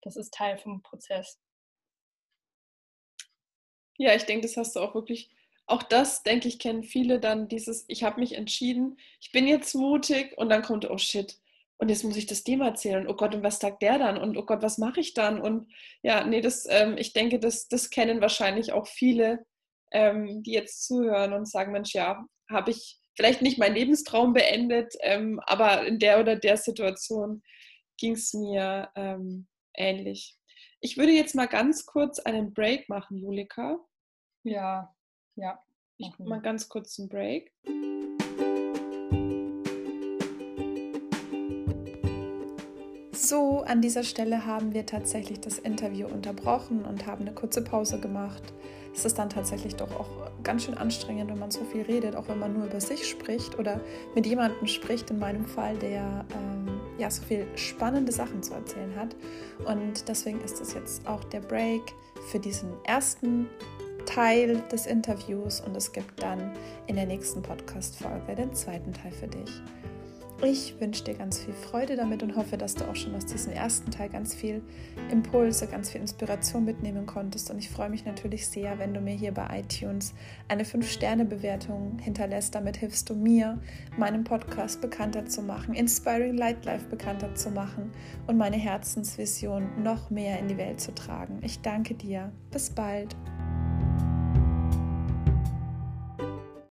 das 0.03 0.17
ist 0.17 0.35
Teil 0.35 0.59
vom 0.59 0.83
Prozess. 0.83 1.41
Ja, 3.97 4.15
ich 4.15 4.25
denke, 4.25 4.47
das 4.47 4.57
hast 4.57 4.75
du 4.75 4.81
auch 4.81 4.95
wirklich, 4.95 5.31
auch 5.67 5.83
das, 5.83 6.23
denke 6.23 6.49
ich, 6.49 6.59
kennen 6.59 6.85
viele 6.85 7.21
dann 7.21 7.49
dieses, 7.49 7.85
ich 7.89 8.05
habe 8.05 8.21
mich 8.21 8.35
entschieden, 8.35 8.99
ich 9.21 9.33
bin 9.33 9.47
jetzt 9.47 9.75
mutig 9.75 10.37
und 10.37 10.51
dann 10.51 10.63
kommt, 10.63 10.89
oh 10.91 10.99
shit, 10.99 11.39
und 11.79 11.89
jetzt 11.89 12.05
muss 12.05 12.17
ich 12.17 12.27
das 12.27 12.45
dem 12.45 12.61
erzählen. 12.61 13.09
Oh 13.09 13.15
Gott, 13.15 13.35
und 13.35 13.43
was 13.43 13.59
sagt 13.59 13.83
der 13.83 13.99
dann? 13.99 14.17
Und 14.17 14.37
oh 14.37 14.45
Gott, 14.45 14.63
was 14.63 14.79
mache 14.79 15.01
ich 15.01 15.13
dann? 15.13 15.41
Und 15.41 15.73
ja, 16.03 16.25
nee, 16.25 16.41
das, 16.41 16.67
ähm, 16.69 16.97
ich 16.97 17.13
denke, 17.13 17.39
das, 17.41 17.69
das 17.69 17.91
kennen 17.91 18.21
wahrscheinlich 18.21 18.73
auch 18.73 18.87
viele, 18.87 19.45
ähm, 19.93 20.43
die 20.43 20.53
jetzt 20.53 20.87
zuhören 20.87 21.33
und 21.33 21.49
sagen, 21.49 21.73
Mensch, 21.73 21.93
ja, 21.93 22.25
habe 22.49 22.71
ich 22.71 22.99
vielleicht 23.17 23.43
nicht 23.43 23.59
meinen 23.59 23.75
Lebenstraum 23.75 24.33
beendet, 24.33 24.95
ähm, 25.01 25.41
aber 25.47 25.87
in 25.87 25.99
der 25.99 26.21
oder 26.21 26.37
der 26.37 26.57
Situation 26.57 27.43
ging 27.99 28.13
es 28.13 28.35
mir 28.35 28.91
ähm, 28.95 29.47
ähnlich. 29.75 30.37
Ich 30.81 30.97
würde 30.97 31.13
jetzt 31.13 31.35
mal 31.35 31.47
ganz 31.47 31.87
kurz 31.87 32.19
einen 32.19 32.53
Break 32.53 32.89
machen, 32.89 33.19
Julika. 33.19 33.79
Ja, 34.43 34.95
ja. 35.37 35.59
Ich 35.97 36.11
mache 36.19 36.29
mal 36.29 36.41
ganz 36.41 36.69
kurz 36.69 36.99
einen 36.99 37.09
Break. 37.09 37.53
So, 43.13 43.63
an 43.63 43.81
dieser 43.81 44.03
Stelle 44.03 44.45
haben 44.45 44.75
wir 44.75 44.87
tatsächlich 44.87 45.41
das 45.41 45.59
Interview 45.59 46.07
unterbrochen 46.07 46.85
und 46.85 47.07
haben 47.07 47.23
eine 47.23 47.35
kurze 47.35 47.63
Pause 47.63 47.99
gemacht. 48.01 48.43
Es 48.95 49.05
ist 49.05 49.19
dann 49.19 49.31
tatsächlich 49.31 49.75
doch 49.77 49.91
auch 49.99 50.09
ganz 50.43 50.65
schön 50.65 50.75
anstrengend, 50.75 51.31
wenn 51.31 51.39
man 51.39 51.51
so 51.51 51.65
viel 51.65 51.83
redet, 51.83 52.17
auch 52.17 52.29
wenn 52.29 52.39
man 52.39 52.53
nur 52.53 52.67
über 52.67 52.81
sich 52.81 53.09
spricht 53.09 53.59
oder 53.59 53.81
mit 54.15 54.27
jemandem 54.27 54.67
spricht, 54.67 55.11
in 55.11 55.19
meinem 55.19 55.47
Fall, 55.47 55.77
der 55.79 56.25
ähm, 56.33 56.81
ja 56.99 57.11
so 57.11 57.23
viel 57.23 57.47
spannende 57.57 58.13
Sachen 58.13 58.43
zu 58.43 58.53
erzählen 58.55 58.95
hat. 58.95 59.17
Und 59.67 60.09
deswegen 60.09 60.41
ist 60.43 60.61
das 60.61 60.75
jetzt 60.75 61.07
auch 61.09 61.25
der 61.25 61.41
Break 61.41 61.83
für 62.31 62.39
diesen 62.39 62.73
ersten 62.85 63.49
Teil 64.05 64.63
des 64.71 64.87
Interviews 64.87 65.61
und 65.61 65.77
es 65.77 65.93
gibt 65.93 66.23
dann 66.23 66.53
in 66.87 66.97
der 66.97 67.07
nächsten 67.07 67.43
Podcast-Folge 67.43 68.35
den 68.35 68.55
zweiten 68.55 68.93
Teil 68.93 69.13
für 69.13 69.29
dich. 69.29 69.63
Ich 70.43 70.79
wünsche 70.79 71.05
dir 71.05 71.15
ganz 71.15 71.39
viel 71.39 71.55
Freude 71.55 71.97
damit 71.97 72.23
und 72.23 72.37
hoffe, 72.37 72.59
dass 72.59 72.75
du 72.75 72.85
auch 72.85 72.97
schon 72.97 73.15
aus 73.15 73.25
diesem 73.25 73.53
ersten 73.53 73.91
Teil 73.91 74.11
ganz 74.11 74.35
viel 74.35 74.63
Impulse, 75.11 75.67
ganz 75.67 75.91
viel 75.91 76.01
Inspiration 76.01 76.65
mitnehmen 76.65 77.07
konntest. 77.07 77.51
Und 77.51 77.59
ich 77.59 77.71
freue 77.71 77.89
mich 77.89 78.05
natürlich 78.05 78.47
sehr, 78.49 78.79
wenn 78.79 78.93
du 78.93 79.01
mir 79.01 79.15
hier 79.15 79.33
bei 79.33 79.61
iTunes 79.61 80.13
eine 80.49 80.65
5-Sterne-Bewertung 80.65 81.99
hinterlässt. 81.99 82.55
Damit 82.55 82.77
hilfst 82.77 83.09
du 83.09 83.15
mir, 83.15 83.59
meinen 83.97 84.25
Podcast 84.25 84.83
bekannter 84.83 85.25
zu 85.25 85.41
machen, 85.41 85.73
Inspiring 85.73 86.37
Light 86.37 86.65
Life 86.65 86.87
bekannter 86.91 87.35
zu 87.35 87.51
machen 87.51 87.93
und 88.27 88.37
meine 88.37 88.57
Herzensvision 88.57 89.83
noch 89.83 90.11
mehr 90.11 90.39
in 90.41 90.49
die 90.49 90.59
Welt 90.59 90.81
zu 90.81 90.95
tragen. 90.95 91.39
Ich 91.43 91.61
danke 91.61 91.95
dir. 91.95 92.33
Bis 92.51 92.69
bald. 92.69 93.17